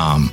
um, 0.00 0.32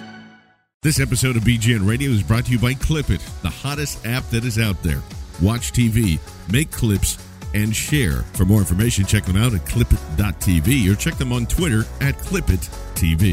This 0.83 0.99
episode 0.99 1.37
of 1.37 1.43
BGN 1.43 1.87
Radio 1.87 2.09
is 2.09 2.23
brought 2.23 2.45
to 2.45 2.51
you 2.51 2.57
by 2.57 2.73
Clipit, 2.73 3.21
the 3.43 3.51
hottest 3.51 4.03
app 4.03 4.23
that 4.31 4.43
is 4.43 4.57
out 4.57 4.81
there. 4.81 4.99
Watch 5.39 5.73
TV, 5.73 6.17
make 6.51 6.71
clips, 6.71 7.19
and 7.53 7.75
share. 7.75 8.23
For 8.33 8.45
more 8.45 8.61
information, 8.61 9.05
check 9.05 9.25
them 9.25 9.35
out 9.35 9.53
at 9.53 9.61
clipit.tv 9.61 10.91
or 10.91 10.95
check 10.95 11.19
them 11.19 11.31
on 11.31 11.45
Twitter 11.45 11.81
at 11.99 12.15
clipit.tv. 12.17 12.90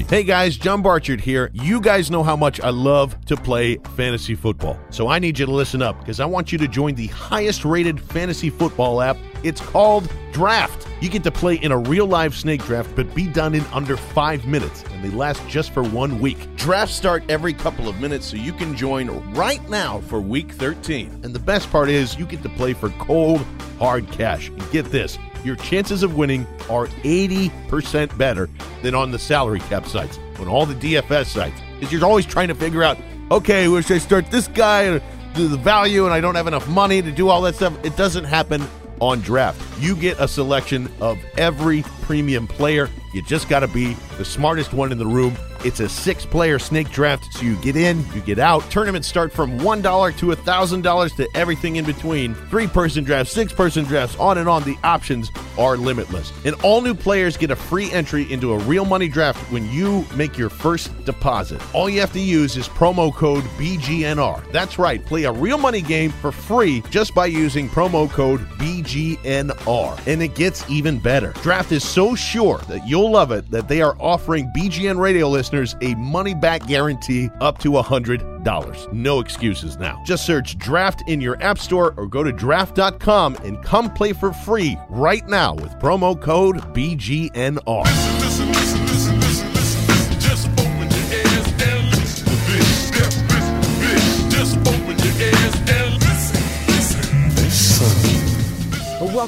Hey 0.08 0.24
guys, 0.24 0.56
John 0.56 0.80
Barchard 0.80 1.20
here. 1.20 1.50
You 1.52 1.78
guys 1.80 2.10
know 2.10 2.22
how 2.22 2.36
much 2.36 2.58
I 2.58 2.70
love 2.70 3.22
to 3.26 3.36
play 3.36 3.76
fantasy 3.96 4.34
football. 4.34 4.80
So 4.88 5.08
I 5.08 5.18
need 5.18 5.38
you 5.38 5.44
to 5.44 5.52
listen 5.52 5.82
up 5.82 5.98
because 6.00 6.20
I 6.20 6.24
want 6.24 6.50
you 6.52 6.56
to 6.56 6.66
join 6.66 6.94
the 6.94 7.08
highest 7.08 7.66
rated 7.66 8.00
fantasy 8.00 8.48
football 8.48 9.02
app. 9.02 9.18
It's 9.42 9.60
called 9.60 10.10
Draft. 10.32 10.88
You 11.02 11.10
get 11.10 11.22
to 11.24 11.30
play 11.30 11.56
in 11.56 11.70
a 11.70 11.76
real 11.76 12.06
live 12.06 12.34
snake 12.34 12.64
draft, 12.64 12.90
but 12.96 13.14
be 13.14 13.26
done 13.26 13.54
in 13.54 13.64
under 13.66 13.98
five 13.98 14.46
minutes, 14.46 14.84
and 14.90 15.04
they 15.04 15.10
last 15.10 15.46
just 15.48 15.72
for 15.72 15.82
one 15.82 16.18
week. 16.18 16.38
Drafts 16.56 16.94
start 16.94 17.22
every 17.28 17.52
couple 17.52 17.90
of 17.90 18.00
minutes, 18.00 18.26
so 18.26 18.36
you 18.36 18.54
can 18.54 18.74
join 18.74 19.08
right 19.34 19.68
now 19.68 20.00
for 20.00 20.18
week 20.18 20.50
13. 20.52 21.20
And 21.22 21.34
the 21.34 21.38
best 21.38 21.70
part 21.70 21.90
is, 21.90 22.18
you 22.18 22.24
get 22.24 22.42
to 22.42 22.48
play 22.48 22.72
for 22.72 22.88
cold, 22.98 23.44
hard 23.78 24.10
cash. 24.10 24.48
And 24.48 24.70
get 24.70 24.86
this 24.86 25.18
your 25.44 25.56
chances 25.56 26.02
of 26.02 26.16
winning 26.16 26.46
are 26.68 26.86
80% 26.86 28.16
better 28.18 28.48
than 28.82 28.94
on 28.94 29.10
the 29.10 29.18
salary 29.18 29.60
cap 29.60 29.86
sites, 29.86 30.18
on 30.38 30.48
all 30.48 30.66
the 30.66 30.74
DFS 30.74 31.26
sites. 31.26 31.60
Because 31.78 31.92
you're 31.92 32.04
always 32.04 32.26
trying 32.26 32.48
to 32.48 32.54
figure 32.54 32.82
out, 32.82 32.98
okay, 33.30 33.68
where 33.68 33.82
should 33.82 33.96
I 33.96 33.98
start 33.98 34.30
this 34.30 34.48
guy? 34.48 35.00
Do 35.34 35.48
the 35.48 35.56
value, 35.56 36.04
and 36.04 36.14
I 36.14 36.20
don't 36.20 36.34
have 36.34 36.46
enough 36.46 36.68
money 36.68 37.02
to 37.02 37.12
do 37.12 37.28
all 37.28 37.42
that 37.42 37.54
stuff. 37.54 37.76
It 37.84 37.96
doesn't 37.96 38.24
happen 38.24 38.66
on 39.00 39.20
draft. 39.20 39.60
You 39.80 39.94
get 39.94 40.18
a 40.18 40.26
selection 40.26 40.90
of 41.00 41.18
every 41.36 41.82
premium 42.02 42.46
player. 42.48 42.88
You 43.14 43.22
just 43.22 43.48
got 43.48 43.60
to 43.60 43.68
be 43.68 43.94
the 44.16 44.24
smartest 44.24 44.72
one 44.72 44.90
in 44.90 44.98
the 44.98 45.06
room. 45.06 45.36
It's 45.64 45.80
a 45.80 45.88
six 45.88 46.24
player 46.24 46.58
snake 46.58 46.90
draft, 46.90 47.32
so 47.34 47.42
you 47.42 47.56
get 47.56 47.74
in, 47.74 48.04
you 48.14 48.20
get 48.20 48.38
out. 48.38 48.68
Tournaments 48.70 49.08
start 49.08 49.32
from 49.32 49.58
$1 49.58 50.18
to 50.18 50.26
$1,000 50.26 51.16
to 51.16 51.28
everything 51.36 51.76
in 51.76 51.84
between. 51.84 52.34
Three 52.34 52.68
person 52.68 53.02
drafts, 53.02 53.32
six 53.32 53.52
person 53.52 53.84
drafts, 53.84 54.16
on 54.16 54.38
and 54.38 54.48
on. 54.48 54.62
The 54.62 54.76
options 54.84 55.30
are 55.58 55.76
limitless. 55.76 56.32
And 56.44 56.54
all 56.62 56.80
new 56.80 56.94
players 56.94 57.36
get 57.36 57.50
a 57.50 57.56
free 57.56 57.90
entry 57.90 58.30
into 58.32 58.52
a 58.52 58.58
real 58.58 58.84
money 58.84 59.08
draft 59.08 59.40
when 59.52 59.70
you 59.72 60.06
make 60.14 60.38
your 60.38 60.48
first 60.48 60.92
deposit. 61.04 61.60
All 61.74 61.88
you 61.88 62.00
have 62.00 62.12
to 62.12 62.20
use 62.20 62.56
is 62.56 62.68
promo 62.68 63.12
code 63.12 63.44
BGNR. 63.58 64.50
That's 64.52 64.78
right, 64.78 65.04
play 65.04 65.24
a 65.24 65.32
real 65.32 65.58
money 65.58 65.82
game 65.82 66.10
for 66.10 66.30
free 66.30 66.82
just 66.90 67.14
by 67.14 67.26
using 67.26 67.68
promo 67.68 68.08
code 68.08 68.40
BGNR. 68.58 70.06
And 70.06 70.22
it 70.22 70.34
gets 70.36 70.68
even 70.70 70.98
better. 70.98 71.32
Draft 71.42 71.72
is 71.72 71.86
so 71.86 72.14
sure 72.14 72.58
that 72.68 72.86
you'll 72.86 73.10
love 73.10 73.32
it 73.32 73.50
that 73.50 73.68
they 73.68 73.82
are 73.82 73.96
offering 73.98 74.50
BGN 74.56 74.98
radio 74.98 75.28
listeners 75.48 75.76
a 75.80 75.94
money 75.94 76.34
back 76.34 76.66
guarantee 76.66 77.30
up 77.40 77.58
to 77.58 77.70
$100. 77.70 78.92
No 78.92 79.20
excuses 79.20 79.78
now. 79.78 80.00
Just 80.04 80.26
search 80.26 80.58
draft 80.58 81.02
in 81.08 81.20
your 81.20 81.42
app 81.42 81.58
store 81.58 81.94
or 81.96 82.06
go 82.06 82.22
to 82.22 82.32
draft.com 82.32 83.36
and 83.36 83.62
come 83.62 83.90
play 83.92 84.12
for 84.12 84.32
free 84.32 84.76
right 84.90 85.26
now 85.26 85.54
with 85.54 85.72
promo 85.78 86.20
code 86.20 86.56
BGNR. 86.74 88.17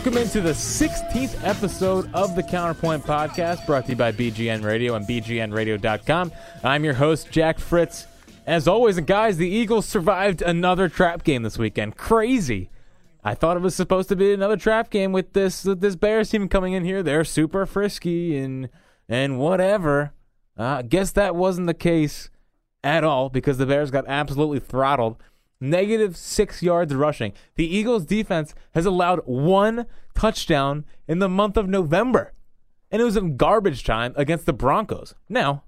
Welcome 0.00 0.16
into 0.16 0.40
the 0.40 0.52
16th 0.52 1.38
episode 1.46 2.08
of 2.14 2.34
the 2.34 2.42
Counterpoint 2.42 3.04
Podcast, 3.04 3.66
brought 3.66 3.84
to 3.84 3.90
you 3.90 3.96
by 3.96 4.10
BGN 4.10 4.64
Radio 4.64 4.94
and 4.94 5.06
BGNRadio.com. 5.06 6.32
I'm 6.64 6.84
your 6.84 6.94
host, 6.94 7.30
Jack 7.30 7.58
Fritz. 7.58 8.06
As 8.46 8.66
always, 8.66 8.96
and 8.96 9.06
guys, 9.06 9.36
the 9.36 9.46
Eagles 9.46 9.84
survived 9.84 10.40
another 10.40 10.88
trap 10.88 11.22
game 11.22 11.42
this 11.42 11.58
weekend. 11.58 11.98
Crazy. 11.98 12.70
I 13.22 13.34
thought 13.34 13.58
it 13.58 13.60
was 13.60 13.74
supposed 13.74 14.08
to 14.08 14.16
be 14.16 14.32
another 14.32 14.56
trap 14.56 14.88
game 14.88 15.12
with 15.12 15.34
this 15.34 15.66
with 15.66 15.82
this 15.82 15.96
Bears 15.96 16.30
team 16.30 16.48
coming 16.48 16.72
in 16.72 16.82
here. 16.82 17.02
They're 17.02 17.22
super 17.22 17.66
frisky 17.66 18.38
and 18.38 18.70
and 19.06 19.38
whatever. 19.38 20.14
Uh, 20.56 20.80
guess 20.80 21.12
that 21.12 21.36
wasn't 21.36 21.66
the 21.66 21.74
case 21.74 22.30
at 22.82 23.04
all 23.04 23.28
because 23.28 23.58
the 23.58 23.66
Bears 23.66 23.90
got 23.90 24.06
absolutely 24.08 24.60
throttled. 24.60 25.18
Negative 25.60 26.16
six 26.16 26.62
yards 26.62 26.94
rushing. 26.94 27.32
The 27.56 27.66
Eagles 27.66 28.06
defense 28.06 28.54
has 28.74 28.86
allowed 28.86 29.20
one 29.26 29.86
touchdown 30.14 30.84
in 31.06 31.18
the 31.18 31.28
month 31.28 31.56
of 31.56 31.68
November. 31.68 32.32
And 32.90 33.00
it 33.00 33.04
was 33.04 33.16
in 33.16 33.36
garbage 33.36 33.84
time 33.84 34.14
against 34.16 34.46
the 34.46 34.52
Broncos. 34.52 35.14
Now, 35.28 35.64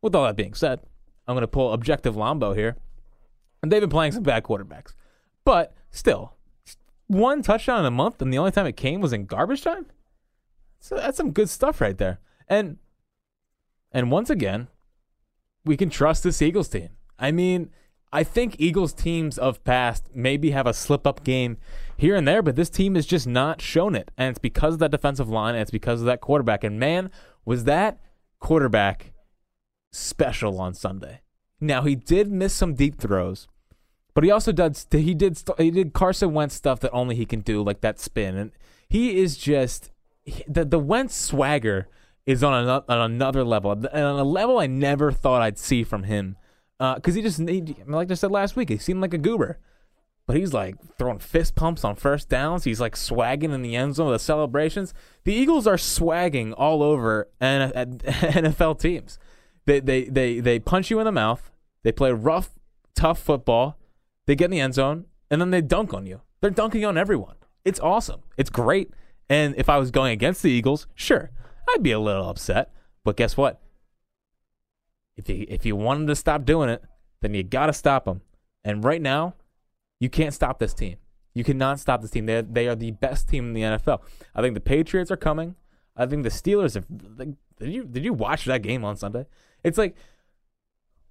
with 0.00 0.14
all 0.14 0.24
that 0.24 0.36
being 0.36 0.54
said, 0.54 0.80
I'm 1.26 1.34
going 1.34 1.42
to 1.42 1.48
pull 1.48 1.72
objective 1.72 2.16
Lombo 2.16 2.54
here. 2.54 2.76
And 3.62 3.72
they've 3.72 3.80
been 3.80 3.90
playing 3.90 4.12
some 4.12 4.22
bad 4.22 4.44
quarterbacks. 4.44 4.94
But 5.44 5.74
still, 5.90 6.34
one 7.06 7.42
touchdown 7.42 7.80
in 7.80 7.86
a 7.86 7.90
month, 7.90 8.22
and 8.22 8.32
the 8.32 8.38
only 8.38 8.52
time 8.52 8.66
it 8.66 8.76
came 8.76 9.00
was 9.00 9.12
in 9.12 9.26
garbage 9.26 9.62
time? 9.62 9.86
So 10.80 10.96
that's 10.96 11.16
some 11.16 11.32
good 11.32 11.48
stuff 11.48 11.80
right 11.80 11.96
there. 11.96 12.20
And 12.48 12.78
and 13.90 14.10
once 14.10 14.28
again, 14.28 14.68
we 15.64 15.76
can 15.76 15.88
trust 15.88 16.24
this 16.24 16.42
Eagles 16.42 16.68
team. 16.68 16.90
I 17.18 17.30
mean, 17.30 17.70
I 18.14 18.22
think 18.22 18.54
Eagles 18.58 18.92
teams 18.92 19.38
of 19.38 19.62
past 19.64 20.08
maybe 20.14 20.52
have 20.52 20.68
a 20.68 20.72
slip 20.72 21.04
up 21.04 21.24
game 21.24 21.58
here 21.96 22.14
and 22.14 22.26
there, 22.26 22.42
but 22.42 22.54
this 22.54 22.70
team 22.70 22.94
has 22.94 23.06
just 23.06 23.26
not 23.26 23.60
shown 23.60 23.96
it. 23.96 24.12
And 24.16 24.30
it's 24.30 24.38
because 24.38 24.74
of 24.74 24.80
that 24.80 24.92
defensive 24.92 25.28
line 25.28 25.54
and 25.54 25.62
it's 25.62 25.72
because 25.72 26.00
of 26.00 26.06
that 26.06 26.20
quarterback. 26.20 26.62
And 26.62 26.78
man, 26.78 27.10
was 27.44 27.64
that 27.64 27.98
quarterback 28.38 29.12
special 29.92 30.60
on 30.60 30.74
Sunday. 30.74 31.22
Now 31.60 31.82
he 31.82 31.96
did 31.96 32.30
miss 32.30 32.54
some 32.54 32.74
deep 32.74 32.98
throws, 32.98 33.48
but 34.14 34.22
he 34.22 34.30
also 34.30 34.52
did 34.52 34.78
he 34.90 35.14
did 35.14 35.42
he 35.58 35.70
did 35.70 35.92
Carson 35.92 36.34
Wentz 36.34 36.54
stuff 36.54 36.80
that 36.80 36.92
only 36.92 37.16
he 37.16 37.26
can 37.26 37.40
do, 37.40 37.62
like 37.62 37.80
that 37.80 37.98
spin, 37.98 38.36
and 38.36 38.52
he 38.88 39.18
is 39.18 39.36
just 39.36 39.90
the 40.46 40.64
the 40.64 40.78
Wentz 40.78 41.16
swagger 41.16 41.88
is 42.26 42.42
on 42.42 42.54
another, 42.54 42.84
on 42.88 43.10
another 43.12 43.44
level, 43.44 43.72
and 43.72 43.86
on 43.86 44.18
a 44.18 44.24
level 44.24 44.58
I 44.58 44.66
never 44.66 45.10
thought 45.10 45.42
I'd 45.42 45.58
see 45.58 45.84
from 45.84 46.04
him, 46.04 46.36
Uh, 46.80 46.96
because 46.96 47.14
he 47.14 47.22
just 47.22 47.38
he, 47.38 47.76
like 47.86 48.10
I 48.10 48.14
said 48.14 48.30
last 48.30 48.56
week, 48.56 48.68
he 48.68 48.78
seemed 48.78 49.00
like 49.00 49.14
a 49.14 49.18
goober. 49.18 49.58
But 50.26 50.36
he's 50.36 50.54
like 50.54 50.76
throwing 50.96 51.18
fist 51.18 51.54
pumps 51.54 51.84
on 51.84 51.96
first 51.96 52.30
downs. 52.30 52.64
He's 52.64 52.80
like 52.80 52.96
swagging 52.96 53.52
in 53.52 53.60
the 53.60 53.76
end 53.76 53.94
zone 53.96 54.08
with 54.10 54.20
the 54.20 54.24
celebrations. 54.24 54.94
The 55.24 55.34
Eagles 55.34 55.66
are 55.66 55.76
swagging 55.76 56.54
all 56.56 56.82
over 56.82 57.28
NFL 57.40 58.78
teams. 58.80 59.18
They, 59.66 59.80
they 59.80 60.04
they 60.04 60.40
they 60.40 60.58
punch 60.58 60.90
you 60.90 60.98
in 60.98 61.04
the 61.04 61.12
mouth. 61.12 61.50
They 61.82 61.92
play 61.92 62.12
rough, 62.12 62.50
tough 62.94 63.18
football. 63.18 63.78
They 64.26 64.34
get 64.34 64.46
in 64.46 64.52
the 64.52 64.60
end 64.60 64.74
zone 64.74 65.04
and 65.30 65.40
then 65.40 65.50
they 65.50 65.60
dunk 65.60 65.92
on 65.92 66.06
you. 66.06 66.22
They're 66.40 66.50
dunking 66.50 66.84
on 66.84 66.96
everyone. 66.96 67.36
It's 67.64 67.80
awesome. 67.80 68.22
It's 68.36 68.50
great. 68.50 68.90
And 69.28 69.54
if 69.56 69.68
I 69.68 69.78
was 69.78 69.90
going 69.90 70.12
against 70.12 70.42
the 70.42 70.50
Eagles, 70.50 70.86
sure, 70.94 71.30
I'd 71.68 71.82
be 71.82 71.92
a 71.92 71.98
little 71.98 72.28
upset. 72.28 72.72
But 73.04 73.16
guess 73.16 73.36
what? 73.36 73.60
If 75.16 75.28
you 75.28 75.46
if 75.48 75.64
you 75.64 75.76
want 75.76 76.00
them 76.00 76.06
to 76.08 76.16
stop 76.16 76.44
doing 76.44 76.68
it, 76.68 76.82
then 77.20 77.34
you 77.34 77.42
got 77.42 77.66
to 77.66 77.72
stop 77.72 78.04
them. 78.04 78.20
And 78.64 78.82
right 78.82 79.02
now, 79.02 79.34
you 80.00 80.08
can't 80.08 80.34
stop 80.34 80.58
this 80.58 80.74
team. 80.74 80.96
You 81.34 81.44
cannot 81.44 81.80
stop 81.80 82.00
this 82.02 82.10
team. 82.10 82.26
They 82.26 82.40
they 82.42 82.68
are 82.68 82.74
the 82.74 82.92
best 82.92 83.28
team 83.28 83.48
in 83.48 83.52
the 83.54 83.62
NFL. 83.62 84.00
I 84.34 84.40
think 84.40 84.54
the 84.54 84.60
Patriots 84.60 85.10
are 85.10 85.16
coming. 85.16 85.56
I 85.96 86.06
think 86.06 86.22
the 86.22 86.30
Steelers 86.30 86.74
have. 86.74 86.86
Like, 87.16 87.28
did 87.58 87.70
you 87.70 87.84
did 87.84 88.04
you 88.04 88.12
watch 88.12 88.44
that 88.46 88.62
game 88.62 88.84
on 88.84 88.96
Sunday? 88.96 89.26
It's 89.62 89.78
like 89.78 89.96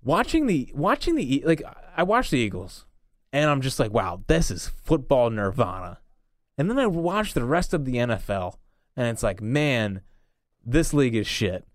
watching 0.03 0.47
the 0.47 0.71
watching 0.73 1.15
the 1.15 1.44
like 1.45 1.63
I 1.95 2.03
watch 2.03 2.29
the 2.29 2.38
Eagles 2.38 2.85
and 3.31 3.50
I'm 3.50 3.61
just 3.61 3.79
like, 3.79 3.91
wow, 3.91 4.21
this 4.27 4.51
is 4.51 4.67
football 4.67 5.29
nirvana. 5.29 6.00
And 6.57 6.69
then 6.69 6.77
I 6.77 6.85
watch 6.85 7.33
the 7.33 7.45
rest 7.45 7.73
of 7.73 7.85
the 7.85 7.95
NFL 7.95 8.55
and 8.95 9.07
it's 9.07 9.23
like, 9.23 9.41
man, 9.41 10.01
this 10.65 10.94
league 10.94 11.15
is 11.15 11.27
shit. 11.27 11.65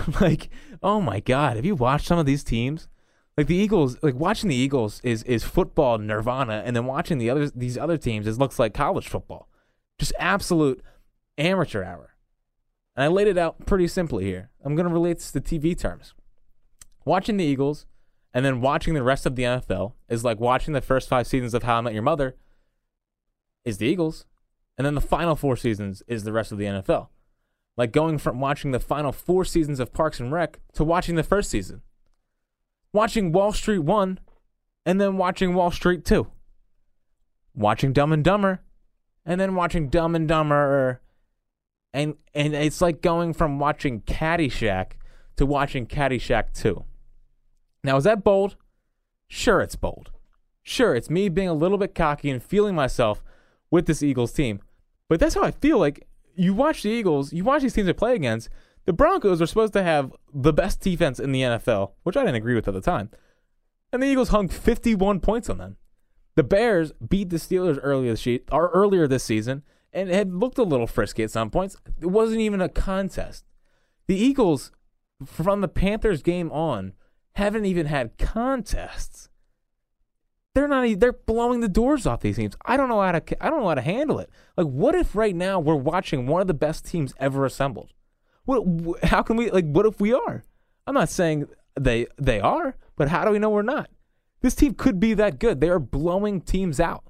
like, 0.20 0.48
oh 0.82 1.00
my 1.00 1.20
god, 1.20 1.56
have 1.56 1.64
you 1.64 1.74
watched 1.74 2.06
some 2.06 2.18
of 2.18 2.26
these 2.26 2.44
teams? 2.44 2.88
Like 3.36 3.46
the 3.46 3.56
Eagles, 3.56 3.96
like 4.02 4.14
watching 4.14 4.50
the 4.50 4.56
Eagles 4.56 5.00
is 5.02 5.22
is 5.22 5.42
football 5.42 5.98
nirvana, 5.98 6.62
and 6.64 6.76
then 6.76 6.84
watching 6.84 7.18
the 7.18 7.30
others 7.30 7.52
these 7.52 7.78
other 7.78 7.96
teams 7.96 8.26
is 8.26 8.38
looks 8.38 8.58
like 8.58 8.74
college 8.74 9.08
football, 9.08 9.48
just 9.98 10.12
absolute 10.18 10.82
amateur 11.38 11.82
hour. 11.82 12.14
And 12.94 13.04
I 13.04 13.08
laid 13.08 13.28
it 13.28 13.38
out 13.38 13.64
pretty 13.64 13.88
simply 13.88 14.24
here. 14.24 14.50
I'm 14.62 14.76
to 14.76 14.84
relate 14.84 15.14
this 15.14 15.32
to 15.32 15.40
TV 15.40 15.78
terms. 15.78 16.14
Watching 17.06 17.38
the 17.38 17.44
Eagles 17.44 17.86
and 18.34 18.44
then 18.44 18.60
watching 18.60 18.94
the 18.94 19.02
rest 19.02 19.26
of 19.26 19.36
the 19.36 19.42
NFL 19.44 19.92
is 20.08 20.24
like 20.24 20.40
watching 20.40 20.74
the 20.74 20.80
first 20.80 21.08
five 21.08 21.26
seasons 21.26 21.54
of 21.54 21.62
How 21.62 21.78
I 21.78 21.80
Met 21.80 21.94
Your 21.94 22.02
Mother 22.02 22.36
is 23.64 23.78
the 23.78 23.86
Eagles, 23.86 24.26
and 24.76 24.86
then 24.86 24.94
the 24.94 25.00
final 25.00 25.36
four 25.36 25.56
seasons 25.56 26.02
is 26.06 26.24
the 26.24 26.32
rest 26.32 26.52
of 26.52 26.58
the 26.58 26.64
NFL. 26.64 27.08
Like 27.76 27.92
going 27.92 28.18
from 28.18 28.40
watching 28.40 28.70
the 28.70 28.80
final 28.80 29.12
four 29.12 29.44
seasons 29.44 29.80
of 29.80 29.92
Parks 29.92 30.20
and 30.20 30.32
Rec 30.32 30.60
to 30.74 30.84
watching 30.84 31.14
the 31.14 31.22
first 31.22 31.50
season. 31.50 31.82
Watching 32.92 33.32
Wall 33.32 33.52
Street 33.52 33.78
1 33.78 34.20
and 34.84 35.00
then 35.00 35.16
watching 35.16 35.54
Wall 35.54 35.70
Street 35.70 36.04
2. 36.04 36.26
Watching 37.54 37.92
Dumb 37.92 38.12
and 38.12 38.22
Dumber 38.22 38.60
and 39.24 39.40
then 39.40 39.54
watching 39.54 39.88
Dumb 39.88 40.14
and 40.14 40.28
Dumber 40.28 41.00
and 41.94 42.16
and 42.34 42.54
it's 42.54 42.80
like 42.80 43.02
going 43.02 43.32
from 43.32 43.58
watching 43.58 44.00
Caddyshack 44.02 44.92
to 45.36 45.46
watching 45.46 45.86
Caddyshack 45.86 46.52
2. 46.54 46.84
Now, 47.84 47.96
is 47.96 48.04
that 48.04 48.24
bold? 48.24 48.56
Sure, 49.28 49.60
it's 49.60 49.76
bold. 49.76 50.10
Sure, 50.62 50.94
it's 50.94 51.10
me 51.10 51.28
being 51.28 51.48
a 51.48 51.54
little 51.54 51.78
bit 51.78 51.94
cocky 51.94 52.30
and 52.30 52.42
feeling 52.42 52.74
myself 52.74 53.22
with 53.70 53.86
this 53.86 54.02
Eagles 54.02 54.32
team. 54.32 54.60
But 55.08 55.20
that's 55.20 55.34
how 55.34 55.42
I 55.42 55.50
feel 55.50 55.78
like 55.78 56.06
you 56.34 56.54
watch 56.54 56.82
the 56.82 56.90
Eagles, 56.90 57.32
you 57.32 57.44
watch 57.44 57.62
these 57.62 57.74
teams 57.74 57.86
they 57.86 57.92
play 57.92 58.14
against. 58.14 58.48
The 58.84 58.92
Broncos 58.92 59.40
are 59.40 59.46
supposed 59.46 59.72
to 59.74 59.82
have 59.82 60.12
the 60.34 60.52
best 60.52 60.80
defense 60.80 61.20
in 61.20 61.32
the 61.32 61.42
NFL, 61.42 61.92
which 62.02 62.16
I 62.16 62.20
didn't 62.20 62.36
agree 62.36 62.54
with 62.54 62.66
at 62.66 62.74
the 62.74 62.80
time. 62.80 63.10
And 63.92 64.02
the 64.02 64.06
Eagles 64.06 64.30
hung 64.30 64.48
51 64.48 65.20
points 65.20 65.48
on 65.48 65.58
them. 65.58 65.76
The 66.34 66.42
Bears 66.42 66.92
beat 66.92 67.30
the 67.30 67.36
Steelers 67.36 67.78
earlier 67.82 68.14
this, 68.14 68.26
or 68.50 68.70
earlier 68.70 69.06
this 69.06 69.22
season 69.22 69.62
and 69.92 70.08
it 70.08 70.14
had 70.14 70.34
looked 70.34 70.58
a 70.58 70.62
little 70.62 70.86
frisky 70.86 71.22
at 71.22 71.30
some 71.30 71.50
points. 71.50 71.76
It 72.00 72.06
wasn't 72.06 72.40
even 72.40 72.60
a 72.60 72.68
contest. 72.68 73.44
The 74.06 74.16
Eagles, 74.16 74.72
from 75.24 75.60
the 75.60 75.68
Panthers 75.68 76.22
game 76.22 76.50
on, 76.50 76.94
haven't 77.34 77.66
even 77.66 77.86
had 77.86 78.18
contests. 78.18 79.28
They're 80.54 80.68
not. 80.68 81.00
They're 81.00 81.12
blowing 81.12 81.60
the 81.60 81.68
doors 81.68 82.06
off 82.06 82.20
these 82.20 82.36
teams. 82.36 82.56
I 82.66 82.76
don't 82.76 82.88
know 82.88 83.00
how 83.00 83.12
to. 83.12 83.44
I 83.44 83.48
don't 83.48 83.60
know 83.60 83.68
how 83.68 83.74
to 83.74 83.80
handle 83.80 84.18
it. 84.18 84.30
Like, 84.56 84.66
what 84.66 84.94
if 84.94 85.16
right 85.16 85.34
now 85.34 85.58
we're 85.58 85.74
watching 85.74 86.26
one 86.26 86.40
of 86.42 86.46
the 86.46 86.54
best 86.54 86.84
teams 86.84 87.14
ever 87.18 87.46
assembled? 87.46 87.92
What? 88.44 89.02
How 89.04 89.22
can 89.22 89.36
we? 89.36 89.50
Like, 89.50 89.66
what 89.66 89.86
if 89.86 90.00
we 90.00 90.12
are? 90.12 90.44
I'm 90.86 90.94
not 90.94 91.08
saying 91.08 91.46
they 91.78 92.06
they 92.18 92.40
are, 92.40 92.76
but 92.96 93.08
how 93.08 93.24
do 93.24 93.30
we 93.30 93.38
know 93.38 93.50
we're 93.50 93.62
not? 93.62 93.88
This 94.42 94.54
team 94.54 94.74
could 94.74 95.00
be 95.00 95.14
that 95.14 95.38
good. 95.38 95.60
They 95.60 95.70
are 95.70 95.78
blowing 95.78 96.40
teams 96.40 96.80
out. 96.80 97.04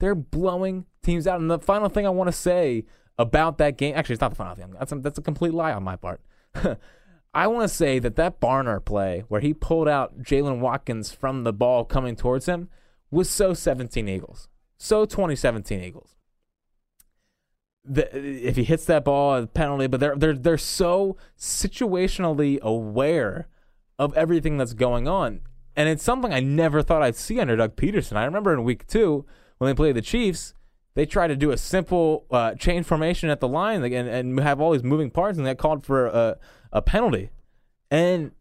They're 0.00 0.14
blowing 0.14 0.86
teams 1.02 1.26
out. 1.26 1.40
And 1.40 1.50
the 1.50 1.58
final 1.58 1.88
thing 1.88 2.06
I 2.06 2.10
want 2.10 2.28
to 2.28 2.32
say 2.32 2.84
about 3.18 3.58
that 3.58 3.76
game, 3.76 3.94
actually, 3.94 4.14
it's 4.14 4.20
not 4.20 4.30
the 4.30 4.36
final 4.36 4.56
thing. 4.56 4.74
That's 4.76 4.90
a, 4.90 4.96
that's 4.96 5.18
a 5.18 5.22
complete 5.22 5.54
lie 5.54 5.72
on 5.72 5.84
my 5.84 5.96
part. 5.96 6.20
I 7.34 7.46
want 7.46 7.68
to 7.68 7.74
say 7.74 7.98
that 7.98 8.16
that 8.16 8.40
Barner 8.40 8.84
play 8.84 9.24
where 9.28 9.40
he 9.40 9.54
pulled 9.54 9.88
out 9.88 10.22
Jaylen 10.22 10.60
Watkins 10.60 11.12
from 11.12 11.44
the 11.44 11.52
ball 11.52 11.84
coming 11.84 12.14
towards 12.14 12.46
him 12.46 12.68
was 13.10 13.30
so 13.30 13.54
17 13.54 14.08
Eagles, 14.08 14.48
so 14.76 15.04
2017 15.04 15.80
Eagles. 15.80 16.16
The, 17.84 18.14
if 18.16 18.56
he 18.56 18.64
hits 18.64 18.84
that 18.84 19.04
ball, 19.04 19.34
a 19.34 19.46
penalty. 19.46 19.88
But 19.88 19.98
they're 19.98 20.14
they're 20.14 20.36
they're 20.36 20.58
so 20.58 21.16
situationally 21.36 22.60
aware 22.60 23.48
of 23.98 24.14
everything 24.16 24.56
that's 24.56 24.72
going 24.72 25.08
on, 25.08 25.40
and 25.74 25.88
it's 25.88 26.04
something 26.04 26.32
I 26.32 26.38
never 26.38 26.82
thought 26.82 27.02
I'd 27.02 27.16
see 27.16 27.40
under 27.40 27.56
Doug 27.56 27.74
Pederson. 27.74 28.16
I 28.16 28.24
remember 28.24 28.52
in 28.52 28.62
week 28.62 28.86
two 28.86 29.26
when 29.58 29.68
they 29.68 29.74
played 29.74 29.96
the 29.96 30.02
Chiefs, 30.02 30.54
they 30.94 31.06
tried 31.06 31.28
to 31.28 31.36
do 31.36 31.50
a 31.50 31.56
simple 31.56 32.26
uh, 32.30 32.54
chain 32.54 32.82
formation 32.82 33.30
at 33.30 33.40
the 33.40 33.48
line 33.48 33.82
and, 33.82 34.08
and 34.08 34.40
have 34.40 34.60
all 34.60 34.72
these 34.72 34.82
moving 34.82 35.10
parts, 35.10 35.38
and 35.38 35.46
that 35.46 35.58
called 35.58 35.84
for 35.84 36.06
a, 36.06 36.38
a 36.72 36.82
penalty. 36.82 37.30
And 37.90 38.32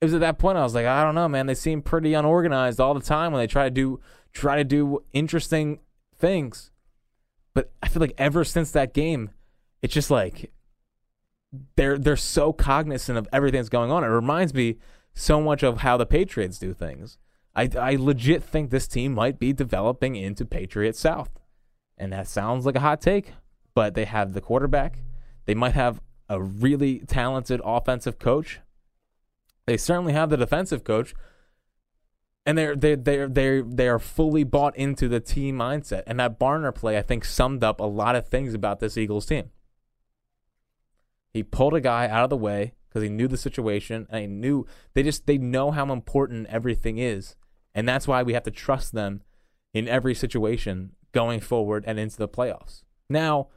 it 0.00 0.04
was 0.04 0.14
at 0.14 0.20
that 0.20 0.38
point 0.38 0.58
I 0.58 0.62
was 0.62 0.74
like, 0.74 0.86
I 0.86 1.02
don't 1.02 1.14
know, 1.14 1.28
man. 1.28 1.46
They 1.46 1.54
seem 1.54 1.82
pretty 1.82 2.14
unorganized 2.14 2.80
all 2.80 2.94
the 2.94 3.00
time 3.00 3.32
when 3.32 3.40
they 3.40 3.46
try 3.46 3.64
to 3.64 3.70
do 3.70 4.00
try 4.32 4.56
to 4.56 4.64
do 4.64 5.02
interesting 5.12 5.80
things. 6.16 6.70
But 7.52 7.72
I 7.82 7.88
feel 7.88 8.00
like 8.00 8.14
ever 8.16 8.44
since 8.44 8.70
that 8.70 8.94
game, 8.94 9.30
it's 9.82 9.92
just 9.92 10.10
like 10.10 10.52
they're 11.76 11.98
they're 11.98 12.16
so 12.16 12.52
cognizant 12.52 13.18
of 13.18 13.28
everything 13.32 13.58
that's 13.58 13.68
going 13.68 13.90
on. 13.90 14.04
It 14.04 14.08
reminds 14.08 14.54
me 14.54 14.76
so 15.14 15.40
much 15.40 15.62
of 15.62 15.78
how 15.78 15.96
the 15.96 16.06
Patriots 16.06 16.58
do 16.58 16.72
things. 16.72 17.18
I, 17.54 17.68
I 17.78 17.96
legit 17.96 18.44
think 18.44 18.70
this 18.70 18.86
team 18.86 19.12
might 19.12 19.38
be 19.38 19.52
developing 19.52 20.14
into 20.14 20.44
Patriot 20.44 20.96
South. 20.96 21.39
And 22.00 22.14
that 22.14 22.26
sounds 22.26 22.64
like 22.64 22.76
a 22.76 22.80
hot 22.80 23.02
take, 23.02 23.34
but 23.74 23.94
they 23.94 24.06
have 24.06 24.32
the 24.32 24.40
quarterback. 24.40 25.00
They 25.44 25.54
might 25.54 25.74
have 25.74 26.00
a 26.30 26.40
really 26.40 27.00
talented 27.00 27.60
offensive 27.62 28.18
coach. 28.18 28.60
They 29.66 29.76
certainly 29.76 30.14
have 30.14 30.30
the 30.30 30.38
defensive 30.38 30.82
coach. 30.82 31.14
And 32.46 32.56
they're 32.56 32.74
they 32.74 32.94
they 32.94 33.26
they 33.26 33.60
they 33.60 33.86
are 33.86 33.98
fully 33.98 34.44
bought 34.44 34.74
into 34.76 35.08
the 35.08 35.20
team 35.20 35.58
mindset. 35.58 36.04
And 36.06 36.18
that 36.18 36.40
Barner 36.40 36.74
play 36.74 36.96
I 36.96 37.02
think 37.02 37.24
summed 37.24 37.62
up 37.62 37.80
a 37.80 37.84
lot 37.84 38.16
of 38.16 38.28
things 38.28 38.54
about 38.54 38.80
this 38.80 38.96
Eagles 38.96 39.26
team. 39.26 39.50
He 41.34 41.42
pulled 41.42 41.74
a 41.74 41.80
guy 41.80 42.08
out 42.08 42.24
of 42.24 42.30
the 42.30 42.36
way 42.36 42.72
because 42.88 43.02
he 43.02 43.10
knew 43.10 43.28
the 43.28 43.36
situation 43.36 44.06
and 44.10 44.20
he 44.22 44.26
knew 44.26 44.66
they 44.94 45.02
just 45.02 45.26
they 45.26 45.36
know 45.36 45.70
how 45.70 45.92
important 45.92 46.46
everything 46.46 46.96
is. 46.96 47.36
And 47.74 47.86
that's 47.86 48.08
why 48.08 48.22
we 48.22 48.32
have 48.32 48.42
to 48.44 48.50
trust 48.50 48.94
them 48.94 49.22
in 49.74 49.86
every 49.86 50.14
situation 50.14 50.92
going 51.12 51.40
forward 51.40 51.84
and 51.86 51.98
into 51.98 52.16
the 52.16 52.28
playoffs. 52.28 52.82
Now, 53.08 53.48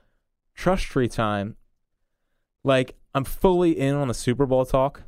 trust 0.56 0.86
tree 0.86 1.08
time. 1.08 1.56
Like 2.64 2.96
I'm 3.14 3.24
fully 3.24 3.78
in 3.78 3.96
on 3.96 4.08
the 4.08 4.14
Super 4.14 4.46
Bowl 4.46 4.66
talk, 4.66 5.04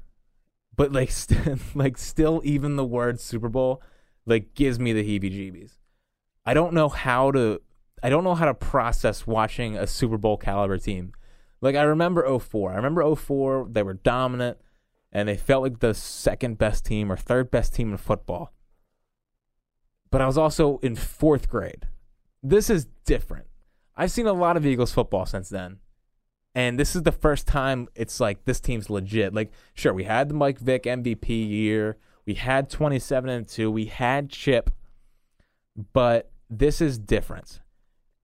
but 0.76 0.92
like 0.92 1.12
st- 1.12 1.76
like 1.76 1.98
still 1.98 2.42
even 2.44 2.76
the 2.76 2.86
word 2.86 3.20
Super 3.20 3.50
Bowl 3.50 3.82
like 4.26 4.54
gives 4.54 4.80
me 4.80 4.94
the 4.94 5.04
heebie-jeebies. 5.04 5.78
I 6.46 6.54
don't 6.54 6.74
know 6.74 6.90
how 6.90 7.32
to 7.32 7.62
I 8.04 8.10
don't 8.10 8.24
know 8.24 8.36
how 8.36 8.46
to 8.46 8.54
process 8.54 9.26
watching 9.26 9.78
a 9.78 9.88
Super 9.88 10.18
Bowl 10.18 10.38
caliber 10.38 10.78
team. 10.78 11.14
Like 11.62 11.76
I 11.76 11.82
remember 11.84 12.40
04. 12.40 12.74
I 12.74 12.76
remember 12.76 13.16
04, 13.16 13.70
they 13.72 13.82
were 13.82 13.96
dominant 13.96 14.58
and 15.12 15.28
they 15.28 15.38
felt 15.38 15.64
like 15.64 15.80
the 15.80 15.94
second 15.94 16.58
best 16.58 16.86
team 16.86 17.12
or 17.12 17.18
third 17.18 17.50
best 17.50 17.74
team 17.74 17.92
in 17.92 17.98
football. 17.98 18.54
But 20.12 20.22
I 20.22 20.28
was 20.28 20.38
also 20.38 20.78
in 20.80 20.96
4th 20.96 21.48
grade. 21.48 21.88
This 22.48 22.70
is 22.70 22.86
different. 23.06 23.48
I've 23.98 24.12
seen 24.12 24.28
a 24.28 24.34
lot 24.34 24.56
of 24.56 24.68
Eagles 24.68 24.94
football 24.94 25.26
since 25.26 25.50
then. 25.50 25.80
And 26.54 26.80
this 26.80 26.96
is 26.96 27.02
the 27.02 27.12
first 27.12 27.48
time 27.48 27.88
it's 27.96 28.20
like 28.20 28.46
this 28.46 28.60
team's 28.60 28.88
legit. 28.88 29.34
Like, 29.34 29.52
sure, 29.74 29.96
we 29.96 30.04
had 30.04 30.30
the 30.30 30.36
Mike 30.36 30.60
Vick 30.60 30.84
MVP 30.84 31.28
year. 31.28 31.98
We 32.24 32.36
had 32.36 32.70
27 32.70 33.30
and 33.32 33.48
2. 33.48 33.72
We 33.72 33.86
had 33.86 34.30
Chip. 34.30 34.70
But 35.92 36.30
this 36.48 36.82
is 36.82 37.00
different. 37.00 37.62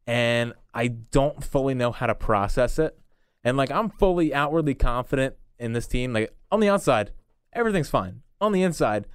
And 0.05 0.53
I 0.71 0.89
don't 0.89 1.43
fully 1.43 1.73
know 1.73 1.91
how 1.91 2.05
to 2.05 2.13
process 2.13 2.77
it. 2.77 2.99
And 3.43 3.57
like 3.57 3.71
I'm 3.71 3.89
fully 3.89 4.35
outwardly 4.35 4.75
confident 4.75 5.33
in 5.57 5.73
this 5.73 5.87
team. 5.87 6.13
Like 6.13 6.31
on 6.51 6.59
the 6.59 6.69
outside, 6.69 7.09
everything's 7.53 7.89
fine. 7.89 8.21
On 8.39 8.51
the 8.51 8.61
inside, 8.61 9.07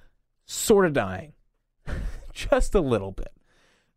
sort 0.45 0.85
of 0.85 0.91
dying. 0.91 1.31
Just 2.33 2.75
a 2.75 2.81
little 2.81 3.13
bit. 3.13 3.31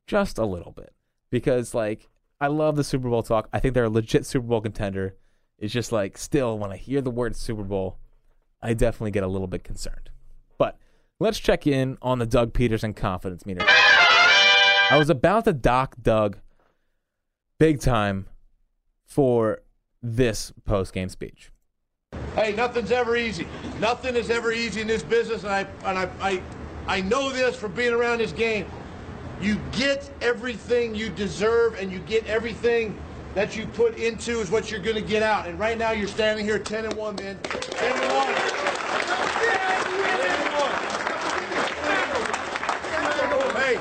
Just 0.06 0.38
a 0.38 0.46
little 0.46 0.70
bit. 0.70 0.92
Because 1.30 1.74
like 1.74 2.08
I 2.40 2.46
love 2.46 2.76
the 2.76 2.84
Super 2.84 3.08
Bowl 3.08 3.22
talk. 3.22 3.48
I 3.52 3.60
think 3.60 3.74
they're 3.74 3.84
a 3.84 3.90
legit 3.90 4.24
Super 4.24 4.46
Bowl 4.46 4.60
contender. 4.60 5.16
It's 5.58 5.72
just 5.72 5.92
like 5.92 6.16
still 6.16 6.58
when 6.58 6.72
I 6.72 6.76
hear 6.76 7.00
the 7.02 7.10
word 7.10 7.36
Super 7.36 7.62
Bowl, 7.62 7.98
I 8.62 8.74
definitely 8.74 9.10
get 9.10 9.22
a 9.22 9.28
little 9.28 9.46
bit 9.46 9.62
concerned. 9.62 10.10
But 10.56 10.78
let's 11.18 11.38
check 11.38 11.66
in 11.66 11.98
on 12.00 12.18
the 12.18 12.26
Doug 12.26 12.52
Pederson 12.52 12.96
confidence 12.96 13.44
meter. 13.44 13.64
I 13.66 14.96
was 14.96 15.10
about 15.10 15.44
to 15.44 15.52
dock 15.52 15.96
Doug 16.02 16.38
big 17.58 17.80
time 17.80 18.26
for 19.04 19.60
this 20.02 20.52
post 20.64 20.94
game 20.94 21.10
speech. 21.10 21.50
Hey, 22.34 22.52
nothing's 22.52 22.90
ever 22.90 23.16
easy. 23.16 23.46
Nothing 23.80 24.16
is 24.16 24.30
ever 24.30 24.50
easy 24.50 24.80
in 24.80 24.86
this 24.86 25.02
business, 25.02 25.44
and 25.44 25.52
I 25.52 25.60
and 25.84 25.98
I 25.98 26.10
I, 26.20 26.42
I 26.86 27.00
know 27.02 27.30
this 27.30 27.56
from 27.56 27.72
being 27.72 27.92
around 27.92 28.18
this 28.18 28.32
game. 28.32 28.66
You 29.40 29.58
get 29.72 30.10
everything 30.20 30.94
you 30.94 31.08
deserve 31.08 31.74
and 31.80 31.90
you 31.90 31.98
get 32.00 32.26
everything 32.26 32.94
that 33.34 33.56
you 33.56 33.66
put 33.68 33.96
into 33.96 34.40
is 34.40 34.50
what 34.50 34.70
you're 34.70 34.80
going 34.80 34.96
to 34.96 35.02
get 35.02 35.22
out. 35.22 35.46
And 35.46 35.58
right 35.58 35.78
now 35.78 35.92
you're 35.92 36.08
standing 36.08 36.44
here 36.44 36.58
10 36.58 36.84
and 36.84 36.92
1, 36.94 37.16
man. 37.16 37.38
10 37.42 37.92
and 37.92 38.12
1. 38.12 38.34
10 38.34 38.50
1. 43.46 43.56
Hey, 43.56 43.80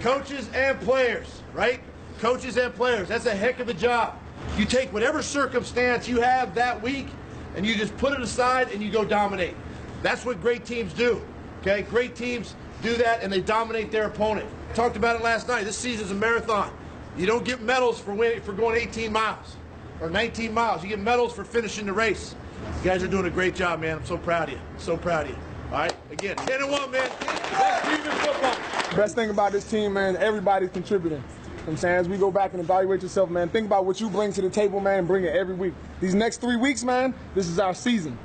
coaches 0.00 0.50
and 0.54 0.80
players, 0.80 1.42
right? 1.54 1.80
Coaches 2.18 2.56
and 2.56 2.74
players. 2.74 3.06
That's 3.06 3.26
a 3.26 3.34
heck 3.34 3.60
of 3.60 3.68
a 3.68 3.74
job. 3.74 4.18
You 4.56 4.64
take 4.64 4.92
whatever 4.92 5.22
circumstance 5.22 6.08
you 6.08 6.20
have 6.20 6.52
that 6.56 6.82
week 6.82 7.06
and 7.54 7.64
you 7.64 7.76
just 7.76 7.96
put 7.96 8.12
it 8.12 8.20
aside 8.20 8.72
and 8.72 8.82
you 8.82 8.90
go 8.90 9.04
dominate. 9.04 9.54
That's 10.02 10.24
what 10.24 10.40
great 10.40 10.64
teams 10.64 10.92
do. 10.92 11.22
Okay? 11.60 11.82
Great 11.82 12.16
teams 12.16 12.56
do 12.82 12.96
that 12.96 13.22
and 13.22 13.32
they 13.32 13.40
dominate 13.40 13.92
their 13.92 14.06
opponent. 14.06 14.48
Talked 14.76 14.98
about 14.98 15.16
it 15.16 15.22
last 15.22 15.48
night. 15.48 15.64
This 15.64 15.74
season's 15.74 16.10
a 16.10 16.14
marathon. 16.14 16.70
You 17.16 17.24
don't 17.24 17.46
get 17.46 17.62
medals 17.62 17.98
for 17.98 18.12
winning 18.12 18.42
for 18.42 18.52
going 18.52 18.78
18 18.78 19.10
miles 19.10 19.56
or 20.02 20.10
19 20.10 20.52
miles. 20.52 20.82
You 20.82 20.90
get 20.90 20.98
medals 20.98 21.32
for 21.32 21.44
finishing 21.44 21.86
the 21.86 21.94
race. 21.94 22.34
You 22.82 22.90
guys 22.90 23.02
are 23.02 23.08
doing 23.08 23.24
a 23.24 23.30
great 23.30 23.54
job, 23.54 23.80
man. 23.80 23.96
I'm 23.96 24.04
so 24.04 24.18
proud 24.18 24.48
of 24.48 24.54
you. 24.56 24.60
So 24.76 24.98
proud 24.98 25.24
of 25.24 25.30
you. 25.30 25.38
All 25.72 25.78
right? 25.78 25.96
Again, 26.10 26.36
10 26.36 26.60
and 26.60 26.70
1, 26.70 26.90
man. 26.90 27.08
Best 27.20 27.84
team 27.84 27.94
in 27.94 28.18
football. 28.18 28.96
Best 28.98 29.14
thing 29.14 29.30
about 29.30 29.52
this 29.52 29.64
team, 29.64 29.94
man, 29.94 30.14
everybody's 30.18 30.68
contributing. 30.68 31.24
I'm 31.66 31.78
saying 31.78 31.96
as 31.96 32.06
we 32.06 32.18
go 32.18 32.30
back 32.30 32.52
and 32.52 32.60
evaluate 32.60 33.00
yourself, 33.00 33.30
man, 33.30 33.48
think 33.48 33.68
about 33.68 33.86
what 33.86 33.98
you 33.98 34.10
bring 34.10 34.30
to 34.34 34.42
the 34.42 34.50
table, 34.50 34.80
man. 34.80 35.06
Bring 35.06 35.24
it 35.24 35.34
every 35.34 35.54
week. 35.54 35.72
These 36.02 36.14
next 36.14 36.42
three 36.42 36.56
weeks, 36.56 36.84
man, 36.84 37.14
this 37.34 37.48
is 37.48 37.58
our 37.58 37.72
season. 37.72 38.18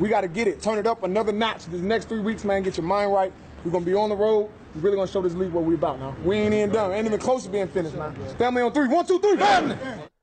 We 0.00 0.08
got 0.08 0.22
to 0.22 0.28
get 0.28 0.48
it. 0.48 0.60
Turn 0.60 0.76
it 0.76 0.88
up 0.88 1.04
another 1.04 1.30
notch. 1.30 1.66
These 1.66 1.82
next 1.82 2.08
three 2.08 2.18
weeks, 2.18 2.42
man, 2.42 2.64
get 2.64 2.78
your 2.78 2.84
mind 2.84 3.12
right. 3.12 3.32
We're 3.64 3.70
gonna 3.70 3.84
be 3.84 3.94
on 3.94 4.08
the 4.08 4.16
road. 4.16 4.50
We're 4.74 4.80
really 4.80 4.96
gonna 4.96 5.10
show 5.10 5.22
this 5.22 5.34
league 5.34 5.52
what 5.52 5.64
we 5.64 5.74
about 5.74 6.00
now. 6.00 6.16
We 6.24 6.36
ain't 6.36 6.52
even 6.52 6.70
done. 6.70 6.92
Ain't 6.92 7.06
even 7.06 7.20
close 7.20 7.44
to 7.44 7.48
being 7.48 7.68
finished, 7.68 7.94
man. 7.94 8.14
Family 8.36 8.62
on 8.62 8.72
three. 8.72 8.88
One, 8.88 9.06
two, 9.06 9.20
three. 9.20 9.36
Family. 9.36 9.76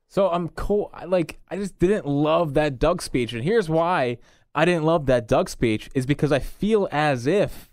So 0.08 0.28
I'm 0.28 0.50
cool. 0.50 0.90
I, 0.92 1.06
like 1.06 1.40
I 1.48 1.56
just 1.56 1.78
didn't 1.78 2.06
love 2.06 2.52
that 2.54 2.78
Doug 2.78 3.00
speech, 3.00 3.32
and 3.32 3.42
here's 3.42 3.70
why 3.70 4.18
I 4.54 4.66
didn't 4.66 4.84
love 4.84 5.06
that 5.06 5.26
Doug 5.26 5.48
speech 5.48 5.88
is 5.94 6.04
because 6.04 6.32
I 6.32 6.38
feel 6.38 6.86
as 6.92 7.26
if 7.26 7.70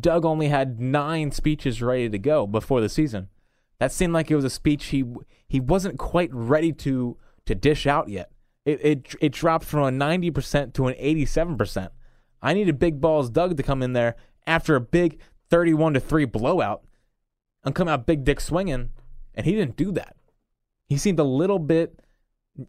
Doug 0.00 0.24
only 0.24 0.48
had 0.48 0.80
nine 0.80 1.30
speeches 1.30 1.82
ready 1.82 2.08
to 2.08 2.18
go 2.18 2.46
before 2.46 2.80
the 2.80 2.88
season. 2.88 3.28
That 3.78 3.92
seemed 3.92 4.14
like 4.14 4.30
it 4.30 4.36
was 4.36 4.46
a 4.46 4.50
speech 4.50 4.86
he 4.86 5.04
he 5.46 5.60
wasn't 5.60 5.98
quite 5.98 6.30
ready 6.32 6.72
to 6.72 7.18
to 7.44 7.54
dish 7.54 7.86
out 7.86 8.08
yet. 8.08 8.30
It 8.64 8.80
it 8.82 9.14
it 9.20 9.32
dropped 9.32 9.66
from 9.66 9.82
a 9.82 9.90
ninety 9.90 10.30
percent 10.30 10.72
to 10.74 10.86
an 10.86 10.94
eighty 10.96 11.26
seven 11.26 11.58
percent. 11.58 11.92
I 12.40 12.54
needed 12.54 12.78
Big 12.78 12.98
Balls 12.98 13.28
Doug 13.28 13.58
to 13.58 13.62
come 13.62 13.82
in 13.82 13.92
there 13.92 14.16
after 14.46 14.74
a 14.74 14.80
big 14.80 15.20
thirty 15.50 15.74
one 15.74 15.94
to 15.94 16.00
three 16.00 16.24
blowout 16.24 16.82
and 17.64 17.74
come 17.74 17.88
out 17.88 18.06
big 18.06 18.24
dick 18.24 18.40
swinging, 18.40 18.90
and 19.34 19.46
he 19.46 19.52
didn't 19.52 19.76
do 19.76 19.90
that. 19.92 20.16
He 20.86 20.98
seemed 20.98 21.18
a 21.18 21.24
little 21.24 21.58
bit 21.58 22.00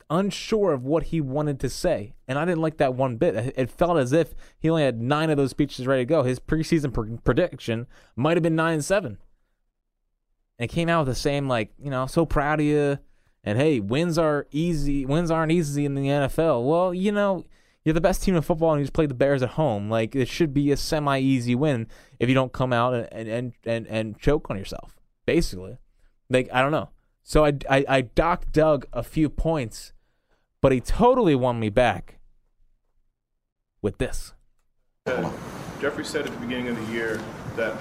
unsure 0.09 0.73
of 0.73 0.83
what 0.83 1.03
he 1.03 1.21
wanted 1.21 1.59
to 1.59 1.69
say, 1.69 2.15
and 2.27 2.39
I 2.39 2.45
didn't 2.45 2.61
like 2.61 2.77
that 2.77 2.95
one 2.95 3.17
bit. 3.17 3.35
It 3.35 3.53
it 3.57 3.69
felt 3.69 3.97
as 3.97 4.13
if 4.13 4.33
he 4.57 4.69
only 4.69 4.83
had 4.83 5.01
nine 5.01 5.29
of 5.29 5.37
those 5.37 5.51
speeches 5.51 5.85
ready 5.85 6.01
to 6.01 6.09
go. 6.09 6.23
His 6.23 6.39
preseason 6.39 6.93
pr- 6.93 7.21
prediction 7.23 7.87
might 8.15 8.37
have 8.37 8.43
been 8.43 8.55
nine 8.55 8.75
and 8.75 8.85
seven, 8.85 9.17
and 10.57 10.69
it 10.69 10.73
came 10.73 10.89
out 10.89 11.05
with 11.05 11.15
the 11.15 11.19
same 11.19 11.47
like, 11.47 11.73
you 11.77 11.89
know, 11.89 12.07
so 12.07 12.25
proud 12.25 12.59
of 12.59 12.65
you, 12.65 12.97
and 13.43 13.59
hey, 13.59 13.79
wins 13.79 14.17
are 14.17 14.47
easy. 14.51 15.05
Wins 15.05 15.29
aren't 15.29 15.51
easy 15.51 15.85
in 15.85 15.95
the 15.95 16.07
NFL. 16.07 16.67
Well, 16.67 16.93
you 16.93 17.11
know. 17.11 17.45
You're 17.85 17.93
the 17.93 18.01
best 18.01 18.23
team 18.23 18.35
in 18.35 18.41
football, 18.41 18.71
and 18.71 18.79
you 18.81 18.85
just 18.85 18.93
play 18.93 19.05
the 19.05 19.13
Bears 19.13 19.43
at 19.43 19.49
home. 19.49 19.91
Like 19.91 20.15
it 20.15 20.27
should 20.27 20.53
be 20.53 20.71
a 20.71 20.77
semi-easy 20.77 21.53
win 21.53 21.87
if 22.19 22.27
you 22.27 22.33
don't 22.33 22.51
come 22.51 22.73
out 22.73 22.95
and 22.95 23.29
and 23.29 23.53
and, 23.63 23.87
and 23.87 24.19
choke 24.19 24.49
on 24.49 24.57
yourself. 24.57 24.97
Basically, 25.27 25.77
like 26.29 26.49
I 26.51 26.61
don't 26.61 26.71
know. 26.71 26.89
So 27.21 27.45
I, 27.45 27.53
I, 27.69 27.85
I 27.87 28.01
docked 28.01 28.51
Doug 28.51 28.85
a 28.93 29.01
few 29.01 29.29
points, 29.29 29.93
but 30.61 30.71
he 30.71 30.79
totally 30.79 31.33
won 31.33 31.59
me 31.59 31.69
back 31.69 32.19
with 33.81 33.97
this. 33.97 34.33
Jeffrey 35.81 36.05
said 36.05 36.25
at 36.25 36.31
the 36.31 36.39
beginning 36.39 36.67
of 36.67 36.77
the 36.77 36.93
year 36.93 37.19
that 37.55 37.75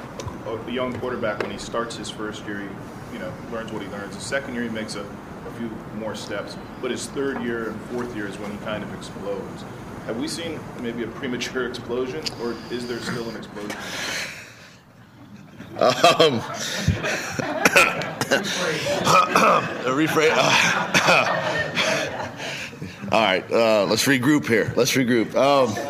a, 0.47 0.57
a 0.57 0.71
young 0.71 0.99
quarterback, 0.99 1.43
when 1.43 1.51
he 1.51 1.59
starts 1.59 1.97
his 1.97 2.11
first 2.11 2.47
year, 2.47 2.61
he 2.61 3.15
you 3.15 3.19
know 3.19 3.33
learns 3.51 3.73
what 3.73 3.83
he 3.83 3.89
learns. 3.89 4.15
The 4.15 4.21
second 4.21 4.55
year, 4.55 4.65
he 4.65 4.69
makes 4.69 4.97
a, 4.97 5.01
a 5.01 5.51
few 5.59 5.71
more 5.97 6.15
steps, 6.15 6.59
but 6.83 6.91
his 6.91 7.07
third 7.07 7.43
year 7.43 7.71
and 7.71 7.81
fourth 7.87 8.15
year 8.15 8.27
is 8.27 8.39
when 8.39 8.51
he 8.51 8.59
kind 8.59 8.83
of 8.83 8.93
explodes. 8.95 9.65
Have 10.07 10.19
we 10.19 10.29
seen 10.29 10.61
maybe 10.81 11.03
a 11.03 11.09
premature 11.09 11.67
explosion, 11.69 12.23
or 12.43 12.55
is 12.71 12.87
there 12.87 13.01
still 13.01 13.29
an 13.31 13.37
explosion? 13.37 13.77
Um, 15.77 16.41
rephrase. 19.91 20.31
all 23.13 23.21
right, 23.21 23.45
uh, 23.51 23.85
let's 23.87 24.05
regroup 24.05 24.47
here. 24.47 24.73
Let's 24.77 24.93
regroup. 24.93 25.35
Um, 25.35 25.75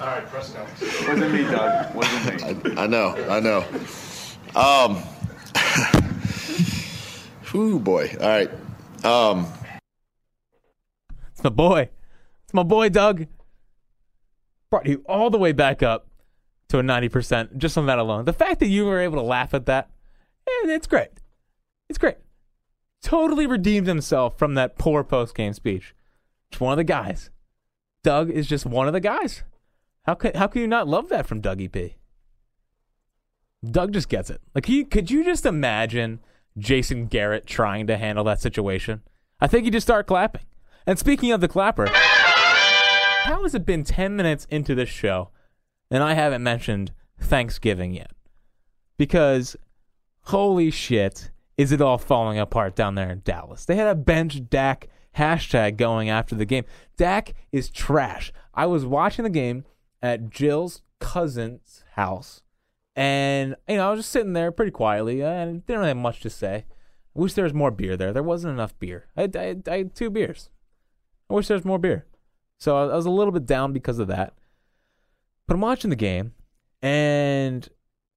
All 0.00 0.06
right, 0.06 0.24
press 0.28 0.54
now. 0.54 0.64
Wasn't 1.08 1.32
me, 1.32 1.42
Doug. 1.42 1.92
Wasn't 1.94 2.64
me. 2.64 2.76
I, 2.76 2.84
I 2.84 2.86
know, 2.86 3.16
I 3.28 3.40
know. 3.40 3.64
Um, 4.54 4.96
whew, 7.50 7.80
boy. 7.80 8.16
All 8.20 8.28
right. 8.28 8.50
Um, 9.04 9.46
It's 11.38 11.44
my 11.44 11.50
boy. 11.50 11.88
It's 12.42 12.52
my 12.52 12.64
boy, 12.64 12.88
Doug. 12.88 13.28
Brought 14.70 14.86
you 14.86 15.04
all 15.08 15.30
the 15.30 15.38
way 15.38 15.52
back 15.52 15.84
up 15.84 16.08
to 16.68 16.80
a 16.80 16.82
90% 16.82 17.58
just 17.58 17.78
on 17.78 17.86
that 17.86 18.00
alone. 18.00 18.24
The 18.24 18.32
fact 18.32 18.58
that 18.58 18.66
you 18.66 18.86
were 18.86 18.98
able 18.98 19.18
to 19.18 19.22
laugh 19.22 19.54
at 19.54 19.66
that, 19.66 19.88
eh, 20.48 20.74
it's 20.74 20.88
great. 20.88 21.10
It's 21.88 21.96
great. 21.96 22.16
Totally 23.04 23.46
redeemed 23.46 23.86
himself 23.86 24.36
from 24.36 24.54
that 24.54 24.78
poor 24.78 25.04
post 25.04 25.36
game 25.36 25.52
speech. 25.52 25.94
Just 26.50 26.60
one 26.60 26.72
of 26.72 26.76
the 26.76 26.82
guys. 26.82 27.30
Doug 28.02 28.30
is 28.30 28.48
just 28.48 28.66
one 28.66 28.88
of 28.88 28.92
the 28.92 28.98
guys. 28.98 29.44
How 30.06 30.14
could 30.14 30.34
how 30.34 30.48
can 30.48 30.62
you 30.62 30.66
not 30.66 30.88
love 30.88 31.08
that 31.10 31.28
from 31.28 31.40
Dougie 31.40 31.70
P? 31.70 31.98
Doug 33.64 33.92
just 33.92 34.08
gets 34.08 34.28
it. 34.28 34.40
Like 34.56 34.66
he 34.66 34.82
could 34.82 35.08
you 35.08 35.22
just 35.22 35.46
imagine 35.46 36.18
Jason 36.58 37.06
Garrett 37.06 37.46
trying 37.46 37.86
to 37.86 37.96
handle 37.96 38.24
that 38.24 38.40
situation? 38.40 39.02
I 39.40 39.46
think 39.46 39.66
he 39.66 39.70
just 39.70 39.86
start 39.86 40.08
clapping. 40.08 40.42
And 40.88 40.98
speaking 40.98 41.32
of 41.32 41.42
the 41.42 41.48
clapper, 41.48 41.86
how 41.86 43.42
has 43.42 43.54
it 43.54 43.66
been 43.66 43.84
10 43.84 44.16
minutes 44.16 44.46
into 44.48 44.74
this 44.74 44.88
show 44.88 45.28
and 45.90 46.02
I 46.02 46.14
haven't 46.14 46.42
mentioned 46.42 46.92
Thanksgiving 47.20 47.92
yet? 47.92 48.12
Because 48.96 49.54
holy 50.22 50.70
shit, 50.70 51.30
is 51.58 51.72
it 51.72 51.82
all 51.82 51.98
falling 51.98 52.38
apart 52.38 52.74
down 52.74 52.94
there 52.94 53.10
in 53.10 53.20
Dallas? 53.22 53.66
They 53.66 53.76
had 53.76 53.88
a 53.88 53.94
bench 53.94 54.48
Dak 54.48 54.88
hashtag 55.14 55.76
going 55.76 56.08
after 56.08 56.34
the 56.34 56.46
game. 56.46 56.64
Dak 56.96 57.34
is 57.52 57.68
trash. 57.68 58.32
I 58.54 58.64
was 58.64 58.86
watching 58.86 59.24
the 59.24 59.28
game 59.28 59.66
at 60.00 60.30
Jill's 60.30 60.80
cousin's 61.00 61.84
house, 61.96 62.40
and 62.96 63.56
you 63.68 63.76
know 63.76 63.88
I 63.88 63.90
was 63.90 64.00
just 64.00 64.12
sitting 64.12 64.32
there 64.32 64.50
pretty 64.50 64.72
quietly, 64.72 65.22
uh, 65.22 65.28
and 65.28 65.66
didn't 65.66 65.80
really 65.80 65.88
have 65.88 65.98
much 65.98 66.20
to 66.20 66.30
say. 66.30 66.64
Wish 67.12 67.34
there 67.34 67.44
was 67.44 67.52
more 67.52 67.70
beer 67.70 67.94
there. 67.94 68.14
There 68.14 68.22
wasn't 68.22 68.54
enough 68.54 68.78
beer. 68.78 69.08
I, 69.18 69.28
I, 69.34 69.56
I 69.70 69.76
had 69.76 69.94
two 69.94 70.08
beers. 70.08 70.48
I 71.30 71.34
wish 71.34 71.48
there 71.48 71.56
was 71.56 71.64
more 71.64 71.78
beer. 71.78 72.06
So 72.58 72.76
I 72.76 72.94
was 72.94 73.06
a 73.06 73.10
little 73.10 73.32
bit 73.32 73.46
down 73.46 73.72
because 73.72 73.98
of 73.98 74.08
that. 74.08 74.34
But 75.46 75.54
I'm 75.54 75.60
watching 75.60 75.90
the 75.90 75.96
game, 75.96 76.34
and 76.82 77.68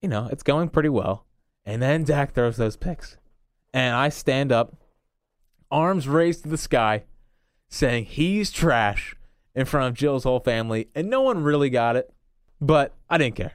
you 0.01 0.09
know 0.09 0.27
it's 0.31 0.43
going 0.43 0.69
pretty 0.69 0.89
well. 0.89 1.25
And 1.65 1.81
then 1.81 2.03
Dak 2.03 2.33
throws 2.33 2.57
those 2.57 2.75
picks, 2.75 3.17
and 3.73 3.95
I 3.95 4.09
stand 4.09 4.51
up, 4.51 4.75
arms 5.69 6.07
raised 6.07 6.43
to 6.43 6.49
the 6.49 6.57
sky, 6.57 7.03
saying 7.69 8.05
he's 8.05 8.51
trash 8.51 9.15
in 9.53 9.65
front 9.65 9.87
of 9.87 9.93
Jill's 9.93 10.23
whole 10.23 10.39
family, 10.39 10.89
and 10.95 11.09
no 11.09 11.21
one 11.21 11.43
really 11.43 11.69
got 11.69 11.95
it. 11.95 12.11
But 12.59 12.95
I 13.09 13.17
didn't 13.17 13.35
care. 13.35 13.53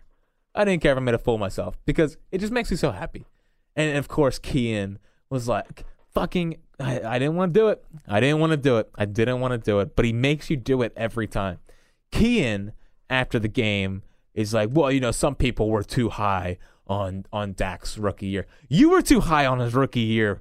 I 0.55 0.65
didn't 0.65 0.83
care 0.83 0.93
if 0.93 0.99
I 0.99 1.01
made 1.01 1.15
a 1.15 1.19
fool 1.19 1.35
of 1.35 1.41
myself 1.41 1.77
because 1.85 2.17
it 2.33 2.39
just 2.39 2.53
makes 2.53 2.71
me 2.71 2.77
so 2.77 2.93
happy. 2.93 3.27
And 3.75 3.99
of 3.99 4.09
course, 4.09 4.39
Kian 4.39 4.97
was 5.29 5.49
like, 5.49 5.85
fucking, 6.17 6.57
I, 6.81 7.01
I 7.03 7.19
didn't 7.19 7.37
want 7.37 7.53
to 7.53 7.61
do 7.61 7.69
it. 7.69 7.85
I 8.09 8.21
didn't 8.21 8.41
want 8.41 8.53
to 8.53 8.57
do 8.57 8.79
it. 8.79 8.89
I 8.95 9.05
didn't 9.05 9.41
want 9.41 9.53
to 9.53 9.59
do 9.59 9.81
it. 9.81 9.95
But 9.95 10.07
he 10.07 10.15
makes 10.15 10.49
you 10.49 10.57
do 10.57 10.81
it 10.81 10.95
every 10.97 11.27
time. 11.27 11.59
Kian, 12.11 12.73
after 13.11 13.39
the 13.39 13.49
game, 13.49 14.03
is 14.35 14.55
like, 14.55 14.71
well, 14.73 14.91
you 14.91 15.01
know, 15.01 15.11
some 15.11 15.35
people 15.35 15.69
were 15.69 15.83
too 15.83 16.09
high 16.09 16.57
on 16.87 17.27
on 17.33 17.53
Dak's 17.53 17.99
rookie 17.99 18.29
year. 18.29 18.47
You 18.69 18.91
were 18.91 19.03
too 19.03 19.21
high 19.21 19.45
on 19.45 19.59
his 19.59 19.75
rookie 19.75 20.01
year, 20.01 20.41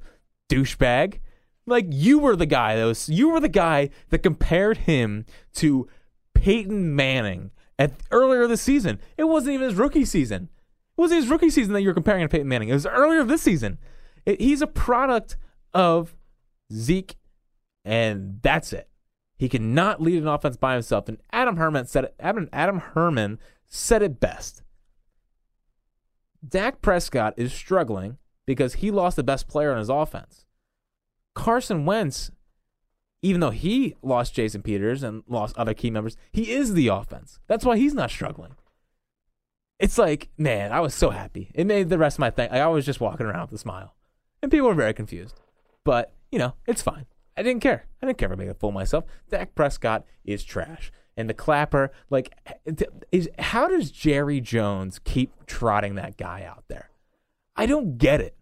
douchebag. 0.50 1.20
Like 1.66 1.88
you 1.90 2.20
were 2.20 2.38
the 2.38 2.46
guy 2.46 2.78
that 2.78 2.86
was 2.86 3.10
you 3.10 3.30
were 3.30 3.42
the 3.42 3.50
guy 3.50 3.90
that 4.10 4.20
compared 4.20 4.78
him 4.78 5.26
to 5.56 5.88
Peyton 6.36 6.96
Manning 6.96 7.52
at 7.78 7.92
earlier 8.12 8.48
this 8.48 8.62
season. 8.62 9.00
It 9.18 9.26
wasn't 9.26 9.56
even 9.56 9.70
his 9.70 9.78
rookie 9.78 10.06
season. 10.06 10.50
It 10.98 11.02
wasn't 11.02 11.22
his 11.22 11.30
rookie 11.30 11.50
season 11.50 11.74
that 11.74 11.82
you 11.82 11.90
were 11.90 11.94
comparing 11.94 12.24
to 12.24 12.30
Peyton 12.30 12.48
Manning. 12.48 12.70
It 12.70 12.74
was 12.74 12.86
earlier 12.86 13.24
this 13.26 13.42
season. 13.42 13.78
It, 14.26 14.40
he's 14.40 14.62
a 14.62 14.68
product 14.68 15.36
of 15.76 16.16
Zeke, 16.74 17.18
and 17.84 18.40
that's 18.42 18.74
it. 18.74 18.90
He 19.38 19.50
cannot 19.50 20.02
lead 20.02 20.22
an 20.22 20.28
offense 20.28 20.58
by 20.58 20.74
himself. 20.74 21.08
And 21.10 21.18
Adam 21.32 21.58
Herman 21.58 21.86
said 21.86 22.06
it. 22.06 22.16
Adam, 22.20 22.50
Adam 22.54 22.80
Herman 22.80 23.38
said 23.68 24.02
it 24.02 24.20
best. 24.20 24.64
Dak 26.48 26.82
Prescott 26.82 27.34
is 27.38 27.54
struggling 27.54 28.18
because 28.46 28.76
he 28.76 28.92
lost 28.92 29.18
the 29.18 29.24
best 29.24 29.48
player 29.48 29.72
on 29.72 29.78
his 29.78 29.90
offense. 29.90 30.46
Carson 31.34 31.86
Wentz, 31.86 32.32
even 33.22 33.42
though 33.42 33.50
he 33.50 33.96
lost 34.02 34.34
Jason 34.34 34.62
Peters 34.62 35.04
and 35.04 35.24
lost 35.28 35.58
other 35.58 35.74
key 35.74 35.92
members, 35.92 36.16
he 36.32 36.52
is 36.52 36.74
the 36.74 36.88
offense. 36.88 37.40
That's 37.48 37.66
why 37.66 37.78
he's 37.78 37.94
not 37.94 38.12
struggling. 38.12 38.56
it's 39.80 39.98
like, 39.98 40.30
man, 40.38 40.72
I 40.72 40.80
was 40.80 40.94
so 40.94 41.10
happy. 41.10 41.52
It 41.54 41.68
made 41.68 41.90
the 41.90 41.98
rest 41.98 42.16
of 42.16 42.22
my 42.22 42.30
thing. 42.30 42.50
I 42.52 42.68
was 42.68 42.86
just 42.86 43.02
walking 43.02 43.26
around 43.26 43.50
with 43.50 43.54
a 43.54 43.58
smile, 43.58 43.96
and 44.42 44.50
people 44.50 44.68
were 44.68 44.74
very 44.74 44.94
confused. 44.94 45.42
But 45.86 46.14
you 46.32 46.40
know, 46.40 46.56
it's 46.68 46.82
fine. 46.82 47.06
I 47.38 47.44
didn't 47.44 47.62
care. 47.62 47.86
I 48.02 48.06
didn't 48.06 48.18
care 48.18 48.32
I 48.32 48.36
made 48.36 48.50
a 48.50 48.54
fool 48.54 48.70
of 48.70 48.76
myself. 48.76 49.06
Dak 49.30 49.56
Prescott 49.56 50.06
is 50.26 50.44
trash, 50.44 50.92
and 51.16 51.30
the 51.30 51.34
clapper, 51.34 51.92
like, 52.10 52.34
is 53.12 53.30
how 53.40 53.70
does 53.70 53.92
Jerry 53.92 54.42
Jones 54.42 55.00
keep 55.00 55.46
trotting 55.46 55.96
that 55.96 56.18
guy 56.18 56.44
out 56.44 56.66
there? 56.68 56.90
I 57.56 57.66
don't 57.66 57.98
get 57.98 58.20
it. 58.20 58.36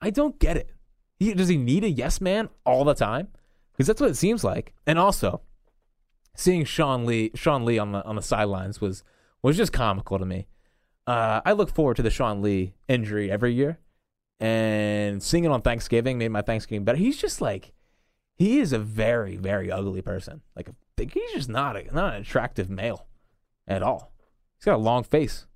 I 0.00 0.10
don't 0.10 0.38
get 0.38 0.56
it. 0.56 0.70
He, 1.18 1.32
does 1.32 1.48
he 1.48 1.56
need 1.56 1.84
a 1.84 1.90
yes 1.90 2.20
man 2.20 2.48
all 2.66 2.84
the 2.84 2.94
time? 2.94 3.28
Because 3.72 3.86
that's 3.86 4.00
what 4.00 4.10
it 4.10 4.16
seems 4.16 4.44
like. 4.44 4.74
And 4.86 4.98
also, 4.98 5.40
seeing 6.34 6.64
Sean 6.64 7.06
Lee, 7.06 7.30
Sean 7.34 7.64
Lee 7.64 7.78
on 7.78 7.92
the 7.92 8.04
on 8.04 8.16
the 8.16 8.22
sidelines 8.22 8.80
was 8.80 9.04
was 9.42 9.56
just 9.56 9.72
comical 9.72 10.18
to 10.18 10.26
me. 10.26 10.48
Uh, 11.06 11.40
I 11.44 11.52
look 11.52 11.74
forward 11.74 11.96
to 11.96 12.02
the 12.02 12.10
Sean 12.10 12.42
Lee 12.42 12.74
injury 12.88 13.30
every 13.30 13.54
year, 13.54 13.78
and 14.42 15.22
seeing 15.22 15.44
it 15.44 15.52
on 15.52 15.62
Thanksgiving 15.62 16.18
made 16.18 16.30
my 16.30 16.42
Thanksgiving 16.42 16.84
better. 16.84 16.98
He's 16.98 17.16
just 17.16 17.40
like, 17.40 17.72
he 18.34 18.58
is 18.58 18.72
a 18.72 18.78
very 18.78 19.36
very 19.36 19.70
ugly 19.70 20.02
person. 20.02 20.42
Like 20.56 20.68
he's 20.98 21.32
just 21.32 21.48
not 21.48 21.76
a, 21.76 21.84
not 21.94 22.14
an 22.14 22.22
attractive 22.22 22.68
male 22.68 23.06
at 23.68 23.84
all. 23.84 24.12
He's 24.58 24.64
got 24.64 24.74
a 24.74 24.78
long 24.78 25.04
face. 25.04 25.46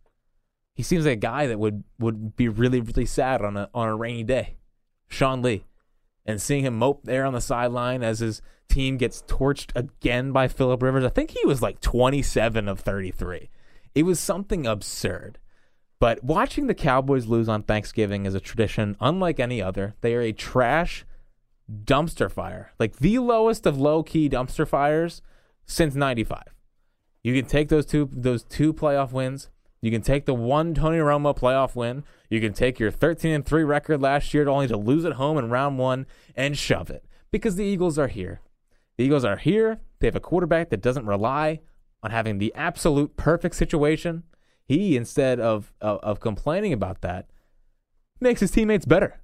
He 0.73 0.85
seems 0.85 1.05
like 1.05 1.15
a 1.15 1.17
guy 1.17 1.49
that 1.49 1.59
would 1.59 1.83
would 1.99 2.37
be 2.37 2.49
really 2.49 2.81
really 2.81 3.07
sad 3.07 3.43
on 3.43 3.57
a 3.57 3.69
on 3.75 3.89
a 3.89 3.97
rainy 3.97 4.23
day. 4.23 4.57
Sean 5.09 5.43
Lee, 5.43 5.65
and 6.25 6.41
seeing 6.41 6.65
him 6.65 6.79
mope 6.79 7.03
there 7.03 7.25
on 7.25 7.33
the 7.33 7.41
sideline 7.41 8.05
as 8.05 8.21
his 8.21 8.41
team 8.69 8.99
gets 8.99 9.23
torched 9.23 9.73
again 9.75 10.31
by 10.31 10.47
Philip 10.47 10.81
Rivers. 10.81 11.05
I 11.05 11.09
think 11.09 11.31
he 11.31 11.45
was 11.45 11.61
like 11.61 11.81
27 11.81 12.69
of 12.69 12.81
33. 12.81 13.51
It 13.95 14.05
was 14.05 14.21
something 14.21 14.65
absurd. 14.65 15.39
But 15.99 16.23
watching 16.23 16.67
the 16.67 16.75
Cowboys 16.75 17.27
lose 17.27 17.49
on 17.49 17.63
Thanksgiving 17.63 18.27
is 18.27 18.35
a 18.35 18.41
tradition 18.41 18.97
unlike 19.01 19.41
any 19.41 19.63
other. 19.63 19.95
They 20.03 20.15
are 20.15 20.21
a 20.21 20.33
trash 20.33 21.07
dumpster 21.71 22.31
fire, 22.31 22.73
like 22.79 22.97
the 22.97 23.19
lowest 23.19 23.67
of 23.67 23.79
low 23.79 24.03
key 24.03 24.29
dumpster 24.29 24.69
fires 24.69 25.23
since 25.65 25.95
95. 25.95 26.43
You 27.23 27.35
can 27.35 27.49
take 27.49 27.69
those 27.69 27.87
two 27.87 28.09
those 28.13 28.45
two 28.45 28.73
playoff 28.73 29.13
wins. 29.13 29.51
You 29.81 29.91
can 29.91 30.03
take 30.03 30.27
the 30.27 30.35
one 30.35 30.75
Tony 30.75 30.99
Romo 30.99 31.37
playoff 31.37 31.75
win. 31.75 32.05
You 32.31 32.41
can 32.41 32.53
take 32.53 32.79
your 32.79 32.91
13 32.91 33.33
and 33.33 33.45
3 33.45 33.63
record 33.65 34.01
last 34.01 34.33
year 34.33 34.45
to 34.45 34.51
only 34.51 34.69
to 34.69 34.77
lose 34.77 35.05
at 35.05 35.15
home 35.15 35.39
in 35.39 35.51
round 35.51 35.79
1 35.79 36.07
and 36.35 36.57
shove 36.57 36.91
it 36.91 37.05
because 37.31 37.57
the 37.57 37.65
Eagles 37.65 37.99
are 37.99 38.09
here. 38.09 38.41
The 38.97 39.05
Eagles 39.05 39.25
are 39.25 39.37
here. 39.37 39.81
They 39.99 40.07
have 40.07 40.17
a 40.17 40.21
quarterback 40.21 40.71
that 40.71 40.81
doesn't 40.81 41.07
rely 41.07 41.61
on 42.03 42.11
having 42.11 42.39
the 42.39 42.55
absolute 42.55 43.17
perfect 43.17 43.55
situation. 43.57 44.23
He 44.67 44.97
instead 44.97 45.41
of 45.41 45.73
of, 45.81 46.01
of 46.01 46.21
complaining 46.21 46.73
about 46.73 47.01
that 47.03 47.31
makes 48.21 48.41
his 48.41 48.51
teammates 48.51 48.85
better. 48.85 49.21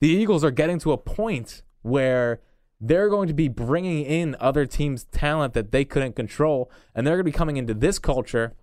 The 0.00 0.08
Eagles 0.08 0.44
are 0.44 0.50
getting 0.50 0.78
to 0.80 0.92
a 0.92 0.98
point 0.98 1.62
where 1.82 2.40
they're 2.80 3.08
going 3.08 3.28
to 3.28 3.34
be 3.34 3.48
bringing 3.48 4.04
in 4.04 4.36
other 4.40 4.66
teams' 4.66 5.04
talent 5.04 5.54
that 5.54 5.72
they 5.72 5.84
couldn't 5.84 6.16
control, 6.16 6.70
and 6.94 7.06
they're 7.06 7.16
going 7.16 7.24
to 7.24 7.32
be 7.32 7.36
coming 7.36 7.56
into 7.56 7.74
this 7.74 7.98
culture 7.98 8.54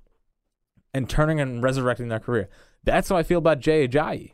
and 0.94 1.10
turning 1.10 1.40
and 1.40 1.64
resurrecting 1.64 2.10
their 2.10 2.20
career. 2.20 2.50
That's 2.84 3.10
how 3.10 3.16
I 3.16 3.24
feel 3.24 3.40
about 3.40 3.60
Jay 3.60 3.88
Ajayi. 3.88 4.34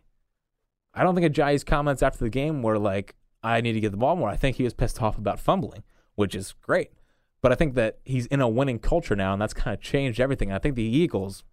I 0.94 1.04
don't 1.04 1.16
think 1.16 1.32
Ajayi's 1.32 1.64
comments 1.64 2.02
after 2.02 2.20
the 2.20 2.30
game 2.30 2.64
were 2.64 2.80
like, 2.80 3.16
I 3.44 3.62
need 3.62 3.74
to 3.74 3.80
get 3.80 3.92
the 3.92 3.98
ball 3.98 4.16
more. 4.16 4.30
I 4.30 4.36
think 4.36 4.58
he 4.58 4.64
was 4.64 4.74
pissed 4.74 5.02
off 5.02 5.18
about 5.18 5.40
fumbling, 5.40 5.84
which 6.16 6.34
is 6.34 6.54
great. 6.62 6.92
But 7.48 7.54
I 7.54 7.56
think 7.56 7.75
that 7.75 8.00
he's 8.04 8.25
in 8.25 8.42
a 8.42 8.50
winning 8.50 8.77
culture 8.77 9.16
now, 9.16 9.32
and 9.32 9.42
that's 9.42 9.54
kind 9.54 9.74
of 9.74 9.80
changed 9.80 10.20
everything. 10.20 10.51
I 10.51 10.60
think 10.60 10.75
the 10.75 10.84
Eagles 10.84 11.46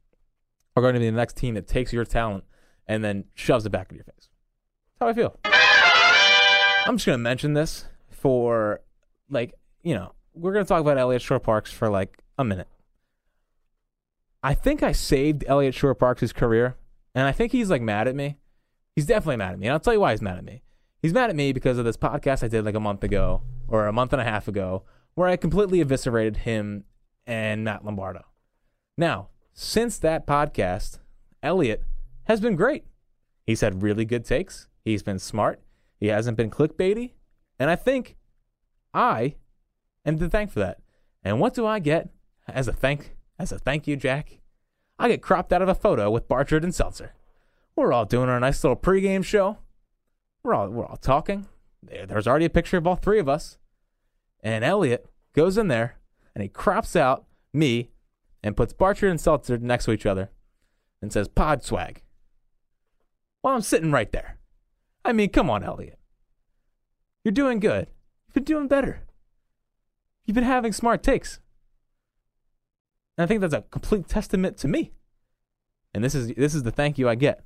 are 0.74 0.82
going 0.82 0.94
to 0.94 0.98
be 0.98 1.06
the 1.06 1.12
next 1.12 1.36
team 1.36 1.54
that 1.54 1.68
takes 1.68 1.92
your 1.92 2.04
talent 2.04 2.42
and 2.88 3.04
then 3.04 3.26
shoves 3.36 3.64
it 3.64 3.70
back 3.70 3.90
in 3.90 3.94
your 3.94 4.02
face. 4.02 4.28
That's 4.98 4.98
how 5.00 5.06
I 5.06 5.12
feel. 5.12 5.38
I'm 6.84 6.96
just 6.96 7.06
going 7.06 7.16
to 7.16 7.22
mention 7.22 7.54
this 7.54 7.84
for, 8.10 8.80
like, 9.30 9.54
you 9.84 9.94
know, 9.94 10.14
we're 10.34 10.52
going 10.52 10.64
to 10.64 10.68
talk 10.68 10.80
about 10.80 10.98
Eliot 10.98 11.22
Shorr-Parks 11.22 11.70
for 11.70 11.88
like 11.88 12.18
a 12.38 12.42
minute. 12.42 12.66
I 14.42 14.52
think 14.52 14.82
I 14.82 14.90
saved 14.90 15.44
Eliot 15.46 15.74
Shorr-Parks' 15.74 16.32
career, 16.32 16.74
and 17.14 17.24
I 17.24 17.30
think 17.30 17.52
he's 17.52 17.70
like 17.70 17.82
mad 17.82 18.08
at 18.08 18.16
me. 18.16 18.38
He's 18.96 19.06
definitely 19.06 19.36
mad 19.36 19.52
at 19.52 19.60
me. 19.60 19.68
And 19.68 19.74
I'll 19.74 19.78
tell 19.78 19.94
you 19.94 20.00
why 20.00 20.10
he's 20.10 20.20
mad 20.20 20.38
at 20.38 20.44
me. 20.44 20.62
He's 21.00 21.12
mad 21.12 21.30
at 21.30 21.36
me 21.36 21.52
because 21.52 21.78
of 21.78 21.84
this 21.84 21.96
podcast 21.96 22.42
I 22.42 22.48
did 22.48 22.64
like 22.64 22.74
a 22.74 22.80
month 22.80 23.04
ago 23.04 23.42
or 23.68 23.86
a 23.86 23.92
month 23.92 24.12
and 24.12 24.20
a 24.20 24.24
half 24.24 24.48
ago 24.48 24.82
where 25.14 25.28
I 25.28 25.36
completely 25.36 25.80
eviscerated 25.80 26.38
him 26.38 26.84
and 27.26 27.64
Matt 27.64 27.84
Lombardo. 27.84 28.24
Now, 28.96 29.28
since 29.52 29.98
that 29.98 30.26
podcast, 30.26 30.98
Eliot 31.42 31.82
has 32.24 32.40
been 32.40 32.56
great. 32.56 32.84
He's 33.46 33.60
had 33.60 33.82
really 33.82 34.04
good 34.04 34.24
takes. 34.24 34.68
He's 34.84 35.02
been 35.02 35.18
smart. 35.18 35.60
He 35.98 36.08
hasn't 36.08 36.36
been 36.36 36.50
clickbaity. 36.50 37.12
And 37.58 37.70
I 37.70 37.76
think 37.76 38.16
I 38.92 39.36
am 40.04 40.18
to 40.18 40.28
thank 40.28 40.50
for 40.50 40.60
that. 40.60 40.78
And 41.22 41.40
what 41.40 41.54
do 41.54 41.66
I 41.66 41.78
get 41.78 42.10
as 42.48 42.68
a 42.68 42.72
thank 42.72 43.16
as 43.38 43.52
a 43.52 43.58
thank 43.58 43.86
you, 43.86 43.96
Jack? 43.96 44.40
I 44.98 45.08
get 45.08 45.22
cropped 45.22 45.52
out 45.52 45.62
of 45.62 45.68
a 45.68 45.74
photo 45.74 46.10
with 46.10 46.28
Barchard 46.28 46.64
and 46.64 46.74
Seltzer. 46.74 47.14
We're 47.76 47.92
all 47.92 48.04
doing 48.04 48.28
our 48.28 48.38
nice 48.38 48.62
little 48.62 48.76
pregame 48.76 49.24
show. 49.24 49.58
We're 50.42 50.54
all 50.54 50.68
we're 50.68 50.86
all 50.86 50.96
talking. 50.96 51.46
There's 51.82 52.26
already 52.26 52.44
a 52.44 52.50
picture 52.50 52.76
of 52.76 52.86
all 52.86 52.96
three 52.96 53.18
of 53.18 53.28
us. 53.28 53.58
And 54.44 54.62
Eliot 54.62 55.06
goes 55.32 55.58
in 55.58 55.68
there 55.68 55.96
and 56.34 56.42
he 56.42 56.48
crops 56.48 56.94
out 56.94 57.24
me 57.52 57.90
and 58.42 58.56
puts 58.56 58.74
Barchard 58.74 59.10
and 59.10 59.20
Seltzer 59.20 59.58
next 59.58 59.86
to 59.86 59.92
each 59.92 60.06
other 60.06 60.30
and 61.00 61.12
says 61.12 61.26
pod 61.26 61.64
swag. 61.64 62.02
Well, 63.42 63.54
I'm 63.54 63.62
sitting 63.62 63.90
right 63.90 64.12
there. 64.12 64.38
I 65.04 65.12
mean, 65.12 65.30
come 65.30 65.50
on, 65.50 65.64
Eliot. 65.64 65.98
You're 67.24 67.32
doing 67.32 67.58
good. 67.58 67.88
You've 68.26 68.34
been 68.34 68.44
doing 68.44 68.68
better. 68.68 69.02
You've 70.26 70.34
been 70.34 70.44
having 70.44 70.72
smart 70.72 71.02
takes. 71.02 71.40
And 73.16 73.24
I 73.24 73.26
think 73.26 73.40
that's 73.40 73.54
a 73.54 73.62
complete 73.62 74.08
testament 74.08 74.58
to 74.58 74.68
me. 74.68 74.92
And 75.94 76.02
this 76.02 76.14
is 76.14 76.32
this 76.34 76.54
is 76.54 76.64
the 76.64 76.72
thank 76.72 76.98
you 76.98 77.08
I 77.08 77.14
get. 77.14 77.44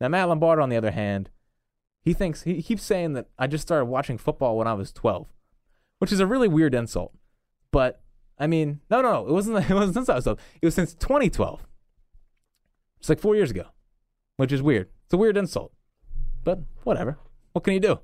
Now 0.00 0.08
Matt 0.08 0.28
Lombardo, 0.28 0.62
on 0.62 0.70
the 0.70 0.76
other 0.76 0.90
hand, 0.90 1.30
he 2.02 2.14
thinks 2.14 2.42
he 2.42 2.62
keeps 2.62 2.82
saying 2.82 3.12
that 3.12 3.28
I 3.38 3.46
just 3.46 3.62
started 3.62 3.84
watching 3.84 4.18
football 4.18 4.56
when 4.56 4.66
I 4.66 4.72
was 4.72 4.90
12, 4.92 5.28
which 6.00 6.10
is 6.10 6.18
a 6.20 6.26
really 6.26 6.48
weird 6.48 6.74
insult. 6.74 7.14
But 7.70 8.02
I 8.38 8.46
mean, 8.48 8.80
no, 8.90 9.00
no, 9.00 9.26
it 9.26 9.32
wasn't. 9.32 9.58
It 9.70 9.74
wasn't 9.74 9.94
since 9.94 10.08
I 10.08 10.16
was 10.16 10.24
12. 10.24 10.38
It 10.60 10.66
was 10.66 10.74
since 10.74 10.94
2012. 10.94 11.60
It's 12.98 13.08
like 13.08 13.20
four 13.20 13.36
years 13.36 13.50
ago, 13.50 13.66
which 14.36 14.52
is 14.52 14.60
weird. 14.62 14.88
It's 15.04 15.14
a 15.14 15.16
weird 15.16 15.36
insult, 15.36 15.72
but 16.44 16.58
whatever. 16.84 17.18
What 17.52 17.64
can 17.64 17.74
you 17.74 17.80
do? 17.80 18.00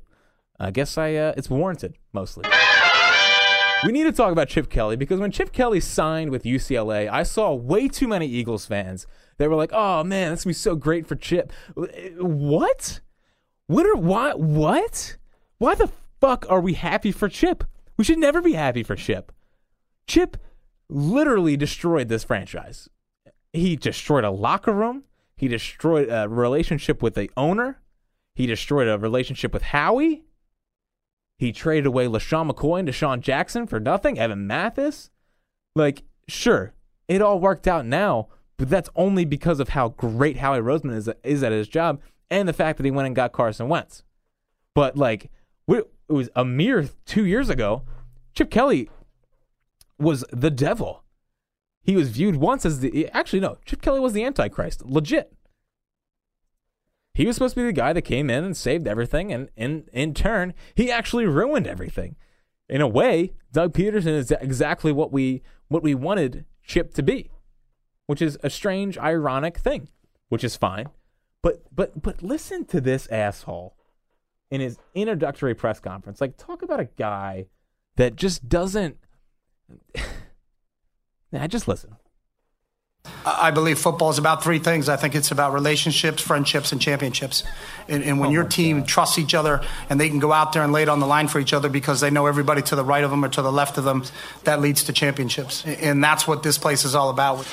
I 0.59 0.70
guess 0.70 0.96
I 0.96 1.14
uh, 1.14 1.35
it's 1.37 1.50
warranted 1.50 1.96
mostly. 2.12 2.44
We 3.85 3.92
need 3.92 4.04
to 4.04 4.12
talk 4.12 4.32
about 4.32 4.48
Chip 4.48 4.70
Kelly 4.70 4.96
because 4.96 5.20
when 5.20 5.30
Chip 5.30 5.52
Kelly 5.52 5.80
signed 5.80 6.30
with 6.30 6.44
UCLA, 6.44 7.11
I 7.11 7.22
saw 7.24 7.52
way 7.52 7.88
too 7.88 8.09
many 8.09 8.26
Eagles 8.26 8.64
fans. 8.64 9.06
that 9.38 9.50
were 9.50 9.54
like, 9.56 9.70
"Oh 9.72 10.02
man, 10.02 10.30
that's 10.30 10.44
gonna 10.44 10.50
be 10.50 10.54
so 10.54 10.76
great 10.76 11.06
for 11.06 11.14
Chip." 11.14 11.52
What? 11.74 13.00
What 13.66 13.87
are 13.87 13.96
why? 13.96 14.32
What? 14.32 15.16
Why 15.59 15.74
the 15.74 15.90
fuck 16.20 16.46
are 16.48 16.61
we 16.61 16.72
happy 16.74 17.12
for 17.12 17.28
Chip? 17.28 17.64
We 17.96 18.04
should 18.04 18.18
never 18.18 18.42
be 18.42 18.52
happy 18.52 18.82
for 18.82 18.96
Chip. 18.96 19.32
Chip 20.06 20.37
literally 20.88 21.56
destroyed 21.56 22.09
this 22.09 22.24
franchise. 22.24 22.88
He 23.52 23.76
destroyed 23.76 24.24
a 24.24 24.30
locker 24.30 24.72
room. 24.72 25.04
He 25.37 25.48
destroyed 25.48 26.09
a 26.11 26.28
relationship 26.28 27.02
with 27.02 27.14
the 27.14 27.30
owner. 27.37 27.80
He 28.35 28.46
destroyed 28.46 28.88
a 28.88 28.98
relationship 28.98 29.52
with 29.52 29.62
Howie. 29.62 30.24
He 31.38 31.52
traded 31.52 31.87
away 31.87 32.06
LeSean 32.06 32.50
McCoy 32.50 32.80
and 32.80 32.88
DeSean 32.88 33.20
Jackson 33.20 33.66
for 33.66 33.80
nothing. 33.80 34.18
Evan 34.18 34.46
Mathis. 34.46 35.11
Like, 35.74 36.02
sure, 36.28 36.72
it 37.09 37.20
all 37.20 37.38
worked 37.40 37.68
out 37.68 37.85
now, 37.85 38.28
but 38.56 38.70
that's 38.70 38.88
only 38.96 39.24
because 39.24 39.61
of 39.61 39.70
how 39.70 39.90
great 39.90 40.38
Howie 40.38 40.61
Roseman 40.61 40.96
is, 40.96 41.11
is 41.22 41.42
at 41.42 41.52
his 41.52 41.68
job 41.68 42.00
and 42.30 42.48
the 42.48 42.54
fact 42.54 42.78
that 42.78 42.85
he 42.85 42.90
went 42.90 43.06
and 43.06 43.16
got 43.16 43.32
Carson 43.32 43.68
Wentz. 43.68 44.02
But, 44.74 44.96
like, 44.96 45.30
it 46.08 46.12
was 46.12 46.28
a 46.34 46.44
mere 46.44 46.88
two 47.04 47.24
years 47.24 47.48
ago, 47.48 47.82
Chip 48.34 48.50
Kelly 48.50 48.88
was 49.98 50.24
the 50.30 50.50
devil. 50.50 51.02
He 51.82 51.96
was 51.96 52.10
viewed 52.10 52.36
once 52.36 52.66
as 52.66 52.80
the. 52.80 53.08
Actually, 53.12 53.40
no, 53.40 53.58
Chip 53.64 53.80
Kelly 53.80 54.00
was 54.00 54.12
the 54.12 54.24
Antichrist. 54.24 54.84
Legit. 54.84 55.32
He 57.14 57.26
was 57.26 57.36
supposed 57.36 57.54
to 57.54 57.60
be 57.62 57.66
the 57.66 57.72
guy 57.72 57.94
that 57.94 58.02
came 58.02 58.28
in 58.28 58.44
and 58.44 58.54
saved 58.54 58.86
everything, 58.86 59.32
and 59.32 59.48
in, 59.56 59.88
in 59.90 60.12
turn, 60.12 60.52
he 60.74 60.92
actually 60.92 61.24
ruined 61.24 61.66
everything. 61.66 62.16
In 62.68 62.82
a 62.82 62.88
way, 62.88 63.32
Doug 63.52 63.72
Pederson 63.72 64.08
is 64.08 64.30
exactly 64.32 64.92
what 64.92 65.12
we 65.12 65.42
what 65.68 65.82
we 65.82 65.94
wanted 65.94 66.44
Chip 66.62 66.92
to 66.94 67.02
be, 67.02 67.30
which 68.06 68.20
is 68.20 68.36
a 68.42 68.50
strange, 68.50 68.98
ironic 68.98 69.56
thing, 69.56 69.88
which 70.28 70.44
is 70.44 70.56
fine. 70.56 70.88
But 71.40 71.62
but 71.74 72.02
but 72.02 72.22
listen 72.22 72.64
to 72.66 72.80
this 72.80 73.06
asshole 73.06 73.76
in 74.50 74.61
his 74.61 74.78
introductory 74.94 75.54
press 75.54 75.80
conference. 75.80 76.20
Like, 76.20 76.37
talk 76.37 76.62
about 76.62 76.80
a 76.80 76.88
guy 76.96 77.46
that 77.96 78.16
just 78.16 78.48
doesn't. 78.48 78.98
nah, 81.32 81.46
just 81.46 81.68
listen. 81.68 81.96
I 83.24 83.50
believe 83.50 83.78
football 83.78 84.11
is 84.11 84.18
about 84.18 84.42
three 84.42 84.59
things. 84.59 84.88
I 84.88 84.96
think 84.96 85.14
it's 85.14 85.30
about 85.30 85.52
relationships, 85.52 86.22
friendships, 86.22 86.72
and 86.72 86.80
championships. 86.80 87.42
And, 87.88 88.02
and 88.02 88.20
when 88.20 88.30
your 88.30 88.44
team 88.44 88.85
trusts 88.85 89.18
each 89.18 89.35
other 89.35 89.62
and 89.90 90.00
they 90.00 90.09
can 90.09 90.18
go 90.18 90.32
out 90.32 90.52
there 90.52 90.62
and 90.62 90.72
lay 90.72 90.82
it 90.82 90.88
on 90.88 91.00
the 91.00 91.06
line 91.06 91.28
for 91.28 91.40
each 91.40 91.52
other 91.52 91.68
because 91.68 92.00
they 92.00 92.11
know 92.11 92.26
everybody 92.26 92.62
to 92.62 92.76
the 92.76 92.85
right 92.85 93.04
of 93.04 93.11
them 93.11 93.24
or 93.24 93.28
to 93.28 93.42
the 93.42 93.52
left 93.52 93.78
of 93.78 93.85
them, 93.85 94.04
that 94.44 94.61
leads 94.61 94.85
to 94.85 94.92
championships. 94.92 95.64
And 95.64 96.02
that's 96.02 96.26
what 96.26 96.42
this 96.42 96.59
place 96.59 96.85
is 96.85 96.94
all 96.94 97.11
about. 97.11 97.46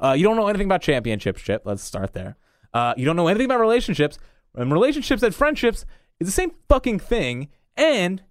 Uh, 0.00 0.14
you 0.16 0.24
don't 0.24 0.36
know 0.36 0.48
anything 0.48 0.66
about 0.66 0.82
championships, 0.82 1.42
Chip. 1.42 1.62
Let's 1.64 1.82
start 1.82 2.12
there. 2.12 2.36
Uh, 2.72 2.94
you 2.96 3.04
don't 3.04 3.16
know 3.16 3.28
anything 3.28 3.46
about 3.46 3.60
relationships. 3.60 4.18
And 4.54 4.72
relationships 4.72 5.22
and 5.22 5.34
friendships 5.34 5.84
is 6.20 6.28
the 6.28 6.32
same 6.32 6.52
fucking 6.68 7.00
thing. 7.00 7.48
And 7.76 8.22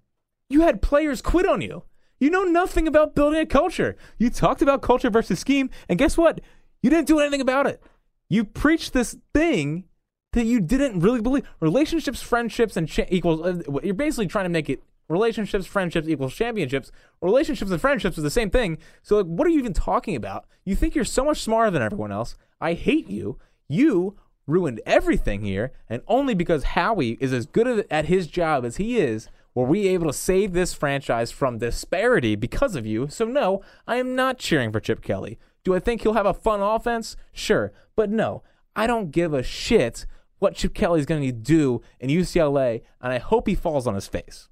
you 0.48 0.62
had 0.62 0.80
players 0.82 1.20
quit 1.20 1.46
on 1.46 1.60
you. 1.60 1.84
You 2.18 2.30
know 2.30 2.44
nothing 2.44 2.86
about 2.86 3.14
building 3.14 3.40
a 3.40 3.46
culture. 3.46 3.96
You 4.18 4.30
talked 4.30 4.62
about 4.62 4.82
culture 4.82 5.10
versus 5.10 5.38
scheme, 5.40 5.70
and 5.88 5.98
guess 5.98 6.16
what? 6.16 6.40
You 6.82 6.90
didn't 6.90 7.08
do 7.08 7.18
anything 7.18 7.40
about 7.40 7.66
it. 7.66 7.82
You 8.28 8.44
preached 8.44 8.92
this 8.92 9.16
thing 9.34 9.84
that 10.32 10.44
you 10.44 10.60
didn't 10.60 11.00
really 11.00 11.20
believe. 11.20 11.48
Relationships, 11.60 12.22
friendships, 12.22 12.76
and 12.76 12.88
cha- 12.88 13.06
equals. 13.08 13.40
Uh, 13.40 13.80
you're 13.82 13.94
basically 13.94 14.26
trying 14.26 14.44
to 14.44 14.50
make 14.50 14.68
it 14.68 14.82
relationships, 15.08 15.66
friendships 15.66 16.08
equals 16.08 16.34
championships. 16.34 16.92
Relationships 17.20 17.70
and 17.70 17.80
friendships 17.80 18.16
are 18.18 18.22
the 18.22 18.30
same 18.30 18.50
thing. 18.50 18.78
So, 19.02 19.16
like, 19.16 19.26
what 19.26 19.46
are 19.46 19.50
you 19.50 19.58
even 19.58 19.72
talking 19.72 20.14
about? 20.14 20.46
You 20.64 20.76
think 20.76 20.94
you're 20.94 21.04
so 21.04 21.24
much 21.24 21.40
smarter 21.40 21.70
than 21.70 21.82
everyone 21.82 22.12
else. 22.12 22.36
I 22.60 22.74
hate 22.74 23.08
you. 23.08 23.38
You 23.68 24.16
ruined 24.50 24.80
everything 24.84 25.42
here, 25.42 25.72
and 25.88 26.02
only 26.08 26.34
because 26.34 26.64
Howie 26.64 27.16
is 27.20 27.32
as 27.32 27.46
good 27.46 27.86
at 27.90 28.06
his 28.06 28.26
job 28.26 28.64
as 28.64 28.76
he 28.76 28.98
is 28.98 29.28
were 29.54 29.64
we 29.64 29.88
able 29.88 30.06
to 30.06 30.12
save 30.12 30.52
this 30.52 30.72
franchise 30.72 31.30
from 31.30 31.58
disparity 31.58 32.36
because 32.36 32.76
of 32.76 32.86
you. 32.86 33.08
So, 33.08 33.24
no, 33.24 33.62
I 33.86 33.96
am 33.96 34.14
not 34.14 34.38
cheering 34.38 34.72
for 34.72 34.80
Chip 34.80 35.02
Kelly. 35.02 35.38
Do 35.64 35.74
I 35.74 35.80
think 35.80 36.02
he'll 36.02 36.14
have 36.14 36.26
a 36.26 36.34
fun 36.34 36.60
offense? 36.60 37.16
Sure. 37.32 37.72
But 37.96 38.10
no, 38.10 38.42
I 38.76 38.86
don't 38.86 39.10
give 39.10 39.34
a 39.34 39.42
shit 39.42 40.06
what 40.38 40.54
Chip 40.54 40.74
Kelly's 40.74 41.06
going 41.06 41.22
to 41.22 41.32
do 41.32 41.82
in 41.98 42.08
UCLA, 42.08 42.82
and 43.00 43.12
I 43.12 43.18
hope 43.18 43.46
he 43.46 43.54
falls 43.54 43.86
on 43.86 43.94
his 43.94 44.06
face. 44.06 44.48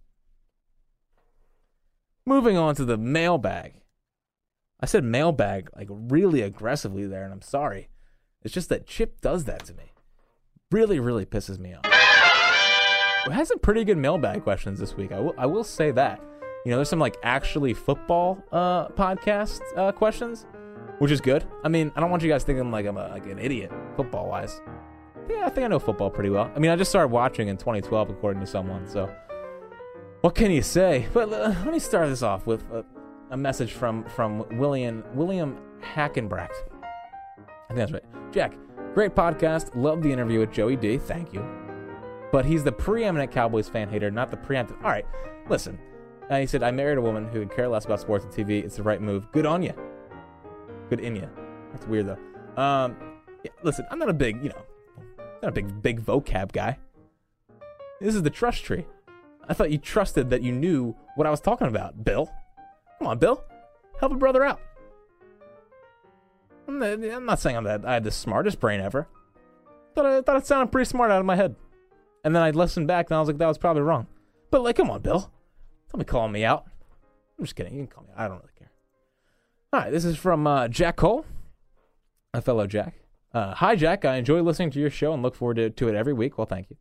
Moving 2.27 2.59
on 2.59 2.75
to 2.75 2.85
the 2.85 2.99
mailbag. 2.99 3.81
I 4.81 4.87
said 4.87 5.03
mailbag 5.03 5.71
like 5.75 5.89
really 5.91 6.43
aggressively 6.43 7.07
there, 7.07 7.25
and 7.25 7.33
I'm 7.33 7.43
sorry. 7.43 7.89
It's 8.43 8.55
just 8.55 8.69
that 8.69 8.87
Chip 8.87 9.21
does 9.21 9.45
that 9.45 9.65
to 9.67 9.75
me. 9.75 9.93
Really, 10.71 11.01
really 11.01 11.27
pisses 11.27 11.59
me 11.59 11.75
off. 11.75 11.85
We 13.27 13.35
had 13.35 13.47
some 13.47 13.59
pretty 13.59 13.85
good 13.85 13.99
mailbag 13.99 14.43
questions 14.43 14.79
this 14.79 14.97
week. 14.97 15.13
I 15.13 15.21
will, 15.21 15.35
I 15.37 15.47
will 15.47 15.65
say 15.65 15.91
that. 15.93 16.21
You 16.65 16.71
know, 16.71 16.77
there's 16.77 16.89
some 16.89 16.99
like 16.99 17.17
actually 17.23 17.75
football 17.75 18.43
uh, 18.53 18.89
podcast 18.89 19.61
uh, 19.77 19.93
questions, 19.93 20.47
which 20.99 21.11
is 21.11 21.21
good. 21.21 21.45
I 21.65 21.69
mean, 21.69 21.93
I 21.97 22.01
don't 22.01 22.11
want 22.11 22.23
you 22.23 22.29
guys 22.29 22.45
thinking 22.45 22.71
like 22.71 22.87
I'm 22.87 22.97
a, 22.97 23.09
like 23.09 23.27
an 23.27 23.39
idiot 23.39 23.73
football 23.97 24.29
wise. 24.29 24.61
Yeah, 25.29 25.45
I 25.47 25.51
think 25.51 25.65
I 25.65 25.69
know 25.69 25.79
football 25.79 26.11
pretty 26.11 26.31
well. 26.31 26.51
I 26.55 26.59
mean, 26.59 26.71
I 26.71 26.77
just 26.77 26.91
started 26.91 27.09
watching 27.09 27.49
in 27.49 27.57
2012, 27.57 28.11
according 28.11 28.41
to 28.41 28.47
someone. 28.47 28.87
So, 28.87 29.11
what 30.23 30.35
can 30.35 30.51
you 30.51 30.63
say? 30.63 31.07
But 31.13 31.33
uh, 31.33 31.55
let 31.65 31.73
me 31.73 31.79
start 31.79 32.09
this 32.09 32.23
off 32.23 32.47
with 32.47 32.63
a, 32.71 32.85
a 33.31 33.37
message 33.37 33.73
from 33.73 34.05
from 34.05 34.47
William 34.59 35.05
William 35.15 35.59
Hackenbracht. 35.83 36.55
I 37.69 37.75
think 37.75 37.79
that's 37.79 37.93
right. 37.93 38.33
Jack, 38.33 38.55
great 38.95 39.15
podcast. 39.15 39.71
Love 39.75 40.03
the 40.03 40.13
interview 40.13 40.41
with 40.41 40.53
Joey 40.53 40.77
D. 40.77 40.99
Thank 40.99 41.33
you. 41.33 41.47
But 42.33 42.45
he's 42.45 42.65
the 42.65 42.73
preeminent 42.73 43.31
Cowboys 43.31 43.69
fan 43.69 43.89
hater, 43.89 44.11
not 44.11 44.31
the 44.31 44.37
preemptive. 44.37 44.83
All 44.83 44.91
right, 44.91 45.07
listen. 45.49 45.79
And 46.31 46.41
he 46.41 46.47
said, 46.47 46.63
I 46.63 46.71
married 46.71 46.99
a 46.99 47.01
woman 47.01 47.27
who 47.27 47.41
could 47.41 47.55
care 47.55 47.69
less 47.69 47.87
about 47.87 48.01
sports 48.01 48.25
and 48.25 48.33
TV. 48.33 48.63
It's 48.63 48.77
the 48.77 48.83
right 48.83 49.01
move. 49.01 49.31
Good 49.33 49.47
on 49.47 49.63
you. 49.63 49.73
Good 50.91 51.01
in 51.01 51.17
you. 51.17 51.29
That's 51.73 51.87
weird, 51.87 52.07
though. 52.07 52.63
Um, 52.63 52.97
yeah, 53.45 53.51
listen, 53.63 53.87
I'm 53.91 53.99
not 53.99 54.11
a 54.11 54.15
big, 54.15 54.43
you 54.43 54.51
know, 54.51 54.63
not 55.43 55.49
a 55.49 55.53
big, 55.53 55.81
big 55.81 56.05
vocab 56.05 56.53
guy. 56.53 56.79
This 58.01 58.15
is 58.15 58.23
the 58.23 58.31
trust 58.31 58.65
tree. 58.65 58.87
I 59.49 59.55
thought 59.55 59.71
you 59.71 59.79
trusted 59.79 60.29
that 60.31 60.43
you 60.43 60.53
knew 60.53 60.95
what 61.17 61.27
I 61.27 61.31
was 61.31 61.41
talking 61.41 61.67
about, 61.67 62.05
Bill. 62.05 62.31
Come 62.99 63.09
on, 63.09 63.19
Bill. 63.19 63.43
Help 63.99 64.13
a 64.13 64.17
brother 64.17 64.45
out. 64.45 64.61
I'm 66.69 67.25
not, 67.25 67.41
saying 67.41 67.57
I'm 67.57 67.65
that 67.65 67.85
I 67.87 67.95
had 67.95 68.05
the 68.05 68.11
smartest 68.11 68.61
brain 68.61 68.81
ever. 68.81 69.09
Thought 69.95 70.07
I 70.07 70.21
thought 70.21 70.37
it 70.37 70.47
sounded 70.47 70.71
pretty 70.71 70.89
smart 70.89 71.11
out 71.11 71.21
of 71.21 71.27
my 71.27 71.35
head. 71.35 71.57
And 72.25 72.37
then 72.37 72.43
I 72.43 72.51
listened 72.51 72.87
back 72.87 73.09
and 73.09 73.17
I 73.17 73.21
was 73.21 73.29
like, 73.29 73.39
that 73.39 73.47
was 73.47 73.59
probably 73.59 73.83
wrong. 73.83 74.07
But 74.51 74.63
like, 74.63 74.77
come 74.77 74.91
on, 74.91 75.01
Bill. 75.01 75.31
Don't 75.91 75.99
be 75.99 76.05
calling 76.05 76.33
me 76.33 76.45
out. 76.45 76.67
I'm 77.39 77.45
just 77.45 77.57
kidding. 77.57 77.73
You 77.73 77.81
can 77.81 77.87
call 77.87 78.05
me. 78.05 78.11
Out. 78.13 78.21
I 78.21 78.29
don't 78.29 78.39
really 78.39 78.53
care. 78.59 78.71
All 79.73 79.81
right, 79.81 79.91
this 79.91 80.05
is 80.05 80.17
from 80.17 80.47
uh, 80.47 80.69
Jack 80.69 80.97
Cole, 80.97 81.25
a 82.35 82.43
fellow 82.43 82.67
Jack. 82.67 82.95
Uh, 83.33 83.55
Hi, 83.55 83.77
Jack. 83.77 84.05
I 84.05 84.17
enjoy 84.17 84.43
listening 84.43 84.71
to 84.73 84.81
your 84.81 84.91
show 84.91 85.13
and 85.13 85.23
look 85.23 85.35
forward 85.35 85.57
to, 85.57 85.71
to 85.71 85.89
it 85.89 85.95
every 85.95 86.13
week. 86.13 86.37
Well, 86.37 86.47
thank 86.47 86.71
you. 86.71 86.77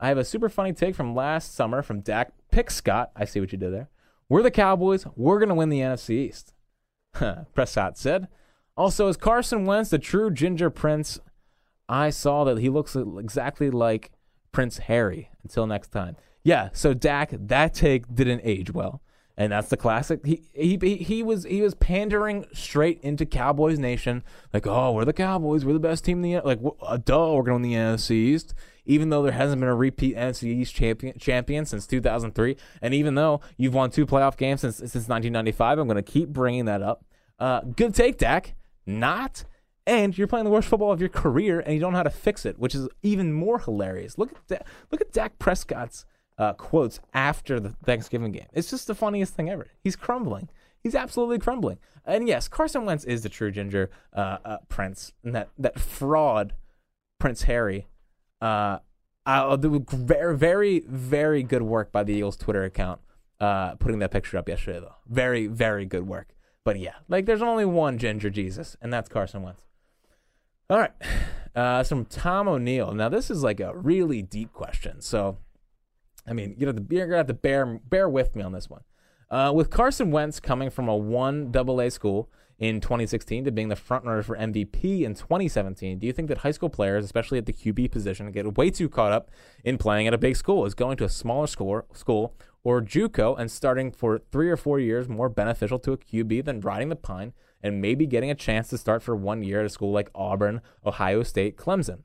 I 0.00 0.08
have 0.08 0.18
a 0.18 0.24
super 0.24 0.48
funny 0.48 0.72
take 0.72 0.94
from 0.94 1.14
last 1.14 1.54
summer 1.54 1.82
from 1.82 2.00
Dak 2.00 2.32
Pickscott. 2.52 3.08
I 3.16 3.24
see 3.24 3.40
what 3.40 3.52
you 3.52 3.58
did 3.58 3.72
there. 3.72 3.88
We're 4.28 4.42
the 4.42 4.50
Cowboys. 4.50 5.06
We're 5.16 5.38
going 5.38 5.48
to 5.48 5.54
win 5.54 5.68
the 5.68 5.80
NFC 5.80 6.10
East. 6.10 6.54
Prescott 7.54 7.98
said. 7.98 8.28
Also, 8.78 9.08
is 9.08 9.16
Carson 9.16 9.64
Wentz 9.64 9.90
the 9.90 9.98
true 9.98 10.30
ginger 10.30 10.70
prince? 10.70 11.18
I 11.88 12.10
saw 12.10 12.44
that 12.44 12.58
he 12.58 12.68
looks 12.68 12.94
exactly 12.94 13.70
like 13.70 14.12
Prince 14.52 14.78
Harry. 14.78 15.30
Until 15.42 15.66
next 15.66 15.88
time. 15.88 16.14
Yeah, 16.44 16.68
so 16.72 16.94
Dak, 16.94 17.30
that 17.32 17.74
take 17.74 18.14
didn't 18.14 18.42
age 18.44 18.72
well. 18.72 19.02
And 19.36 19.50
that's 19.50 19.68
the 19.68 19.76
classic. 19.76 20.24
He, 20.24 20.44
he 20.52 20.76
he 20.96 21.22
was 21.24 21.44
he 21.44 21.60
was 21.60 21.74
pandering 21.74 22.46
straight 22.52 23.00
into 23.02 23.26
Cowboys 23.26 23.78
Nation, 23.78 24.22
like, 24.52 24.66
oh, 24.66 24.92
we're 24.92 25.04
the 25.04 25.12
Cowboys, 25.12 25.64
we're 25.64 25.72
the 25.72 25.80
best 25.80 26.04
team 26.04 26.24
in 26.24 26.32
the 26.32 26.40
like, 26.40 26.60
uh, 26.82 26.96
duh, 26.96 27.32
we're 27.34 27.42
going 27.42 27.62
to 27.62 27.68
win 27.68 27.70
the 27.70 27.74
NFC 27.74 28.10
East. 28.12 28.54
Even 28.84 29.10
though 29.10 29.22
there 29.22 29.32
hasn't 29.32 29.60
been 29.60 29.68
a 29.68 29.74
repeat 29.74 30.16
NFC 30.16 30.44
East 30.44 30.74
champion 30.74 31.18
champion 31.18 31.64
since 31.64 31.86
2003, 31.86 32.56
and 32.80 32.94
even 32.94 33.16
though 33.16 33.40
you've 33.56 33.74
won 33.74 33.90
two 33.90 34.06
playoff 34.06 34.36
games 34.36 34.60
since 34.60 34.76
since 34.76 35.08
1995, 35.08 35.78
I'm 35.78 35.88
going 35.88 35.96
to 35.96 36.02
keep 36.02 36.28
bringing 36.28 36.66
that 36.66 36.82
up. 36.82 37.04
Uh, 37.38 37.60
good 37.60 37.94
take, 37.94 38.18
Dak. 38.18 38.54
Not 38.88 39.44
and 39.88 40.16
you're 40.16 40.26
playing 40.26 40.44
the 40.44 40.50
worst 40.50 40.68
football 40.68 40.92
of 40.92 41.00
your 41.00 41.08
career, 41.08 41.60
and 41.60 41.72
you 41.72 41.80
don't 41.80 41.92
know 41.92 41.96
how 41.96 42.02
to 42.02 42.10
fix 42.10 42.44
it, 42.44 42.58
which 42.58 42.74
is 42.74 42.88
even 43.02 43.32
more 43.32 43.58
hilarious. 43.58 44.18
Look 44.18 44.32
at 44.32 44.46
da- 44.46 44.66
look 44.92 45.00
at 45.00 45.12
Dak 45.12 45.38
Prescott's 45.38 46.04
uh, 46.36 46.52
quotes 46.52 47.00
after 47.14 47.58
the 47.58 47.70
Thanksgiving 47.70 48.30
game. 48.30 48.46
It's 48.52 48.68
just 48.68 48.86
the 48.86 48.94
funniest 48.94 49.32
thing 49.34 49.48
ever. 49.48 49.66
He's 49.82 49.96
crumbling. 49.96 50.50
He's 50.82 50.94
absolutely 50.94 51.38
crumbling. 51.38 51.78
And 52.04 52.28
yes, 52.28 52.48
Carson 52.48 52.84
Wentz 52.84 53.04
is 53.04 53.22
the 53.22 53.30
true 53.30 53.50
ginger 53.50 53.90
uh, 54.12 54.36
uh, 54.44 54.58
prince, 54.68 55.14
and 55.24 55.34
that 55.34 55.48
that 55.56 55.80
fraud 55.80 56.52
Prince 57.18 57.44
Harry. 57.44 57.88
Uh, 58.42 58.78
uh, 59.24 59.56
very 59.56 60.36
very 60.36 60.80
very 60.86 61.42
good 61.42 61.62
work 61.62 61.92
by 61.92 62.04
the 62.04 62.12
Eagles 62.12 62.36
Twitter 62.36 62.64
account, 62.64 63.00
uh, 63.40 63.74
putting 63.76 64.00
that 64.00 64.10
picture 64.10 64.36
up 64.36 64.50
yesterday 64.50 64.80
though. 64.80 64.96
Very 65.06 65.46
very 65.46 65.86
good 65.86 66.06
work. 66.06 66.34
But 66.64 66.78
yeah, 66.78 66.94
like 67.08 67.26
there's 67.26 67.42
only 67.42 67.64
one 67.64 67.98
ginger 67.98 68.30
Jesus, 68.30 68.76
and 68.80 68.92
that's 68.92 69.08
Carson 69.08 69.42
Wentz. 69.42 69.62
All 70.70 70.78
right. 70.78 70.92
Uh, 71.56 71.82
from 71.82 72.04
Tom 72.04 72.46
O'Neill. 72.46 72.92
Now, 72.92 73.08
this 73.08 73.32
is 73.32 73.42
like 73.42 73.58
a 73.58 73.76
really 73.76 74.22
deep 74.22 74.52
question. 74.52 75.00
So, 75.00 75.38
I 76.24 76.32
mean, 76.32 76.54
you 76.56 76.66
know, 76.66 76.72
you're 76.88 77.06
going 77.06 77.10
to 77.10 77.16
have 77.16 77.26
to 77.26 77.34
bear, 77.34 77.80
bear 77.88 78.08
with 78.08 78.36
me 78.36 78.44
on 78.44 78.52
this 78.52 78.70
one. 78.70 78.82
Uh, 79.28 79.50
with 79.52 79.68
Carson 79.68 80.12
Wentz 80.12 80.38
coming 80.38 80.70
from 80.70 80.88
a 80.88 80.94
one 80.94 81.52
AA 81.52 81.88
school 81.88 82.30
in 82.60 82.80
2016 82.80 83.46
to 83.46 83.50
being 83.50 83.68
the 83.68 83.74
frontrunner 83.74 84.24
for 84.24 84.36
MVP 84.36 85.02
in 85.02 85.14
2017, 85.14 85.98
do 85.98 86.06
you 86.06 86.12
think 86.12 86.28
that 86.28 86.38
high 86.38 86.52
school 86.52 86.68
players, 86.68 87.04
especially 87.04 87.38
at 87.38 87.46
the 87.46 87.52
QB 87.52 87.90
position, 87.90 88.30
get 88.30 88.56
way 88.56 88.70
too 88.70 88.88
caught 88.88 89.10
up 89.10 89.28
in 89.64 89.78
playing 89.78 90.06
at 90.06 90.14
a 90.14 90.18
big 90.18 90.36
school? 90.36 90.64
Is 90.64 90.74
going 90.74 90.96
to 90.98 91.04
a 91.04 91.08
smaller 91.08 91.48
school, 91.48 91.82
school 91.92 92.36
or 92.64 92.80
JUCO 92.80 93.38
and 93.38 93.50
starting 93.50 93.90
for 93.92 94.18
three 94.30 94.50
or 94.50 94.56
four 94.56 94.78
years 94.78 95.08
more 95.08 95.28
beneficial 95.28 95.78
to 95.80 95.92
a 95.92 95.98
QB 95.98 96.44
than 96.44 96.60
riding 96.60 96.88
the 96.88 96.96
pine 96.96 97.32
and 97.62 97.80
maybe 97.80 98.06
getting 98.06 98.30
a 98.30 98.34
chance 98.34 98.68
to 98.68 98.78
start 98.78 99.02
for 99.02 99.16
one 99.16 99.42
year 99.42 99.60
at 99.60 99.66
a 99.66 99.68
school 99.68 99.92
like 99.92 100.10
Auburn, 100.14 100.60
Ohio 100.84 101.22
State, 101.22 101.56
Clemson. 101.56 102.02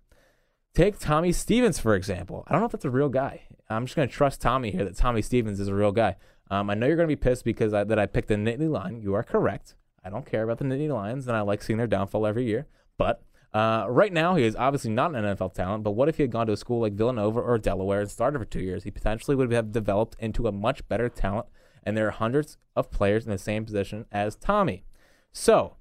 Take 0.74 0.98
Tommy 0.98 1.32
Stevens, 1.32 1.80
for 1.80 1.96
example. 1.96 2.44
I 2.48 2.52
don't 2.52 2.62
know 2.62 2.66
if 2.66 2.72
that's 2.72 2.86
a 2.86 2.90
real 2.90 3.10
guy. 3.10 3.42
I'm 3.70 3.86
just 3.86 3.96
going 3.96 4.08
to 4.08 4.14
trust 4.14 4.42
Tommy 4.42 4.72
here 4.72 4.84
that 4.84 4.98
Tommy 4.98 5.22
Stevens 5.22 5.60
is 5.60 5.68
a 5.68 5.76
real 5.76 5.92
guy. 5.92 6.16
Um, 6.50 6.70
I 6.70 6.74
know 6.74 6.88
you're 6.88 6.96
going 6.96 7.08
to 7.08 7.16
be 7.16 7.20
pissed 7.20 7.46
because 7.46 7.74
I, 7.74 7.84
that 7.84 8.00
I 8.00 8.06
picked 8.06 8.28
the 8.28 8.36
Nittany 8.36 8.70
Lion. 8.70 9.02
You 9.02 9.14
are 9.14 9.24
correct. 9.24 9.76
I 10.04 10.10
don't 10.10 10.26
care 10.26 10.44
about 10.44 10.58
the 10.58 10.66
Nittany 10.66 10.92
Lions, 10.92 11.28
and 11.28 11.38
I 11.38 11.42
like 11.42 11.62
seeing 11.62 11.78
their 11.78 11.88
downfall 11.88 12.26
every 12.26 12.46
year. 12.46 12.68
But 12.98 13.24
uh, 13.54 13.86
right 13.88 14.12
now, 14.12 14.36
he 14.36 14.44
is 14.44 14.56
obviously 14.56 14.92
not 14.92 15.14
an 15.14 15.24
NFL 15.24 15.54
talent. 15.54 15.84
But 15.84 15.92
what 15.92 16.10
if 16.10 16.18
he 16.18 16.24
had 16.24 16.32
gone 16.32 16.48
to 16.48 16.54
a 16.54 16.58
school 16.58 16.82
like 16.82 16.94
Villanova 16.94 17.40
or 17.40 17.58
Delaware 17.60 18.02
and 18.02 18.10
started 18.10 18.40
for 18.40 18.46
two 18.46 18.62
years? 18.62 18.84
He 18.84 18.92
potentially 18.92 19.36
would 19.36 19.52
have 19.52 19.72
developed 19.72 20.16
into 20.20 20.48
a 20.48 20.52
much 20.52 20.88
better 20.88 21.08
talent. 21.08 21.48
And 21.84 21.96
there 21.96 22.08
are 22.08 22.12
hundreds 22.12 22.58
of 22.76 22.90
players 22.90 23.26
in 23.26 23.32
the 23.32 23.38
same 23.38 23.66
position 23.66 24.06
as 24.12 24.36
Tommy. 24.36 24.86
So, 25.32 25.76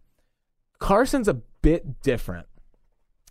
Carson's 0.79 1.29
a 1.29 1.35
bit 1.35 2.03
different. 2.03 2.47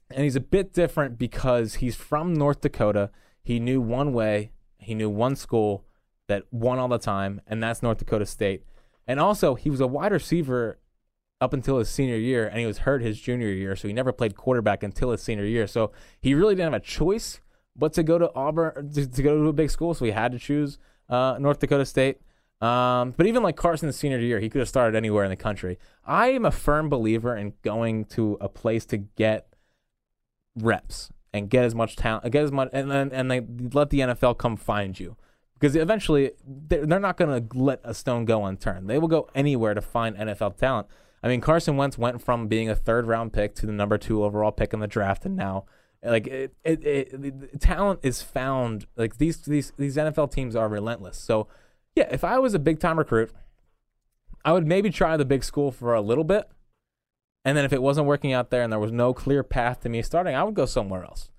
And 0.10 0.24
he's 0.24 0.36
a 0.36 0.42
bit 0.42 0.74
different 0.74 1.20
because 1.20 1.76
he's 1.76 1.96
from 1.96 2.34
North 2.34 2.62
Dakota. 2.62 3.12
He 3.44 3.60
knew 3.60 3.80
one 3.80 4.14
way, 4.14 4.52
he 4.78 4.96
knew 4.96 5.10
one 5.10 5.36
school 5.36 5.86
that 6.28 6.44
won 6.52 6.80
all 6.80 6.88
the 6.88 6.98
time, 6.98 7.42
and 7.46 7.62
that's 7.62 7.84
North 7.84 7.98
Dakota 7.98 8.26
State. 8.26 8.64
And 9.08 9.20
also, 9.20 9.56
he 9.56 9.70
was 9.70 9.82
a 9.82 9.88
wide 9.88 10.12
receiver 10.12 10.80
up 11.42 11.54
until 11.54 11.80
his 11.80 11.90
senior 11.90 12.16
year, 12.16 12.48
and 12.48 12.60
he 12.60 12.66
was 12.66 12.80
hurt 12.80 13.02
his 13.02 13.20
junior 13.20 13.50
year, 13.50 13.76
so 13.76 13.88
he 13.88 13.94
never 13.94 14.12
played 14.12 14.36
quarterback 14.36 14.84
until 14.84 15.12
his 15.12 15.22
senior 15.22 15.46
year. 15.46 15.68
So 15.68 15.92
he 16.22 16.34
really 16.36 16.56
didn't 16.56 16.72
have 16.72 16.82
a 16.82 16.86
choice 16.86 17.42
but 17.76 17.94
to 17.94 18.04
go 18.04 18.18
to 18.18 18.32
Auburn 18.36 18.92
to, 18.94 19.08
to 19.08 19.24
go 19.24 19.42
to 19.42 19.50
a 19.50 19.54
big 19.54 19.72
school. 19.72 19.94
So 19.94 20.06
he 20.06 20.12
had 20.12 20.32
to 20.34 20.40
choose 20.40 20.78
uh, 21.10 21.38
North 21.40 21.60
Dakota 21.60 21.86
State. 21.86 22.20
Um, 22.62 23.16
but 23.18 23.26
even 23.26 23.42
like 23.42 23.56
Carson's 23.56 23.96
senior 23.96 24.20
year, 24.20 24.40
he 24.40 24.48
could 24.50 24.60
have 24.60 24.70
started 24.70 24.96
anywhere 24.96 25.24
in 25.24 25.32
the 25.32 25.36
country. 25.36 25.80
I 26.06 26.30
am 26.30 26.46
a 26.46 26.52
firm 26.52 26.90
believer 26.90 27.36
in 27.36 27.54
going 27.64 28.06
to 28.06 28.38
a 28.40 28.48
place 28.48 28.86
to 28.88 28.98
get 28.98 29.48
reps 30.56 31.10
and 31.34 31.50
get 31.50 31.66
as 31.66 31.74
much 31.74 31.96
talent, 31.96 32.32
get 32.32 32.44
as 32.44 32.52
much, 32.52 32.70
and 32.72 32.92
then 32.92 33.12
and 33.12 33.32
they 33.32 33.42
let 33.74 33.90
the 33.90 34.02
NFL 34.02 34.38
come 34.38 34.58
find 34.58 35.00
you 35.00 35.16
because 35.56 35.76
eventually 35.76 36.32
they're, 36.46 36.86
they're 36.86 37.00
not 37.00 37.18
going 37.18 37.50
to 37.50 37.58
let 37.58 37.80
a 37.84 37.96
stone 37.96 38.26
go 38.26 38.46
unturned. 38.46 38.88
They 38.88 39.00
will 39.00 39.08
go 39.08 39.30
anywhere 39.34 39.74
to 39.74 39.82
find 39.82 40.16
NFL 40.16 40.58
talent. 40.58 40.88
I 41.24 41.28
mean, 41.28 41.42
Carson 41.42 41.78
Wentz 41.78 41.98
went 41.98 42.22
from 42.22 42.48
being 42.48 42.70
a 42.70 42.76
third 42.76 43.06
round 43.08 43.34
pick 43.34 43.54
to 43.56 43.66
the 43.66 43.72
number 43.72 43.98
two 43.98 44.24
overall 44.24 44.52
pick 44.52 44.74
in 44.74 44.80
the 44.80 44.88
draft, 44.88 45.26
and 45.26 45.36
now 45.36 45.66
like 46.04 46.28
it, 46.28 46.56
it, 46.64 46.84
it, 46.84 47.62
talent 47.62 48.00
is 48.04 48.22
found. 48.22 48.88
Like 48.96 49.18
these 49.18 49.38
these 49.38 49.72
these 49.78 49.98
NFL 49.98 50.32
teams 50.32 50.56
are 50.56 50.68
relentless. 50.68 51.18
So 51.18 51.48
yeah, 51.96 52.08
if 52.12 52.24
I 52.24 52.40
was 52.40 52.54
a 52.54 52.60
big 52.60 52.80
time 52.80 52.98
recruit, 52.98 53.32
I 54.44 54.52
would 54.54 54.66
maybe 54.66 54.90
try 54.90 55.18
the 55.18 55.26
big 55.26 55.44
school 55.44 55.72
for 55.72 55.94
a 55.94 56.02
little 56.02 56.24
bit. 56.24 56.50
And 57.44 57.58
then 57.58 57.66
if 57.66 57.74
it 57.74 57.82
wasn't 57.82 58.08
working 58.08 58.34
out 58.34 58.52
there 58.52 58.62
and 58.62 58.72
there 58.72 58.80
was 58.80 58.92
no 58.92 59.14
clear 59.14 59.44
path 59.44 59.82
to 59.82 59.90
me 59.90 60.02
starting, 60.02 60.36
I 60.36 60.44
would 60.44 60.54
go 60.54 60.66
somewhere 60.66 61.04
else. 61.04 61.32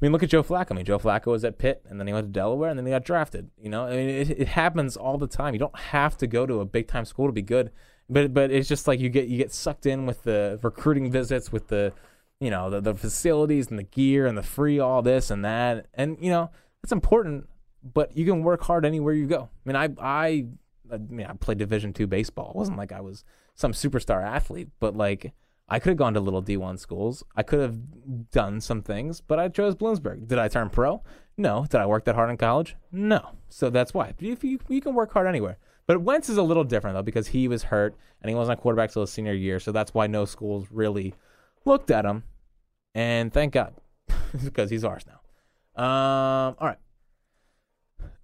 I 0.00 0.04
mean, 0.04 0.12
look 0.12 0.22
at 0.22 0.30
Joe 0.30 0.42
Flacco. 0.42 0.72
I 0.72 0.74
mean, 0.74 0.84
Joe 0.84 0.98
Flacco 0.98 1.26
was 1.26 1.44
at 1.44 1.58
Pitt, 1.58 1.82
and 1.88 1.98
then 1.98 2.06
he 2.06 2.12
went 2.12 2.26
to 2.26 2.32
Delaware, 2.32 2.70
and 2.70 2.78
then 2.78 2.84
he 2.84 2.92
got 2.92 3.04
drafted. 3.04 3.50
You 3.56 3.70
know, 3.70 3.86
I 3.86 3.90
mean, 3.90 4.08
it, 4.08 4.30
it 4.30 4.48
happens 4.48 4.96
all 4.96 5.16
the 5.16 5.28
time. 5.28 5.54
You 5.54 5.60
don't 5.60 5.78
have 5.78 6.18
to 6.18 6.26
go 6.26 6.44
to 6.44 6.60
a 6.60 6.64
big 6.64 6.88
time 6.88 7.04
school 7.04 7.26
to 7.26 7.32
be 7.32 7.40
good, 7.40 7.70
but 8.08 8.34
but 8.34 8.50
it's 8.50 8.68
just 8.68 8.86
like 8.86 9.00
you 9.00 9.08
get 9.08 9.28
you 9.28 9.38
get 9.38 9.52
sucked 9.52 9.86
in 9.86 10.06
with 10.06 10.22
the 10.22 10.58
recruiting 10.62 11.10
visits, 11.10 11.52
with 11.52 11.68
the 11.68 11.92
you 12.40 12.50
know 12.50 12.70
the, 12.70 12.80
the 12.80 12.94
facilities 12.94 13.68
and 13.68 13.78
the 13.78 13.84
gear 13.84 14.26
and 14.26 14.36
the 14.36 14.42
free 14.42 14.78
all 14.78 15.02
this 15.02 15.30
and 15.30 15.44
that, 15.44 15.86
and 15.94 16.16
you 16.20 16.30
know 16.30 16.50
it's 16.82 16.92
important. 16.92 17.48
But 17.84 18.16
you 18.16 18.24
can 18.24 18.44
work 18.44 18.62
hard 18.62 18.84
anywhere 18.84 19.12
you 19.12 19.26
go. 19.26 19.48
I 19.66 19.68
mean, 19.68 19.76
I 19.76 19.88
I 20.00 20.46
I 20.92 20.98
mean, 20.98 21.26
I 21.26 21.32
played 21.34 21.58
Division 21.58 21.92
two 21.92 22.06
baseball. 22.06 22.50
It 22.50 22.56
wasn't 22.56 22.78
like 22.78 22.92
I 22.92 23.00
was 23.00 23.24
some 23.54 23.72
superstar 23.72 24.24
athlete, 24.24 24.68
but 24.78 24.96
like 24.96 25.32
I 25.68 25.78
could 25.78 25.90
have 25.90 25.96
gone 25.96 26.14
to 26.14 26.20
little 26.20 26.42
D1 26.42 26.78
schools. 26.78 27.24
I 27.34 27.42
could 27.42 27.60
have 27.60 28.30
done 28.30 28.60
some 28.60 28.82
things, 28.82 29.20
but 29.20 29.38
I 29.38 29.48
chose 29.48 29.74
Bloomsburg. 29.74 30.28
Did 30.28 30.38
I 30.38 30.48
turn 30.48 30.68
pro? 30.68 31.02
No. 31.38 31.64
Did 31.68 31.80
I 31.80 31.86
work 31.86 32.04
that 32.04 32.14
hard 32.14 32.30
in 32.30 32.36
college? 32.36 32.76
No. 32.90 33.30
So 33.48 33.70
that's 33.70 33.94
why. 33.94 34.12
if 34.18 34.44
you, 34.44 34.58
you 34.68 34.80
can 34.80 34.94
work 34.94 35.12
hard 35.12 35.26
anywhere. 35.26 35.56
But 35.86 36.02
Wentz 36.02 36.28
is 36.28 36.36
a 36.36 36.42
little 36.42 36.64
different, 36.64 36.96
though, 36.96 37.02
because 37.02 37.28
he 37.28 37.48
was 37.48 37.64
hurt 37.64 37.96
and 38.20 38.30
he 38.30 38.34
wasn't 38.34 38.58
a 38.58 38.62
quarterback 38.62 38.92
till 38.92 39.02
his 39.02 39.10
senior 39.10 39.34
year. 39.34 39.58
So 39.58 39.72
that's 39.72 39.92
why 39.92 40.06
no 40.06 40.24
schools 40.24 40.68
really 40.70 41.14
looked 41.64 41.90
at 41.90 42.04
him. 42.04 42.24
And 42.94 43.32
thank 43.32 43.52
God, 43.52 43.74
because 44.44 44.70
he's 44.70 44.84
ours 44.84 45.04
now. 45.06 45.20
Um, 45.82 46.56
all 46.58 46.68
right. 46.68 46.78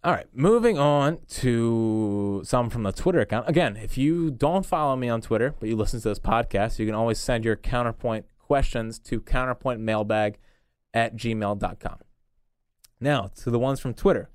All 0.05 0.13
right, 0.13 0.27
moving 0.33 0.79
on 0.79 1.19
to 1.29 2.43
some 2.45 2.71
from 2.71 2.85
the 2.85 2.93
Twitter 2.93 3.19
account. 3.21 3.49
Again, 3.49 3.77
if 3.77 3.99
you 3.99 4.31
don't 4.31 4.65
follow 4.65 4.95
me 4.95 5.09
on 5.09 5.21
Twitter, 5.21 5.57
but 5.59 5.69
you 5.69 5.75
listen 5.75 6.01
to 6.01 6.09
this 6.09 6.21
podcast, 6.21 6.79
you 6.79 6.87
can 6.87 6.95
always 6.95 7.19
send 7.19 7.45
your 7.45 7.57
counterpoint 7.57 8.27
questions 8.39 9.01
to 9.01 9.21
counterpointmailbag 9.21 10.37
at 10.95 11.17
gmail.com. 11.17 11.99
Now, 13.01 13.31
to 13.43 13.51
the 13.51 13.59
ones 13.59 13.81
from 13.81 13.93
Twitter. 13.93 14.31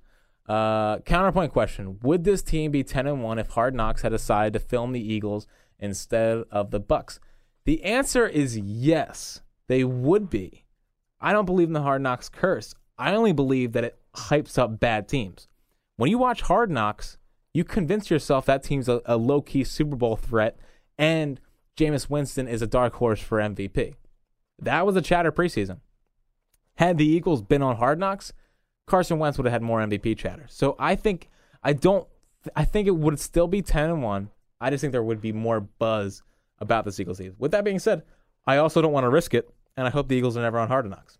Uh, 0.47 0.99
counterpoint 0.99 1.53
question 1.53 1.99
Would 2.01 2.23
this 2.23 2.41
team 2.41 2.71
be 2.71 2.83
10 2.83 3.07
and 3.07 3.23
1 3.23 3.39
if 3.39 3.49
Hard 3.49 3.73
Knocks 3.73 4.01
had 4.01 4.11
decided 4.11 4.53
to 4.53 4.59
film 4.59 4.91
the 4.91 5.13
Eagles 5.13 5.47
instead 5.79 6.43
of 6.51 6.71
the 6.71 6.81
Bucs? 6.81 7.19
The 7.65 7.83
answer 7.83 8.27
is 8.27 8.57
yes, 8.57 9.41
they 9.67 9.83
would 9.83 10.29
be. 10.29 10.65
I 11.21 11.31
don't 11.31 11.45
believe 11.45 11.67
in 11.67 11.73
the 11.73 11.81
Hard 11.81 12.01
Knocks 12.01 12.27
curse. 12.27 12.75
I 12.97 13.15
only 13.15 13.31
believe 13.31 13.71
that 13.71 13.85
it 13.85 13.97
hypes 14.15 14.57
up 14.57 14.79
bad 14.79 15.07
teams. 15.07 15.47
When 15.95 16.09
you 16.09 16.17
watch 16.17 16.41
Hard 16.41 16.69
Knocks, 16.69 17.17
you 17.53 17.63
convince 17.63 18.09
yourself 18.09 18.45
that 18.45 18.63
team's 18.63 18.89
a, 18.89 19.01
a 19.05 19.15
low 19.15 19.41
key 19.41 19.63
Super 19.63 19.95
Bowl 19.95 20.15
threat 20.17 20.57
and 20.97 21.39
Jameis 21.77 22.09
Winston 22.09 22.47
is 22.47 22.61
a 22.61 22.67
dark 22.67 22.95
horse 22.95 23.19
for 23.19 23.39
MVP. 23.39 23.95
That 24.59 24.85
was 24.85 24.95
a 24.95 25.01
chatter 25.01 25.31
preseason. 25.31 25.79
Had 26.75 26.97
the 26.97 27.07
Eagles 27.07 27.41
been 27.41 27.61
on 27.61 27.77
Hard 27.77 27.99
Knocks, 27.99 28.33
Carson 28.85 29.19
Wentz 29.19 29.37
would 29.37 29.45
have 29.45 29.53
had 29.53 29.61
more 29.61 29.79
MVP 29.79 30.17
chatter. 30.17 30.45
So 30.49 30.75
I 30.79 30.95
think 30.95 31.29
I 31.63 31.73
don't 31.73 32.07
I 32.55 32.65
think 32.65 32.87
it 32.87 32.95
would 32.95 33.19
still 33.19 33.47
be 33.47 33.61
10 33.61 33.89
and 33.89 34.03
1. 34.03 34.29
I 34.59 34.69
just 34.69 34.81
think 34.81 34.91
there 34.91 35.03
would 35.03 35.21
be 35.21 35.31
more 35.31 35.61
buzz 35.61 36.23
about 36.59 36.85
the 36.85 36.95
Eagles. 37.01 37.21
With 37.37 37.51
that 37.51 37.63
being 37.63 37.79
said, 37.79 38.03
I 38.45 38.57
also 38.57 38.81
don't 38.81 38.91
want 38.91 39.05
to 39.05 39.09
risk 39.09 39.33
it, 39.33 39.49
and 39.77 39.87
I 39.87 39.89
hope 39.89 40.07
the 40.07 40.15
Eagles 40.15 40.37
are 40.37 40.41
never 40.41 40.59
on 40.59 40.67
Hard 40.67 40.89
Knocks. 40.89 41.17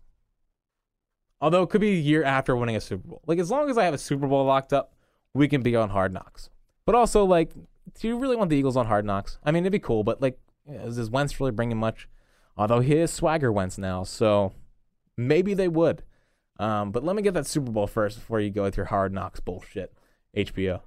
Although 1.40 1.62
it 1.62 1.70
could 1.70 1.80
be 1.80 1.92
a 1.92 2.00
year 2.00 2.22
after 2.22 2.56
winning 2.56 2.76
a 2.76 2.80
Super 2.80 3.08
Bowl. 3.08 3.22
Like 3.26 3.38
as 3.38 3.50
long 3.50 3.70
as 3.70 3.78
I 3.78 3.84
have 3.84 3.94
a 3.94 3.98
Super 3.98 4.26
Bowl 4.26 4.44
locked 4.44 4.72
up, 4.72 4.94
we 5.32 5.48
can 5.48 5.62
be 5.62 5.76
on 5.76 5.90
Hard 5.90 6.12
Knocks. 6.12 6.48
But 6.86 6.94
also, 6.94 7.24
like, 7.24 7.52
do 8.00 8.08
you 8.08 8.18
really 8.18 8.36
want 8.36 8.50
the 8.50 8.56
Eagles 8.56 8.76
on 8.76 8.86
Hard 8.86 9.04
Knocks? 9.04 9.38
I 9.44 9.50
mean, 9.50 9.64
it'd 9.64 9.72
be 9.72 9.78
cool, 9.78 10.04
but 10.04 10.20
like, 10.22 10.38
is 10.66 11.10
Wentz 11.10 11.38
really 11.40 11.52
bringing 11.52 11.78
much? 11.78 12.08
Although 12.56 12.80
he 12.80 12.96
is 12.96 13.12
swagger 13.12 13.50
Wentz 13.50 13.78
now, 13.78 14.04
so 14.04 14.52
maybe 15.16 15.54
they 15.54 15.68
would. 15.68 16.02
Um, 16.58 16.92
but 16.92 17.04
let 17.04 17.16
me 17.16 17.22
get 17.22 17.34
that 17.34 17.46
Super 17.46 17.70
Bowl 17.70 17.86
first 17.86 18.18
before 18.18 18.40
you 18.40 18.50
go 18.50 18.62
with 18.62 18.76
your 18.76 18.86
Hard 18.86 19.12
Knocks 19.12 19.40
bullshit. 19.40 19.92
HBO. 20.36 20.80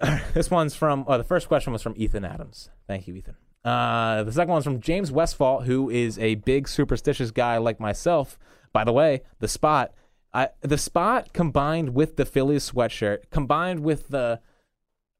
this 0.34 0.50
one's 0.50 0.74
from. 0.74 1.04
Oh, 1.06 1.18
the 1.18 1.24
first 1.24 1.48
question 1.48 1.72
was 1.72 1.82
from 1.82 1.94
Ethan 1.96 2.24
Adams. 2.24 2.70
Thank 2.86 3.06
you, 3.06 3.14
Ethan. 3.14 3.36
Uh, 3.64 4.24
the 4.24 4.32
second 4.32 4.52
one's 4.52 4.64
from 4.64 4.80
James 4.80 5.10
Westfall, 5.10 5.62
who 5.62 5.88
is 5.88 6.18
a 6.18 6.34
big 6.36 6.68
superstitious 6.68 7.30
guy 7.30 7.56
like 7.56 7.80
myself. 7.80 8.38
By 8.72 8.84
the 8.84 8.92
way, 8.92 9.22
the 9.38 9.48
spot, 9.48 9.92
I, 10.34 10.48
the 10.60 10.76
spot 10.76 11.32
combined 11.32 11.94
with 11.94 12.16
the 12.16 12.26
Phillies 12.26 12.70
sweatshirt, 12.70 13.30
combined 13.30 13.80
with 13.80 14.08
the 14.08 14.40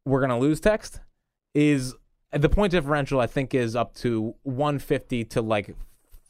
"we're 0.05 0.21
gonna 0.21 0.39
lose" 0.39 0.61
text, 0.61 1.01
is 1.55 1.95
the 2.33 2.49
point 2.49 2.73
differential. 2.73 3.21
I 3.21 3.27
think 3.27 3.55
is 3.55 3.77
up 3.77 3.95
to 3.97 4.35
150 4.43 5.25
to 5.25 5.41
like 5.41 5.75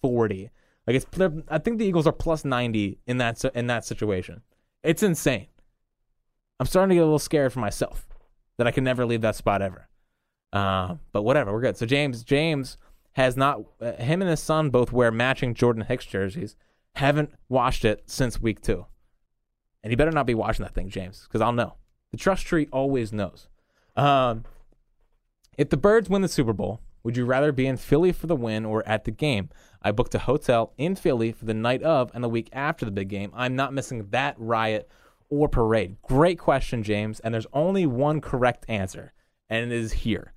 40. 0.03 0.51
Like 0.87 0.97
it's, 0.97 1.07
I 1.49 1.59
think 1.59 1.79
the 1.79 1.87
Eagles 1.87 2.07
are 2.07 2.13
plus 2.13 2.45
90 2.45 2.99
in 3.07 3.19
that 3.19 3.43
in 3.55 3.67
that 3.69 3.85
situation. 3.85 4.43
It's 4.83 5.03
insane. 5.03 5.47
I'm 6.61 6.67
starting 6.67 6.91
to 6.91 6.95
get 6.97 7.03
a 7.03 7.05
little 7.05 7.19
scared 7.19 7.53
for 7.53 7.61
myself 7.61 8.07
that 8.59 8.67
I 8.67 8.71
can 8.71 8.85
never 8.85 9.05
leave 9.05 9.23
that 9.23 9.35
spot 9.35 9.63
ever. 9.63 9.89
Uh, 10.53 10.97
but 11.13 11.23
whatever, 11.23 11.53
we're 11.53 11.61
good. 11.61 11.77
So 11.77 11.87
James, 11.87 12.23
James 12.23 12.79
has 13.13 13.37
not. 13.37 13.63
Uh, 13.81 13.93
him 13.93 14.23
and 14.23 14.31
his 14.31 14.41
son 14.41 14.71
both 14.71 14.93
wear 14.93 15.11
matching 15.11 15.55
Jordan 15.55 15.85
Hicks 15.85 16.05
jerseys. 16.07 16.57
Haven't 16.95 17.33
watched 17.49 17.85
it 17.85 18.05
since 18.07 18.41
week 18.41 18.61
two. 18.61 18.87
And 19.83 19.91
you 19.91 19.97
better 19.97 20.13
not 20.13 20.27
be 20.27 20.35
watching 20.35 20.65
that 20.65 20.75
thing, 20.75 20.89
James, 20.89 21.25
because 21.25 21.41
I'll 21.41 21.53
know. 21.53 21.75
The 22.13 22.17
trust 22.17 22.47
tree 22.47 22.69
always 22.73 23.13
knows. 23.13 23.49
Um, 23.97 24.45
if 25.59 25.71
the 25.71 25.77
Birds 25.77 26.09
win 26.09 26.23
the 26.23 26.29
Super 26.29 26.53
Bowl, 26.53 26.81
would 27.05 27.17
you 27.17 27.25
rather 27.25 27.53
be 27.53 27.67
in 27.67 27.77
Philly 27.77 28.11
for 28.11 28.27
the 28.27 28.35
win 28.35 28.65
or 28.65 28.87
at 28.89 29.05
the 29.05 29.13
game? 29.13 29.51
I 29.83 29.93
booked 29.93 30.15
a 30.15 30.21
hotel 30.21 30.73
in 30.77 30.97
Philly 30.97 31.31
for 31.31 31.45
the 31.45 31.55
night 31.55 31.83
of 31.83 32.11
and 32.15 32.25
the 32.25 32.29
week 32.29 32.49
after 32.53 32.85
the 32.85 32.91
big 32.91 33.09
game. 33.09 33.31
I'm 33.35 33.55
not 33.55 33.73
missing 33.73 34.09
that 34.11 34.35
riot 34.39 34.91
or 35.29 35.49
parade. 35.49 35.97
Great 36.03 36.39
question, 36.39 36.83
James. 36.83 37.21
And 37.21 37.33
there's 37.33 37.47
only 37.53 37.87
one 37.87 38.21
correct 38.21 38.65
answer, 38.69 39.13
and 39.49 39.71
it 39.71 39.77
is 39.77 39.93
here. 39.93 40.33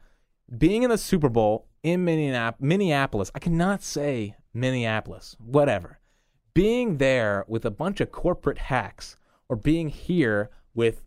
Being 0.56 0.84
in 0.84 0.91
the 0.91 0.97
Super 0.97 1.30
Bowl 1.30 1.67
in 1.82 2.06
Minneapolis, 2.06 3.32
I 3.34 3.39
cannot 3.39 3.82
say 3.82 4.36
Minneapolis, 4.53 5.36
whatever 5.39 5.99
being 6.58 6.97
there 6.97 7.45
with 7.47 7.63
a 7.65 7.69
bunch 7.69 8.01
of 8.01 8.12
corporate 8.12 8.58
hacks 8.58 9.15
or 9.47 9.56
being 9.56 9.89
here 9.89 10.49
with 10.73 11.03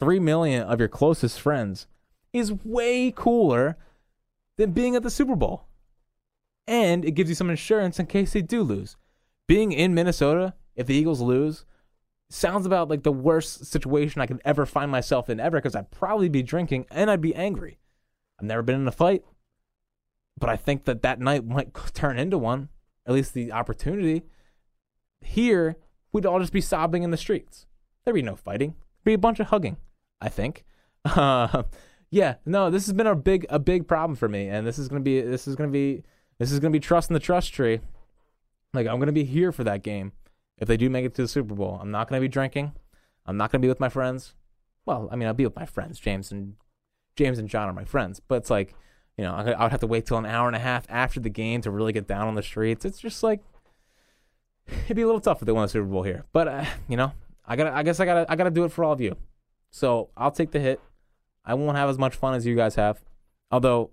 3 0.00 0.18
million 0.18 0.62
of 0.62 0.78
your 0.78 0.88
closest 0.88 1.38
friends 1.38 1.86
is 2.32 2.64
way 2.64 3.12
cooler 3.14 3.76
than 4.56 4.72
being 4.72 4.96
at 4.96 5.02
the 5.02 5.10
Super 5.10 5.36
Bowl. 5.36 5.66
And 6.66 7.04
it 7.04 7.12
gives 7.12 7.28
you 7.28 7.34
some 7.34 7.50
insurance 7.50 7.98
in 7.98 8.06
case 8.06 8.32
they 8.32 8.42
do 8.42 8.62
lose. 8.62 8.96
Being 9.48 9.72
in 9.72 9.94
Minnesota, 9.94 10.54
if 10.76 10.86
the 10.86 10.94
Eagles 10.94 11.20
lose, 11.20 11.64
sounds 12.30 12.64
about 12.64 12.88
like 12.88 13.02
the 13.02 13.12
worst 13.12 13.66
situation 13.66 14.20
I 14.20 14.26
could 14.26 14.40
ever 14.44 14.64
find 14.64 14.90
myself 14.90 15.28
in 15.28 15.40
ever 15.40 15.58
because 15.58 15.76
I'd 15.76 15.90
probably 15.90 16.28
be 16.28 16.42
drinking 16.42 16.86
and 16.90 17.10
I'd 17.10 17.20
be 17.20 17.34
angry. 17.34 17.78
I've 18.38 18.46
never 18.46 18.62
been 18.62 18.80
in 18.80 18.88
a 18.88 18.92
fight, 18.92 19.22
but 20.38 20.48
I 20.48 20.56
think 20.56 20.84
that 20.84 21.02
that 21.02 21.20
night 21.20 21.44
might 21.44 21.74
turn 21.94 22.18
into 22.18 22.38
one, 22.38 22.68
at 23.06 23.14
least 23.14 23.34
the 23.34 23.52
opportunity. 23.52 24.22
Here, 25.20 25.76
we'd 26.12 26.26
all 26.26 26.40
just 26.40 26.52
be 26.52 26.60
sobbing 26.60 27.02
in 27.02 27.10
the 27.10 27.16
streets. 27.16 27.66
There'd 28.04 28.14
be 28.14 28.22
no 28.22 28.36
fighting. 28.36 28.74
There'd 29.04 29.12
be 29.12 29.14
a 29.14 29.18
bunch 29.18 29.40
of 29.40 29.48
hugging, 29.48 29.76
I 30.20 30.28
think. 30.28 30.64
Uh, 31.04 31.64
yeah, 32.12 32.34
no, 32.44 32.68
this 32.68 32.84
has 32.86 32.92
been 32.92 33.06
a 33.06 33.16
big 33.16 33.46
a 33.48 33.58
big 33.58 33.88
problem 33.88 34.16
for 34.16 34.28
me, 34.28 34.46
and 34.46 34.66
this 34.66 34.78
is 34.78 34.86
gonna 34.86 35.00
be 35.00 35.22
this 35.22 35.48
is 35.48 35.56
gonna 35.56 35.70
be 35.70 36.02
this 36.38 36.52
is 36.52 36.60
gonna 36.60 36.70
be 36.70 36.78
trust 36.78 37.08
in 37.08 37.14
the 37.14 37.20
trust 37.20 37.54
tree. 37.54 37.80
Like 38.74 38.86
I'm 38.86 38.98
gonna 38.98 39.12
be 39.12 39.24
here 39.24 39.50
for 39.50 39.64
that 39.64 39.82
game 39.82 40.12
if 40.58 40.68
they 40.68 40.76
do 40.76 40.90
make 40.90 41.06
it 41.06 41.14
to 41.14 41.22
the 41.22 41.28
Super 41.28 41.54
Bowl. 41.54 41.78
I'm 41.80 41.90
not 41.90 42.08
gonna 42.10 42.20
be 42.20 42.28
drinking. 42.28 42.72
I'm 43.24 43.38
not 43.38 43.50
gonna 43.50 43.62
be 43.62 43.68
with 43.68 43.80
my 43.80 43.88
friends. 43.88 44.34
Well, 44.84 45.08
I 45.10 45.16
mean, 45.16 45.26
I'll 45.26 45.32
be 45.32 45.46
with 45.46 45.56
my 45.56 45.64
friends. 45.64 45.98
James 45.98 46.30
and 46.30 46.56
James 47.16 47.38
and 47.38 47.48
John 47.48 47.66
are 47.70 47.72
my 47.72 47.86
friends, 47.86 48.20
but 48.28 48.34
it's 48.34 48.50
like, 48.50 48.74
you 49.16 49.24
know, 49.24 49.32
I, 49.32 49.52
I 49.52 49.62
would 49.62 49.70
have 49.70 49.80
to 49.80 49.86
wait 49.86 50.04
till 50.04 50.18
an 50.18 50.26
hour 50.26 50.46
and 50.48 50.56
a 50.56 50.60
half 50.60 50.84
after 50.90 51.18
the 51.18 51.30
game 51.30 51.62
to 51.62 51.70
really 51.70 51.94
get 51.94 52.06
down 52.06 52.28
on 52.28 52.34
the 52.34 52.42
streets. 52.42 52.84
It's 52.84 52.98
just 52.98 53.22
like 53.22 53.40
it'd 54.84 54.96
be 54.96 55.02
a 55.02 55.06
little 55.06 55.20
tough 55.22 55.40
if 55.40 55.46
they 55.46 55.52
won 55.52 55.62
the 55.62 55.68
Super 55.70 55.86
Bowl 55.86 56.02
here. 56.02 56.26
But 56.34 56.46
uh, 56.46 56.64
you 56.88 56.98
know, 56.98 57.12
I 57.46 57.56
gotta. 57.56 57.74
I 57.74 57.82
guess 57.82 58.00
I 58.00 58.04
gotta. 58.04 58.30
I 58.30 58.36
gotta 58.36 58.50
do 58.50 58.64
it 58.64 58.72
for 58.72 58.84
all 58.84 58.92
of 58.92 59.00
you. 59.00 59.16
So 59.70 60.10
I'll 60.14 60.30
take 60.30 60.50
the 60.50 60.60
hit. 60.60 60.78
I 61.44 61.54
won't 61.54 61.76
have 61.76 61.88
as 61.88 61.98
much 61.98 62.14
fun 62.14 62.34
as 62.34 62.46
you 62.46 62.56
guys 62.56 62.74
have. 62.76 63.02
Although 63.50 63.90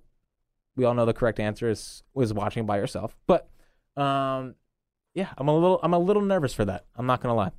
we 0.76 0.86
all 0.86 0.94
know 0.94 1.06
the 1.06 1.14
correct 1.14 1.40
answer 1.40 1.70
is 1.70 2.04
was 2.14 2.34
watching 2.34 2.66
by 2.66 2.78
yourself. 2.78 3.16
But 3.28 3.50
um, 3.98 4.56
yeah, 5.14 5.30
I'm 5.38 5.48
a 5.48 5.54
little. 5.54 5.80
I'm 5.84 5.94
a 5.94 6.00
little 6.00 6.22
nervous 6.22 6.54
for 6.54 6.66
that. 6.66 6.86
I'm 6.96 7.06
not 7.06 7.22
gonna 7.22 7.36
lie. 7.36 7.52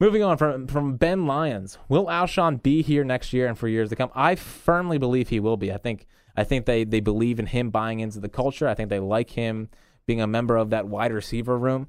Moving 0.00 0.22
on 0.22 0.36
from 0.36 0.66
from 0.66 0.96
Ben 0.96 1.26
Lyons, 1.26 1.78
will 1.88 2.06
Alshon 2.06 2.62
be 2.62 2.82
here 2.82 3.04
next 3.04 3.32
year 3.32 3.46
and 3.46 3.56
for 3.56 3.68
years 3.68 3.88
to 3.90 3.96
come? 3.96 4.10
I 4.14 4.34
firmly 4.34 4.98
believe 4.98 5.28
he 5.28 5.40
will 5.40 5.56
be. 5.56 5.72
I 5.72 5.76
think 5.78 6.06
I 6.36 6.44
think 6.44 6.66
they 6.66 6.84
they 6.84 7.00
believe 7.00 7.38
in 7.38 7.46
him 7.46 7.70
buying 7.70 8.00
into 8.00 8.20
the 8.20 8.28
culture. 8.28 8.68
I 8.68 8.74
think 8.74 8.90
they 8.90 8.98
like 9.00 9.30
him 9.30 9.68
being 10.06 10.20
a 10.20 10.26
member 10.26 10.56
of 10.56 10.70
that 10.70 10.88
wide 10.88 11.12
receiver 11.12 11.56
room. 11.56 11.88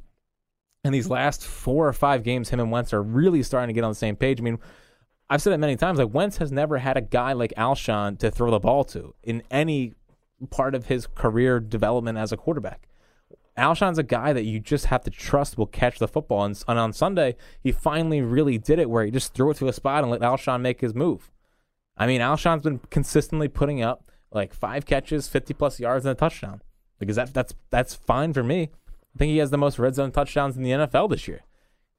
And 0.83 0.93
these 0.93 1.09
last 1.09 1.45
four 1.45 1.87
or 1.87 1.93
five 1.93 2.23
games, 2.23 2.49
him 2.49 2.59
and 2.59 2.69
Wentz 2.69 2.93
are 2.93 3.01
really 3.01 3.41
starting 3.41 3.69
to 3.69 3.73
get 3.73 3.85
on 3.85 3.91
the 3.91 3.95
same 3.95 4.17
page. 4.17 4.39
I 4.39 4.43
mean, 4.43 4.59
I've 5.29 5.41
said 5.41 5.53
it 5.53 5.57
many 5.57 5.75
times. 5.75 5.99
Like 5.99 6.13
Wentz 6.13 6.37
has 6.37 6.51
never 6.51 6.77
had 6.77 6.97
a 6.97 7.01
guy 7.01 7.33
like 7.33 7.53
Alshon 7.57 8.19
to 8.19 8.29
throw 8.29 8.51
the 8.51 8.59
ball 8.59 8.83
to 8.85 9.15
in 9.23 9.43
any 9.49 9.93
part 10.49 10.75
of 10.75 10.87
his 10.87 11.07
career 11.07 11.59
development 11.59 12.17
as 12.17 12.31
a 12.31 12.37
quarterback. 12.37 12.87
Alshon's 13.57 13.99
a 13.99 14.03
guy 14.03 14.33
that 14.33 14.45
you 14.45 14.59
just 14.59 14.87
have 14.87 15.03
to 15.03 15.11
trust 15.11 15.57
will 15.57 15.67
catch 15.67 15.99
the 15.99 16.07
football. 16.07 16.43
And, 16.43 16.61
and 16.67 16.79
on 16.79 16.91
Sunday, 16.91 17.35
he 17.61 17.71
finally 17.71 18.21
really 18.21 18.57
did 18.57 18.79
it 18.79 18.89
where 18.89 19.05
he 19.05 19.11
just 19.11 19.33
threw 19.33 19.51
it 19.51 19.57
to 19.57 19.67
a 19.67 19.73
spot 19.73 20.03
and 20.03 20.11
let 20.11 20.21
Alshon 20.21 20.61
make 20.61 20.81
his 20.81 20.95
move. 20.95 21.31
I 21.95 22.07
mean, 22.07 22.21
Alshon's 22.21 22.63
been 22.63 22.79
consistently 22.89 23.47
putting 23.47 23.83
up 23.83 24.11
like 24.31 24.53
five 24.53 24.85
catches, 24.85 25.27
50 25.27 25.53
plus 25.53 25.79
yards, 25.79 26.05
and 26.05 26.11
a 26.11 26.15
touchdown. 26.15 26.61
Because 26.97 27.17
that, 27.17 27.33
that's 27.33 27.53
that's 27.69 27.93
fine 27.93 28.33
for 28.33 28.43
me. 28.43 28.69
I 29.15 29.19
think 29.19 29.29
he 29.29 29.37
has 29.37 29.51
the 29.51 29.57
most 29.57 29.77
red 29.77 29.93
zone 29.95 30.11
touchdowns 30.11 30.57
in 30.57 30.63
the 30.63 30.71
NFL 30.71 31.09
this 31.09 31.27
year. 31.27 31.41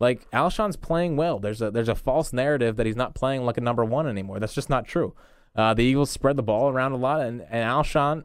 Like 0.00 0.28
Alshon's 0.32 0.76
playing 0.76 1.16
well. 1.16 1.38
There's 1.38 1.62
a 1.62 1.70
there's 1.70 1.88
a 1.88 1.94
false 1.94 2.32
narrative 2.32 2.76
that 2.76 2.86
he's 2.86 2.96
not 2.96 3.14
playing 3.14 3.44
like 3.44 3.56
a 3.56 3.60
number 3.60 3.84
one 3.84 4.08
anymore. 4.08 4.40
That's 4.40 4.54
just 4.54 4.68
not 4.70 4.86
true. 4.86 5.14
Uh, 5.54 5.72
the 5.72 5.84
Eagles 5.84 6.10
spread 6.10 6.36
the 6.36 6.42
ball 6.42 6.68
around 6.68 6.92
a 6.92 6.96
lot, 6.96 7.20
and, 7.20 7.42
and 7.42 7.68
Alshon 7.68 8.24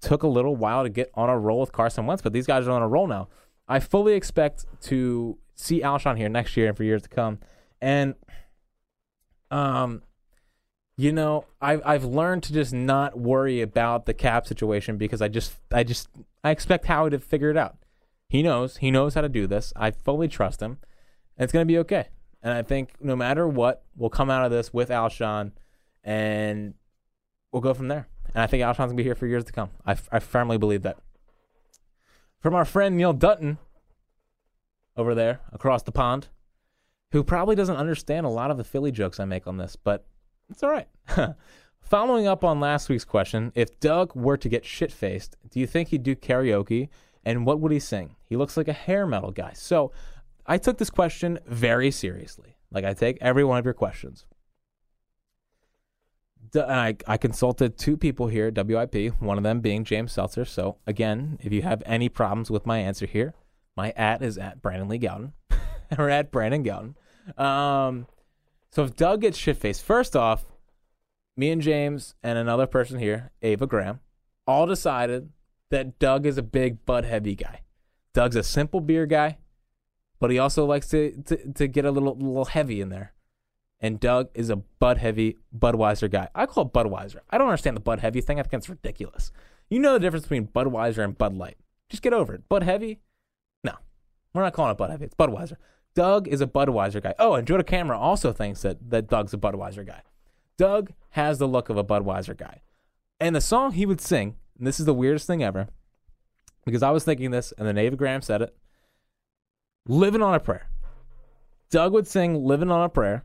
took 0.00 0.22
a 0.22 0.28
little 0.28 0.56
while 0.56 0.82
to 0.82 0.88
get 0.88 1.10
on 1.14 1.28
a 1.28 1.38
roll 1.38 1.60
with 1.60 1.72
Carson 1.72 2.06
Wentz, 2.06 2.22
but 2.22 2.32
these 2.32 2.46
guys 2.46 2.66
are 2.66 2.70
on 2.72 2.82
a 2.82 2.88
roll 2.88 3.06
now. 3.06 3.28
I 3.68 3.80
fully 3.80 4.14
expect 4.14 4.66
to 4.82 5.38
see 5.54 5.80
Alshon 5.80 6.16
here 6.16 6.28
next 6.28 6.56
year 6.56 6.68
and 6.68 6.76
for 6.76 6.84
years 6.84 7.02
to 7.02 7.08
come. 7.08 7.38
And 7.80 8.14
um 9.50 10.02
you 10.96 11.10
know, 11.12 11.46
I've 11.60 11.82
I've 11.84 12.04
learned 12.04 12.44
to 12.44 12.52
just 12.52 12.72
not 12.72 13.18
worry 13.18 13.60
about 13.60 14.06
the 14.06 14.14
cap 14.14 14.46
situation 14.46 14.96
because 14.96 15.20
I 15.20 15.28
just 15.28 15.56
I 15.72 15.82
just 15.82 16.08
I 16.44 16.50
expect 16.50 16.86
Howie 16.86 17.10
to 17.10 17.18
figure 17.18 17.50
it 17.50 17.56
out. 17.56 17.76
He 18.28 18.42
knows. 18.42 18.76
He 18.78 18.90
knows 18.90 19.14
how 19.14 19.20
to 19.20 19.28
do 19.28 19.46
this. 19.46 19.72
I 19.76 19.90
fully 19.90 20.28
trust 20.28 20.60
him. 20.60 20.78
And 21.36 21.44
it's 21.44 21.52
gonna 21.52 21.64
be 21.64 21.78
okay. 21.78 22.08
And 22.42 22.52
I 22.52 22.62
think 22.62 22.90
no 23.00 23.16
matter 23.16 23.48
what, 23.48 23.84
we'll 23.96 24.10
come 24.10 24.30
out 24.30 24.44
of 24.44 24.50
this 24.50 24.72
with 24.72 24.90
Alshon 24.90 25.52
and 26.02 26.74
we'll 27.52 27.62
go 27.62 27.74
from 27.74 27.88
there. 27.88 28.08
And 28.34 28.42
I 28.42 28.46
think 28.46 28.62
Alshon's 28.62 28.78
gonna 28.78 28.94
be 28.94 29.02
here 29.02 29.14
for 29.14 29.26
years 29.26 29.44
to 29.44 29.52
come. 29.52 29.70
I, 29.86 29.96
I 30.12 30.18
firmly 30.18 30.58
believe 30.58 30.82
that. 30.82 30.98
From 32.38 32.54
our 32.54 32.64
friend 32.64 32.96
Neil 32.96 33.12
Dutton 33.12 33.58
over 34.96 35.14
there 35.14 35.40
across 35.52 35.82
the 35.82 35.92
pond, 35.92 36.28
who 37.12 37.24
probably 37.24 37.54
doesn't 37.54 37.76
understand 37.76 38.26
a 38.26 38.30
lot 38.30 38.50
of 38.50 38.58
the 38.58 38.64
Philly 38.64 38.90
jokes 38.90 39.20
I 39.20 39.24
make 39.24 39.46
on 39.46 39.56
this, 39.56 39.76
but 39.76 40.04
it's 40.50 40.62
all 40.62 40.70
right. 40.70 40.88
Following 41.80 42.26
up 42.26 42.44
on 42.44 42.60
last 42.60 42.88
week's 42.88 43.04
question, 43.04 43.52
if 43.54 43.78
Doug 43.78 44.14
were 44.16 44.36
to 44.36 44.48
get 44.48 44.64
shit 44.64 44.90
faced, 44.90 45.36
do 45.50 45.60
you 45.60 45.66
think 45.66 45.88
he'd 45.88 46.02
do 46.02 46.16
karaoke? 46.16 46.88
And 47.24 47.46
what 47.46 47.60
would 47.60 47.72
he 47.72 47.78
sing? 47.78 48.16
He 48.26 48.36
looks 48.36 48.56
like 48.56 48.68
a 48.68 48.72
hair 48.72 49.06
metal 49.06 49.30
guy. 49.30 49.52
So 49.54 49.92
I 50.46 50.58
took 50.58 50.78
this 50.78 50.90
question 50.90 51.38
very 51.46 51.90
seriously. 51.90 52.56
Like 52.70 52.84
I 52.84 52.92
take 52.92 53.18
every 53.20 53.44
one 53.44 53.58
of 53.58 53.64
your 53.64 53.74
questions. 53.74 54.26
And 56.52 56.72
I, 56.72 56.96
I 57.06 57.16
consulted 57.16 57.76
two 57.76 57.96
people 57.96 58.28
here 58.28 58.46
at 58.46 58.66
WIP, 58.66 59.20
one 59.20 59.38
of 59.38 59.44
them 59.44 59.60
being 59.60 59.84
James 59.84 60.12
Seltzer. 60.12 60.44
So 60.44 60.76
again, 60.86 61.38
if 61.40 61.52
you 61.52 61.62
have 61.62 61.82
any 61.84 62.08
problems 62.08 62.50
with 62.50 62.66
my 62.66 62.78
answer 62.78 63.06
here, 63.06 63.34
my 63.76 63.90
at 63.92 64.22
is 64.22 64.38
at 64.38 64.62
Brandon 64.62 64.88
Lee 64.88 64.98
Gowden 64.98 65.32
or 65.98 66.10
at 66.10 66.30
Brandon 66.30 66.62
Gowden. 66.62 66.94
Um, 67.38 68.06
so 68.70 68.84
if 68.84 68.94
Doug 68.94 69.22
gets 69.22 69.38
shit 69.38 69.56
faced, 69.56 69.82
first 69.82 70.14
off, 70.14 70.44
me 71.36 71.50
and 71.50 71.62
James 71.62 72.14
and 72.22 72.38
another 72.38 72.66
person 72.66 72.98
here, 72.98 73.32
Ava 73.42 73.66
Graham, 73.66 74.00
all 74.46 74.66
decided 74.66 75.30
that 75.70 75.98
Doug 75.98 76.26
is 76.26 76.38
a 76.38 76.42
big 76.42 76.84
Bud 76.86 77.04
heavy 77.04 77.34
guy. 77.34 77.62
Doug's 78.12 78.36
a 78.36 78.42
simple 78.44 78.80
beer 78.80 79.06
guy, 79.06 79.38
but 80.24 80.30
he 80.30 80.38
also 80.38 80.64
likes 80.64 80.88
to, 80.88 81.12
to, 81.26 81.52
to 81.52 81.66
get 81.68 81.84
a 81.84 81.90
little 81.90 82.16
little 82.16 82.46
heavy 82.46 82.80
in 82.80 82.88
there. 82.88 83.12
And 83.78 84.00
Doug 84.00 84.30
is 84.32 84.48
a 84.48 84.56
Bud 84.56 84.96
heavy 84.96 85.36
Budweiser 85.54 86.10
guy. 86.10 86.30
I 86.34 86.46
call 86.46 86.64
it 86.64 86.72
Budweiser. 86.72 87.18
I 87.28 87.36
don't 87.36 87.48
understand 87.48 87.76
the 87.76 87.82
Bud 87.82 88.00
heavy 88.00 88.22
thing. 88.22 88.40
I 88.40 88.42
think 88.42 88.54
it's 88.54 88.70
ridiculous. 88.70 89.32
You 89.68 89.80
know 89.80 89.92
the 89.92 89.98
difference 89.98 90.24
between 90.24 90.46
Budweiser 90.46 91.04
and 91.04 91.18
Bud 91.18 91.36
Light. 91.36 91.58
Just 91.90 92.02
get 92.02 92.14
over 92.14 92.32
it. 92.32 92.48
Bud 92.48 92.62
heavy? 92.62 93.00
No. 93.64 93.74
We're 94.32 94.40
not 94.40 94.54
calling 94.54 94.72
it 94.72 94.78
Bud 94.78 94.88
heavy. 94.88 95.04
It's 95.04 95.14
Budweiser. 95.14 95.58
Doug 95.94 96.26
is 96.26 96.40
a 96.40 96.46
Budweiser 96.46 97.02
guy. 97.02 97.12
Oh, 97.18 97.34
and 97.34 97.46
Joe 97.46 97.62
Camera 97.62 97.98
also 97.98 98.32
thinks 98.32 98.62
that, 98.62 98.78
that 98.88 99.08
Doug's 99.08 99.34
a 99.34 99.36
Budweiser 99.36 99.86
guy. 99.86 100.00
Doug 100.56 100.94
has 101.10 101.38
the 101.38 101.46
look 101.46 101.68
of 101.68 101.76
a 101.76 101.84
Budweiser 101.84 102.34
guy. 102.34 102.62
And 103.20 103.36
the 103.36 103.42
song 103.42 103.72
he 103.72 103.84
would 103.84 104.00
sing, 104.00 104.36
and 104.56 104.66
this 104.66 104.80
is 104.80 104.86
the 104.86 104.94
weirdest 104.94 105.26
thing 105.26 105.44
ever, 105.44 105.68
because 106.64 106.82
I 106.82 106.92
was 106.92 107.04
thinking 107.04 107.30
this, 107.30 107.52
and 107.58 107.68
then 107.68 107.76
Ava 107.76 107.96
Graham 107.96 108.22
said 108.22 108.40
it 108.40 108.56
Living 109.86 110.22
on 110.22 110.34
a 110.34 110.40
Prayer. 110.40 110.68
Doug 111.70 111.92
would 111.92 112.06
sing 112.06 112.44
Living 112.44 112.70
on 112.70 112.84
a 112.84 112.88
Prayer. 112.88 113.24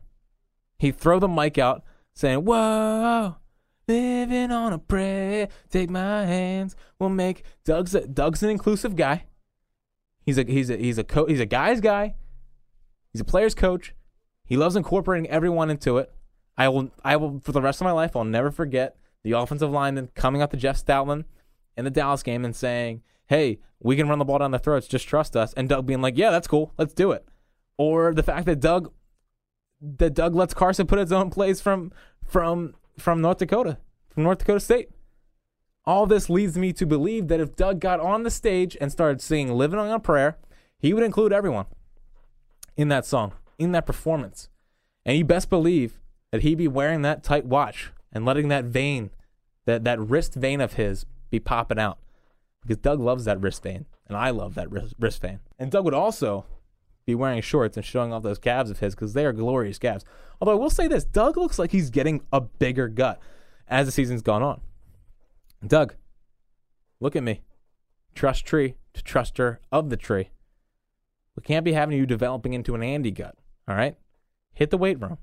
He'd 0.78 0.96
throw 0.96 1.18
the 1.18 1.28
mic 1.28 1.58
out 1.58 1.84
saying, 2.14 2.44
Whoa, 2.44 3.36
living 3.90 4.50
on 4.50 4.72
a 4.72 4.78
prayer. 4.78 5.48
Take 5.70 5.90
my 5.90 6.24
hands. 6.24 6.76
We'll 6.98 7.10
make 7.10 7.44
Doug's 7.64 7.94
a, 7.94 8.06
Doug's 8.06 8.42
an 8.42 8.50
inclusive 8.50 8.96
guy. 8.96 9.24
He's 10.22 10.38
a 10.38 10.44
he's 10.44 10.70
a 10.70 10.76
he's 10.76 10.98
a 10.98 11.04
co- 11.04 11.26
he's 11.26 11.40
a 11.40 11.46
guy's 11.46 11.80
guy. 11.80 12.14
He's 13.12 13.20
a 13.20 13.24
player's 13.24 13.54
coach. 13.54 13.94
He 14.44 14.56
loves 14.56 14.76
incorporating 14.76 15.28
everyone 15.28 15.70
into 15.70 15.98
it. 15.98 16.12
I 16.56 16.68
will 16.68 16.90
I 17.04 17.16
will 17.16 17.40
for 17.40 17.52
the 17.52 17.62
rest 17.62 17.80
of 17.80 17.84
my 17.84 17.92
life 17.92 18.14
I'll 18.14 18.24
never 18.24 18.50
forget 18.50 18.96
the 19.22 19.32
offensive 19.32 19.70
lineman 19.70 20.10
coming 20.14 20.42
up 20.42 20.50
to 20.50 20.56
Jeff 20.56 20.82
Stoutland 20.82 21.24
in 21.76 21.84
the 21.84 21.90
Dallas 21.90 22.22
game 22.22 22.44
and 22.44 22.54
saying, 22.54 23.02
"Hey, 23.30 23.60
we 23.78 23.96
can 23.96 24.08
run 24.08 24.18
the 24.18 24.24
ball 24.24 24.38
down 24.38 24.50
their 24.50 24.60
throats. 24.60 24.88
Just 24.88 25.08
trust 25.08 25.36
us." 25.36 25.54
And 25.54 25.68
Doug 25.68 25.86
being 25.86 26.02
like, 26.02 26.18
"Yeah, 26.18 26.30
that's 26.30 26.48
cool. 26.48 26.74
Let's 26.76 26.92
do 26.92 27.12
it." 27.12 27.26
Or 27.78 28.12
the 28.12 28.22
fact 28.22 28.44
that 28.46 28.60
Doug 28.60 28.92
that 29.80 30.14
Doug 30.14 30.34
lets 30.34 30.52
Carson 30.52 30.86
put 30.86 30.98
his 30.98 31.12
own 31.12 31.30
plays 31.30 31.60
from 31.60 31.92
from 32.26 32.74
from 32.98 33.20
North 33.20 33.38
Dakota, 33.38 33.78
from 34.10 34.24
North 34.24 34.38
Dakota 34.38 34.60
State. 34.60 34.90
All 35.86 36.06
this 36.06 36.28
leads 36.28 36.58
me 36.58 36.72
to 36.74 36.84
believe 36.84 37.28
that 37.28 37.40
if 37.40 37.56
Doug 37.56 37.80
got 37.80 38.00
on 38.00 38.24
the 38.24 38.30
stage 38.30 38.76
and 38.80 38.92
started 38.92 39.22
singing 39.22 39.54
"Living 39.54 39.78
on 39.78 39.88
a 39.90 40.00
Prayer," 40.00 40.36
he 40.78 40.92
would 40.92 41.04
include 41.04 41.32
everyone 41.32 41.66
in 42.76 42.88
that 42.88 43.06
song, 43.06 43.32
in 43.58 43.72
that 43.72 43.86
performance. 43.86 44.48
And 45.06 45.16
you 45.16 45.24
best 45.24 45.48
believe 45.48 46.00
that 46.32 46.42
he'd 46.42 46.58
be 46.58 46.68
wearing 46.68 47.02
that 47.02 47.22
tight 47.22 47.46
watch 47.46 47.92
and 48.12 48.24
letting 48.24 48.48
that 48.48 48.66
vein, 48.66 49.10
that, 49.64 49.84
that 49.84 49.98
wrist 49.98 50.34
vein 50.34 50.60
of 50.60 50.74
his, 50.74 51.06
be 51.30 51.40
popping 51.40 51.78
out. 51.78 51.98
Because 52.62 52.78
Doug 52.78 53.00
loves 53.00 53.24
that 53.24 53.40
wrist 53.40 53.62
vein, 53.62 53.86
and 54.06 54.16
I 54.16 54.30
love 54.30 54.54
that 54.54 54.70
wrist, 54.70 55.20
vein. 55.22 55.40
And 55.58 55.70
Doug 55.70 55.84
would 55.84 55.94
also 55.94 56.44
be 57.06 57.14
wearing 57.14 57.40
shorts 57.40 57.76
and 57.76 57.86
showing 57.86 58.12
off 58.12 58.22
those 58.22 58.38
calves 58.38 58.70
of 58.70 58.80
his 58.80 58.94
because 58.94 59.14
they 59.14 59.24
are 59.24 59.32
glorious 59.32 59.78
calves. 59.78 60.04
Although 60.40 60.52
I 60.52 60.60
will 60.60 60.70
say 60.70 60.86
this 60.86 61.04
Doug 61.04 61.36
looks 61.36 61.58
like 61.58 61.72
he's 61.72 61.90
getting 61.90 62.22
a 62.32 62.40
bigger 62.40 62.88
gut 62.88 63.20
as 63.66 63.86
the 63.86 63.92
season's 63.92 64.22
gone 64.22 64.42
on. 64.42 64.60
Doug, 65.66 65.94
look 67.00 67.16
at 67.16 67.22
me. 67.22 67.42
Trust 68.14 68.44
tree 68.44 68.74
to 68.94 69.02
truster 69.02 69.58
of 69.70 69.90
the 69.90 69.96
tree. 69.96 70.30
We 71.36 71.42
can't 71.42 71.64
be 71.64 71.72
having 71.72 71.96
you 71.96 72.06
developing 72.06 72.52
into 72.52 72.74
an 72.74 72.82
Andy 72.82 73.10
gut. 73.10 73.36
All 73.68 73.76
right? 73.76 73.96
Hit 74.52 74.70
the 74.70 74.78
weight 74.78 75.00
room. 75.00 75.18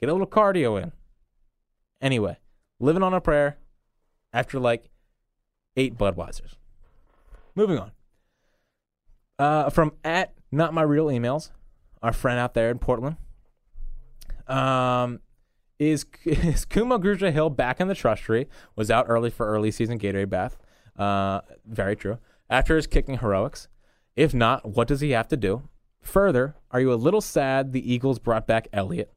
Get 0.00 0.08
a 0.08 0.12
little 0.12 0.26
cardio 0.26 0.82
in. 0.82 0.92
Anyway, 2.00 2.38
living 2.80 3.02
on 3.02 3.14
a 3.14 3.20
prayer 3.20 3.58
after 4.32 4.58
like 4.58 4.90
eight 5.76 5.96
Budweisers. 5.96 6.54
Moving 7.54 7.78
on. 7.78 7.92
Uh, 9.38 9.70
from 9.70 9.92
at 10.04 10.32
not 10.52 10.74
my 10.74 10.82
real 10.82 11.06
emails, 11.06 11.50
our 12.02 12.12
friend 12.12 12.38
out 12.38 12.54
there 12.54 12.70
in 12.70 12.78
Portland. 12.78 13.16
Um, 14.46 15.20
is 15.78 16.06
is 16.24 16.64
Kuma 16.64 16.98
Grugier 16.98 17.32
Hill 17.32 17.50
back 17.50 17.80
in 17.80 17.88
the 17.88 17.94
trust 17.94 18.22
tree? 18.22 18.46
Was 18.76 18.90
out 18.90 19.06
early 19.08 19.30
for 19.30 19.46
early 19.46 19.70
season 19.70 19.98
Gatorade 19.98 20.30
bath. 20.30 20.56
Uh, 20.96 21.40
very 21.66 21.96
true. 21.96 22.18
After 22.48 22.76
his 22.76 22.86
kicking 22.86 23.18
heroics. 23.18 23.68
If 24.16 24.32
not, 24.32 24.64
what 24.64 24.86
does 24.86 25.00
he 25.00 25.10
have 25.10 25.26
to 25.28 25.36
do? 25.36 25.68
Further, 26.00 26.54
are 26.70 26.80
you 26.80 26.92
a 26.92 26.94
little 26.94 27.20
sad 27.20 27.72
the 27.72 27.92
Eagles 27.92 28.20
brought 28.20 28.46
back 28.46 28.68
Elliott 28.72 29.12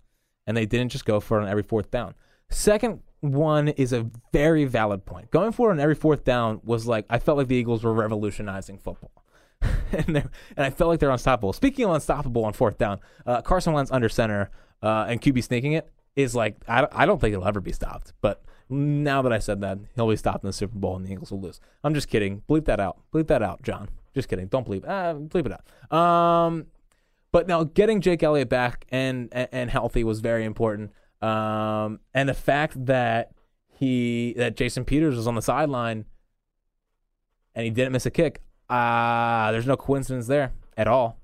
and 0.48 0.58
they 0.58 0.66
didn't 0.66 0.92
just 0.92 1.06
go 1.06 1.20
for 1.20 1.40
it 1.40 1.44
on 1.44 1.50
every 1.50 1.62
fourth 1.62 1.92
down? 1.92 2.16
Second 2.50 3.02
one 3.34 3.70
is 3.70 3.94
a 3.94 4.10
very 4.32 4.66
valid 4.66 5.06
point. 5.06 5.32
Going 5.32 5.52
forward 5.52 5.74
on 5.74 5.80
every 5.80 5.96
fourth 5.96 6.24
down 6.24 6.62
was 6.64 6.88
like 6.88 7.06
I 7.10 7.20
felt 7.20 7.38
like 7.38 7.48
the 7.48 7.56
Eagles 7.56 7.84
were 7.84 7.94
revolutionizing 7.94 8.78
football. 8.78 9.24
and, 9.62 10.18
and 10.18 10.30
I 10.58 10.70
felt 10.70 10.90
like 10.90 11.00
they're 11.00 11.10
unstoppable. 11.10 11.54
Speaking 11.54 11.86
of 11.86 11.92
unstoppable 11.92 12.46
on 12.46 12.54
fourth 12.54 12.78
down, 12.78 13.00
uh, 13.26 13.42
Carson 13.42 13.74
Wentz 13.74 13.92
under 13.92 14.10
center 14.10 14.52
uh, 14.84 15.06
and 15.08 15.22
QB 15.22 15.44
sneaking 15.44 15.74
it 15.74 15.90
is 16.16 16.36
like 16.36 16.56
I, 16.68 16.88
I 16.92 17.06
don't 17.06 17.20
think 17.20 17.34
it'll 17.34 17.48
ever 17.48 17.62
be 17.62 17.72
stopped. 17.72 18.14
But 18.22 18.44
now 18.70 19.22
that 19.22 19.32
I 19.32 19.40
said 19.40 19.62
that, 19.62 19.80
he'll 19.96 20.10
be 20.10 20.16
stopped 20.16 20.44
in 20.44 20.48
the 20.48 20.54
Super 20.54 20.78
Bowl 20.78 20.96
and 20.96 21.06
the 21.06 21.12
Eagles 21.12 21.32
will 21.32 21.42
lose. 21.42 21.60
I'm 21.84 21.94
just 21.94 22.10
kidding. 22.10 22.44
Bleep 22.50 22.66
that 22.66 22.80
out. 22.80 23.00
Bleep 23.14 23.28
that 23.28 23.42
out, 23.42 23.62
John. 23.64 23.90
Just 24.14 24.28
kidding. 24.28 24.48
Don't 24.48 24.68
bleep. 24.68 24.88
Uh, 24.88 25.14
bleep 25.16 25.46
it 25.46 25.54
out. 25.54 25.98
Um, 25.98 26.68
but 27.32 27.48
now 27.48 27.64
getting 27.64 28.02
Jake 28.02 28.24
Elliott 28.24 28.50
back 28.50 28.86
and 28.90 29.30
and, 29.32 29.48
and 29.52 29.70
healthy 29.70 30.04
was 30.04 30.20
very 30.20 30.44
important. 30.44 30.92
Um, 31.22 32.00
and 32.14 32.30
the 32.30 32.34
fact 32.34 32.86
that 32.86 33.32
he 33.70 34.34
that 34.38 34.56
Jason 34.56 34.86
Peters 34.86 35.16
was 35.16 35.28
on 35.28 35.36
the 35.36 35.42
sideline 35.42 36.06
and 37.56 37.66
he 37.66 37.72
didn't 37.72 37.92
miss 37.92 38.06
a 38.06 38.12
kick. 38.12 38.42
Uh, 38.70 39.52
there's 39.52 39.66
no 39.66 39.78
coincidence 39.78 40.28
there 40.28 40.52
at 40.76 40.88
all. 40.88 41.20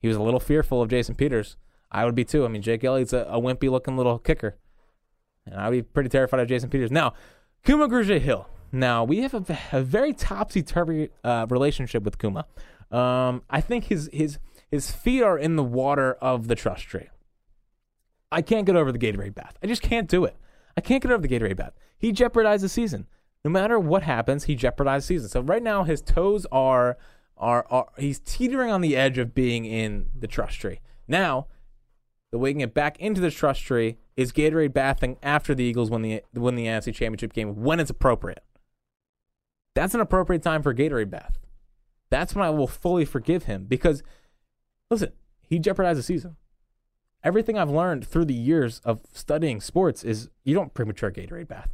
He 0.00 0.08
was 0.08 0.16
a 0.16 0.22
little 0.22 0.40
fearful 0.40 0.80
of 0.80 0.88
Jason 0.88 1.14
Peters. 1.14 1.56
I 1.90 2.04
would 2.04 2.14
be 2.14 2.24
too. 2.24 2.44
I 2.44 2.48
mean, 2.48 2.62
Jake 2.62 2.84
Elliott's 2.84 3.12
a, 3.12 3.26
a 3.30 3.40
wimpy 3.40 3.70
looking 3.70 3.96
little 3.96 4.18
kicker. 4.18 4.56
And 5.46 5.56
I 5.56 5.68
would 5.68 5.76
be 5.76 5.82
pretty 5.82 6.08
terrified 6.08 6.40
of 6.40 6.48
Jason 6.48 6.70
Peters. 6.70 6.90
Now, 6.90 7.14
Kuma 7.64 7.88
Grugier 7.88 8.20
Hill. 8.20 8.48
Now, 8.72 9.04
we 9.04 9.20
have 9.20 9.34
a 9.72 9.82
very 9.82 10.12
topsy 10.12 10.62
turvy 10.62 11.10
uh, 11.22 11.46
relationship 11.48 12.02
with 12.02 12.18
Kuma. 12.18 12.46
Um, 12.90 13.42
I 13.48 13.60
think 13.60 13.84
his, 13.84 14.10
his, 14.12 14.38
his 14.70 14.90
feet 14.90 15.22
are 15.22 15.38
in 15.38 15.56
the 15.56 15.62
water 15.62 16.14
of 16.14 16.48
the 16.48 16.54
trust 16.54 16.84
tree. 16.84 17.08
I 18.30 18.42
can't 18.42 18.66
get 18.66 18.76
over 18.76 18.92
the 18.92 18.98
Gatorade 18.98 19.34
bath. 19.34 19.56
I 19.62 19.66
just 19.66 19.82
can't 19.82 20.08
do 20.08 20.24
it. 20.24 20.36
I 20.76 20.80
can't 20.80 21.02
get 21.02 21.12
over 21.12 21.26
the 21.26 21.28
Gatorade 21.28 21.56
bath. 21.56 21.74
He 21.98 22.12
jeopardized 22.12 22.64
the 22.64 22.68
season. 22.68 23.06
No 23.44 23.50
matter 23.50 23.78
what 23.78 24.02
happens, 24.02 24.44
he 24.44 24.54
jeopardized 24.54 25.04
the 25.04 25.14
season. 25.14 25.28
So 25.28 25.40
right 25.40 25.62
now 25.62 25.84
his 25.84 26.00
toes 26.00 26.46
are 26.50 26.96
are, 27.36 27.66
are 27.68 27.88
he's 27.98 28.20
teetering 28.20 28.70
on 28.70 28.80
the 28.80 28.96
edge 28.96 29.18
of 29.18 29.34
being 29.34 29.64
in 29.64 30.06
the 30.18 30.26
trust 30.26 30.60
tree. 30.60 30.80
Now, 31.06 31.48
the 32.30 32.38
way 32.38 32.50
he 32.50 32.54
can 32.54 32.60
get 32.60 32.74
back 32.74 32.98
into 32.98 33.20
the 33.20 33.30
trust 33.30 33.62
tree 33.62 33.96
is 34.16 34.32
Gatorade 34.32 34.72
bathing 34.72 35.18
after 35.22 35.54
the 35.54 35.64
Eagles 35.64 35.90
win 35.90 36.02
the 36.02 36.22
win 36.34 36.54
the 36.54 36.66
NFC 36.66 36.94
Championship 36.94 37.32
game 37.32 37.62
when 37.62 37.80
it's 37.80 37.90
appropriate. 37.90 38.42
That's 39.74 39.94
an 39.94 40.00
appropriate 40.00 40.42
time 40.42 40.62
for 40.62 40.72
Gatorade 40.72 41.10
bath. 41.10 41.38
That's 42.10 42.34
when 42.34 42.44
I 42.44 42.50
will 42.50 42.68
fully 42.68 43.04
forgive 43.04 43.44
him 43.44 43.64
because 43.64 44.02
listen, 44.90 45.12
he 45.42 45.58
jeopardized 45.58 45.98
the 45.98 46.02
season 46.02 46.36
everything 47.24 47.58
I've 47.58 47.70
learned 47.70 48.06
through 48.06 48.26
the 48.26 48.34
years 48.34 48.80
of 48.84 49.00
studying 49.12 49.60
sports 49.60 50.04
is 50.04 50.28
you 50.44 50.54
don't 50.54 50.72
premature 50.74 51.10
Gatorade 51.10 51.48
bath. 51.48 51.70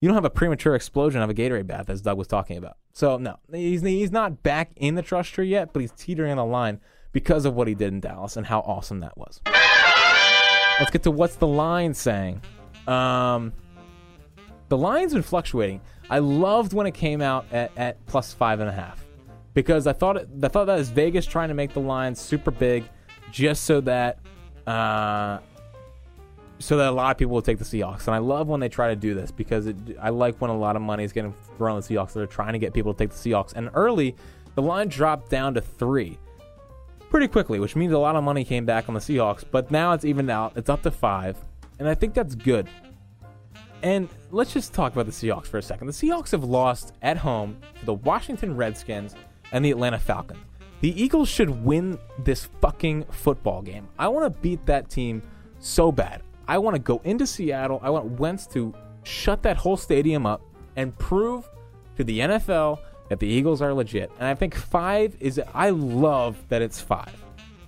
You 0.00 0.08
don't 0.08 0.16
have 0.16 0.24
a 0.24 0.30
premature 0.30 0.74
explosion 0.74 1.22
of 1.22 1.30
a 1.30 1.34
Gatorade 1.34 1.68
bath, 1.68 1.88
as 1.88 2.00
Doug 2.02 2.18
was 2.18 2.26
talking 2.26 2.56
about. 2.56 2.76
So 2.92 3.18
no, 3.18 3.38
he's 3.52 3.82
he's 3.82 4.10
not 4.10 4.42
back 4.42 4.72
in 4.76 4.96
the 4.96 5.02
trust 5.02 5.32
tree 5.32 5.46
yet, 5.46 5.72
but 5.72 5.80
he's 5.80 5.92
teetering 5.92 6.32
on 6.32 6.38
the 6.38 6.44
line 6.44 6.80
because 7.12 7.44
of 7.44 7.54
what 7.54 7.68
he 7.68 7.74
did 7.74 7.92
in 7.92 8.00
Dallas 8.00 8.36
and 8.36 8.44
how 8.44 8.60
awesome 8.60 9.00
that 9.00 9.16
was. 9.16 9.40
Let's 10.80 10.90
get 10.90 11.02
to 11.04 11.10
what's 11.10 11.36
the 11.36 11.46
line 11.46 11.94
saying. 11.94 12.42
Um, 12.88 13.52
the 14.68 14.76
line's 14.76 15.12
been 15.12 15.22
fluctuating. 15.22 15.82
I 16.10 16.18
loved 16.18 16.72
when 16.72 16.86
it 16.86 16.94
came 16.94 17.20
out 17.20 17.46
at, 17.52 17.70
at 17.76 18.04
plus 18.06 18.32
five 18.32 18.58
and 18.60 18.68
a 18.68 18.72
half 18.72 19.04
because 19.54 19.86
I 19.86 19.92
thought 19.92 20.16
it, 20.16 20.28
I 20.42 20.48
thought 20.48 20.64
that 20.64 20.78
was 20.78 20.88
Vegas 20.88 21.26
trying 21.26 21.48
to 21.48 21.54
make 21.54 21.74
the 21.74 21.80
line 21.80 22.14
super 22.14 22.50
big, 22.50 22.84
just 23.30 23.64
so 23.64 23.80
that 23.82 24.18
uh, 24.66 25.38
so 26.58 26.76
that 26.76 26.88
a 26.88 26.92
lot 26.92 27.10
of 27.10 27.18
people 27.18 27.34
will 27.34 27.42
take 27.42 27.58
the 27.58 27.64
Seahawks. 27.64 28.06
And 28.06 28.14
I 28.14 28.18
love 28.18 28.48
when 28.48 28.60
they 28.60 28.68
try 28.68 28.88
to 28.88 28.96
do 28.96 29.14
this 29.14 29.30
because 29.30 29.66
it, 29.66 29.76
I 30.00 30.10
like 30.10 30.40
when 30.40 30.50
a 30.50 30.56
lot 30.56 30.76
of 30.76 30.82
money 30.82 31.04
is 31.04 31.12
getting 31.12 31.34
thrown 31.56 31.76
at 31.76 31.84
the 31.84 31.94
Seahawks. 31.94 32.12
They're 32.12 32.26
trying 32.26 32.52
to 32.52 32.58
get 32.58 32.72
people 32.72 32.94
to 32.94 32.98
take 32.98 33.10
the 33.10 33.30
Seahawks. 33.30 33.52
And 33.54 33.70
early, 33.74 34.14
the 34.54 34.62
line 34.62 34.88
dropped 34.88 35.30
down 35.30 35.54
to 35.54 35.60
three 35.60 36.18
pretty 37.10 37.28
quickly, 37.28 37.58
which 37.58 37.76
means 37.76 37.92
a 37.92 37.98
lot 37.98 38.16
of 38.16 38.24
money 38.24 38.44
came 38.44 38.64
back 38.64 38.88
on 38.88 38.94
the 38.94 39.00
Seahawks. 39.00 39.44
But 39.50 39.70
now 39.70 39.92
it's 39.92 40.04
evened 40.04 40.30
out. 40.30 40.52
It's 40.56 40.70
up 40.70 40.82
to 40.82 40.90
five, 40.90 41.36
and 41.78 41.88
I 41.88 41.94
think 41.94 42.14
that's 42.14 42.34
good. 42.34 42.68
And 43.82 44.08
let's 44.30 44.52
just 44.52 44.72
talk 44.72 44.92
about 44.92 45.06
the 45.06 45.12
Seahawks 45.12 45.46
for 45.46 45.58
a 45.58 45.62
second. 45.62 45.88
The 45.88 45.92
Seahawks 45.92 46.30
have 46.30 46.44
lost 46.44 46.92
at 47.02 47.16
home 47.16 47.58
to 47.80 47.86
the 47.86 47.94
Washington 47.94 48.56
Redskins 48.56 49.16
and 49.50 49.64
the 49.64 49.72
Atlanta 49.72 49.98
Falcons. 49.98 50.38
The 50.82 51.00
Eagles 51.00 51.28
should 51.28 51.64
win 51.64 51.96
this 52.18 52.46
fucking 52.60 53.04
football 53.04 53.62
game. 53.62 53.86
I 54.00 54.08
want 54.08 54.32
to 54.32 54.40
beat 54.40 54.66
that 54.66 54.90
team 54.90 55.22
so 55.60 55.92
bad. 55.92 56.22
I 56.48 56.58
want 56.58 56.74
to 56.74 56.80
go 56.80 57.00
into 57.04 57.24
Seattle. 57.24 57.78
I 57.84 57.90
want 57.90 58.18
Wentz 58.18 58.48
to 58.48 58.74
shut 59.04 59.44
that 59.44 59.56
whole 59.56 59.76
stadium 59.76 60.26
up 60.26 60.42
and 60.74 60.98
prove 60.98 61.48
to 61.96 62.02
the 62.02 62.18
NFL 62.18 62.80
that 63.10 63.20
the 63.20 63.28
Eagles 63.28 63.62
are 63.62 63.72
legit. 63.72 64.10
And 64.18 64.26
I 64.26 64.34
think 64.34 64.56
five 64.56 65.16
is, 65.20 65.40
I 65.54 65.70
love 65.70 66.36
that 66.48 66.62
it's 66.62 66.80
five 66.80 67.14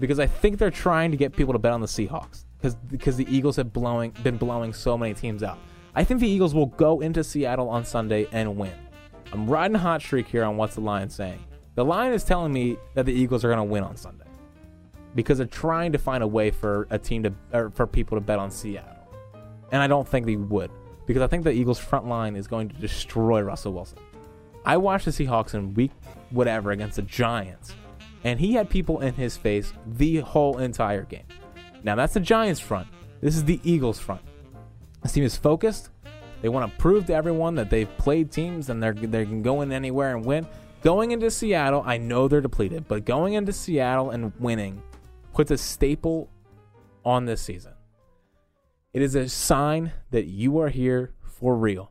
because 0.00 0.18
I 0.18 0.26
think 0.26 0.58
they're 0.58 0.72
trying 0.72 1.12
to 1.12 1.16
get 1.16 1.36
people 1.36 1.52
to 1.52 1.58
bet 1.60 1.70
on 1.70 1.80
the 1.80 1.86
Seahawks 1.86 2.46
because 2.58 2.74
because 2.74 3.16
the 3.16 3.28
Eagles 3.32 3.54
have 3.56 3.72
blowing 3.72 4.12
been 4.24 4.38
blowing 4.38 4.72
so 4.72 4.98
many 4.98 5.14
teams 5.14 5.44
out. 5.44 5.58
I 5.94 6.02
think 6.02 6.18
the 6.18 6.28
Eagles 6.28 6.52
will 6.52 6.66
go 6.66 7.00
into 7.00 7.22
Seattle 7.22 7.68
on 7.68 7.84
Sunday 7.84 8.26
and 8.32 8.56
win. 8.56 8.72
I'm 9.32 9.48
riding 9.48 9.76
a 9.76 9.78
hot 9.78 10.02
streak 10.02 10.26
here 10.26 10.42
on 10.42 10.56
what's 10.56 10.74
the 10.74 10.80
line 10.80 11.08
saying. 11.08 11.38
The 11.74 11.84
line 11.84 12.12
is 12.12 12.22
telling 12.22 12.52
me 12.52 12.76
that 12.94 13.06
the 13.06 13.12
Eagles 13.12 13.44
are 13.44 13.48
going 13.48 13.58
to 13.58 13.64
win 13.64 13.82
on 13.82 13.96
Sunday 13.96 14.24
because 15.14 15.38
they're 15.38 15.46
trying 15.46 15.92
to 15.92 15.98
find 15.98 16.22
a 16.22 16.26
way 16.26 16.50
for 16.50 16.86
a 16.90 16.98
team 16.98 17.22
to 17.24 17.32
or 17.52 17.70
for 17.70 17.86
people 17.86 18.16
to 18.16 18.20
bet 18.20 18.38
on 18.38 18.50
Seattle, 18.50 19.08
and 19.72 19.82
I 19.82 19.86
don't 19.86 20.06
think 20.06 20.26
they 20.26 20.36
would 20.36 20.70
because 21.06 21.22
I 21.22 21.26
think 21.26 21.44
the 21.44 21.50
Eagles' 21.52 21.78
front 21.78 22.06
line 22.06 22.36
is 22.36 22.46
going 22.46 22.68
to 22.68 22.74
destroy 22.76 23.40
Russell 23.42 23.72
Wilson. 23.72 23.98
I 24.64 24.76
watched 24.76 25.04
the 25.04 25.10
Seahawks 25.10 25.54
in 25.54 25.74
week 25.74 25.90
whatever 26.30 26.70
against 26.70 26.96
the 26.96 27.02
Giants, 27.02 27.74
and 28.22 28.38
he 28.38 28.54
had 28.54 28.70
people 28.70 29.00
in 29.00 29.14
his 29.14 29.36
face 29.36 29.72
the 29.86 30.18
whole 30.18 30.58
entire 30.58 31.02
game. 31.02 31.26
Now 31.82 31.96
that's 31.96 32.14
the 32.14 32.20
Giants 32.20 32.60
front. 32.60 32.88
This 33.20 33.36
is 33.36 33.44
the 33.44 33.60
Eagles 33.64 33.98
front. 33.98 34.22
This 35.02 35.12
team 35.12 35.24
is 35.24 35.36
focused. 35.36 35.90
They 36.40 36.48
want 36.48 36.70
to 36.70 36.78
prove 36.78 37.06
to 37.06 37.14
everyone 37.14 37.54
that 37.56 37.70
they've 37.70 37.88
played 37.96 38.30
teams 38.30 38.68
and 38.68 38.82
they're 38.82 38.92
they 38.92 39.24
can 39.24 39.42
go 39.42 39.62
in 39.62 39.72
anywhere 39.72 40.16
and 40.16 40.24
win. 40.24 40.46
Going 40.84 41.12
into 41.12 41.30
Seattle, 41.30 41.82
I 41.86 41.96
know 41.96 42.28
they're 42.28 42.42
depleted, 42.42 42.86
but 42.86 43.06
going 43.06 43.32
into 43.32 43.54
Seattle 43.54 44.10
and 44.10 44.34
winning 44.38 44.82
puts 45.32 45.50
a 45.50 45.56
staple 45.56 46.28
on 47.06 47.24
this 47.24 47.40
season. 47.40 47.72
It 48.92 49.00
is 49.00 49.14
a 49.14 49.30
sign 49.30 49.92
that 50.10 50.26
you 50.26 50.58
are 50.58 50.68
here 50.68 51.14
for 51.22 51.56
real. 51.56 51.90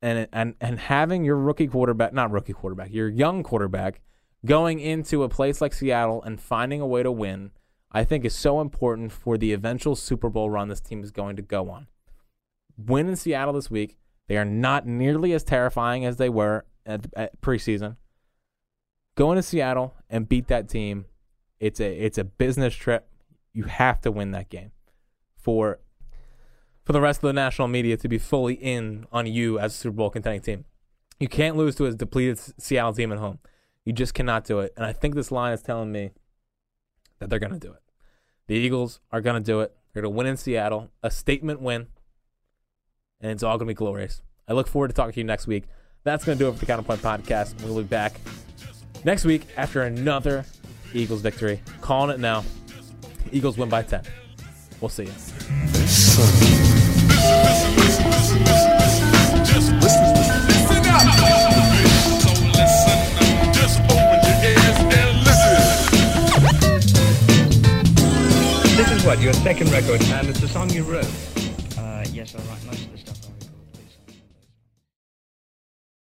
And 0.00 0.26
and 0.32 0.54
and 0.58 0.78
having 0.78 1.22
your 1.22 1.36
rookie 1.36 1.66
quarterback, 1.66 2.14
not 2.14 2.30
rookie 2.30 2.54
quarterback, 2.54 2.94
your 2.94 3.10
young 3.10 3.42
quarterback 3.42 4.00
going 4.46 4.80
into 4.80 5.22
a 5.22 5.28
place 5.28 5.60
like 5.60 5.74
Seattle 5.74 6.22
and 6.22 6.40
finding 6.40 6.80
a 6.80 6.86
way 6.86 7.02
to 7.02 7.12
win, 7.12 7.50
I 7.92 8.04
think 8.04 8.24
is 8.24 8.34
so 8.34 8.62
important 8.62 9.12
for 9.12 9.36
the 9.36 9.52
eventual 9.52 9.96
Super 9.96 10.30
Bowl 10.30 10.48
run 10.48 10.68
this 10.68 10.80
team 10.80 11.02
is 11.02 11.10
going 11.10 11.36
to 11.36 11.42
go 11.42 11.68
on. 11.68 11.88
Win 12.78 13.06
in 13.06 13.16
Seattle 13.16 13.52
this 13.52 13.70
week. 13.70 13.98
They 14.28 14.38
are 14.38 14.46
not 14.46 14.86
nearly 14.86 15.34
as 15.34 15.44
terrifying 15.44 16.06
as 16.06 16.16
they 16.16 16.30
were 16.30 16.64
at, 16.86 17.06
at 17.14 17.38
preseason. 17.42 17.96
Go 19.14 19.34
to 19.34 19.42
Seattle 19.42 19.94
and 20.10 20.28
beat 20.28 20.48
that 20.48 20.68
team. 20.68 21.06
It's 21.60 21.80
a 21.80 21.92
it's 21.92 22.18
a 22.18 22.24
business 22.24 22.74
trip. 22.74 23.08
You 23.52 23.64
have 23.64 24.00
to 24.02 24.10
win 24.10 24.32
that 24.32 24.48
game 24.50 24.72
for 25.36 25.78
for 26.84 26.92
the 26.92 27.00
rest 27.00 27.18
of 27.18 27.28
the 27.28 27.32
national 27.32 27.68
media 27.68 27.96
to 27.96 28.08
be 28.08 28.18
fully 28.18 28.54
in 28.54 29.06
on 29.12 29.26
you 29.26 29.58
as 29.58 29.74
a 29.74 29.76
Super 29.76 29.96
Bowl 29.96 30.10
contending 30.10 30.42
team. 30.42 30.64
You 31.20 31.28
can't 31.28 31.56
lose 31.56 31.76
to 31.76 31.86
a 31.86 31.92
depleted 31.92 32.38
Seattle 32.60 32.92
team 32.92 33.12
at 33.12 33.18
home. 33.18 33.38
You 33.84 33.92
just 33.92 34.14
cannot 34.14 34.44
do 34.44 34.60
it. 34.60 34.72
And 34.76 34.84
I 34.84 34.92
think 34.92 35.14
this 35.14 35.30
line 35.30 35.52
is 35.52 35.62
telling 35.62 35.92
me 35.92 36.10
that 37.18 37.30
they're 37.30 37.38
going 37.38 37.52
to 37.52 37.58
do 37.58 37.72
it. 37.72 37.80
The 38.46 38.54
Eagles 38.54 39.00
are 39.12 39.20
going 39.20 39.40
to 39.40 39.46
do 39.46 39.60
it. 39.60 39.72
They're 39.92 40.02
going 40.02 40.12
to 40.12 40.16
win 40.16 40.26
in 40.26 40.36
Seattle, 40.36 40.90
a 41.02 41.10
statement 41.10 41.60
win, 41.60 41.86
and 43.20 43.30
it's 43.30 43.42
all 43.42 43.56
going 43.56 43.68
to 43.68 43.70
be 43.70 43.74
glorious. 43.74 44.22
I 44.48 44.52
look 44.52 44.66
forward 44.66 44.88
to 44.88 44.94
talking 44.94 45.12
to 45.12 45.20
you 45.20 45.24
next 45.24 45.46
week. 45.46 45.64
That's 46.02 46.24
going 46.24 46.36
to 46.36 46.44
do 46.44 46.48
it 46.48 46.52
for 46.54 46.58
the 46.58 46.66
Counterpoint 46.66 47.00
Podcast. 47.00 47.62
We'll 47.62 47.76
be 47.76 47.84
back 47.84 48.20
next 49.04 49.24
week 49.24 49.46
after 49.56 49.82
another 49.82 50.44
Eagles 50.92 51.20
victory. 51.20 51.60
Calling 51.80 52.14
it 52.14 52.20
now. 52.20 52.44
Eagles 53.32 53.58
win 53.58 53.68
by 53.68 53.82
10. 53.82 54.02
We'll 54.80 54.88
see 54.88 55.04
you. 55.04 55.12
This 68.76 68.90
is 68.90 69.04
what, 69.04 69.20
your 69.20 69.32
second 69.32 69.70
record, 69.70 70.02
and 70.02 70.28
it's 70.28 70.42
a 70.42 70.48
song 70.48 70.70
you 70.70 70.82
wrote? 70.82 71.33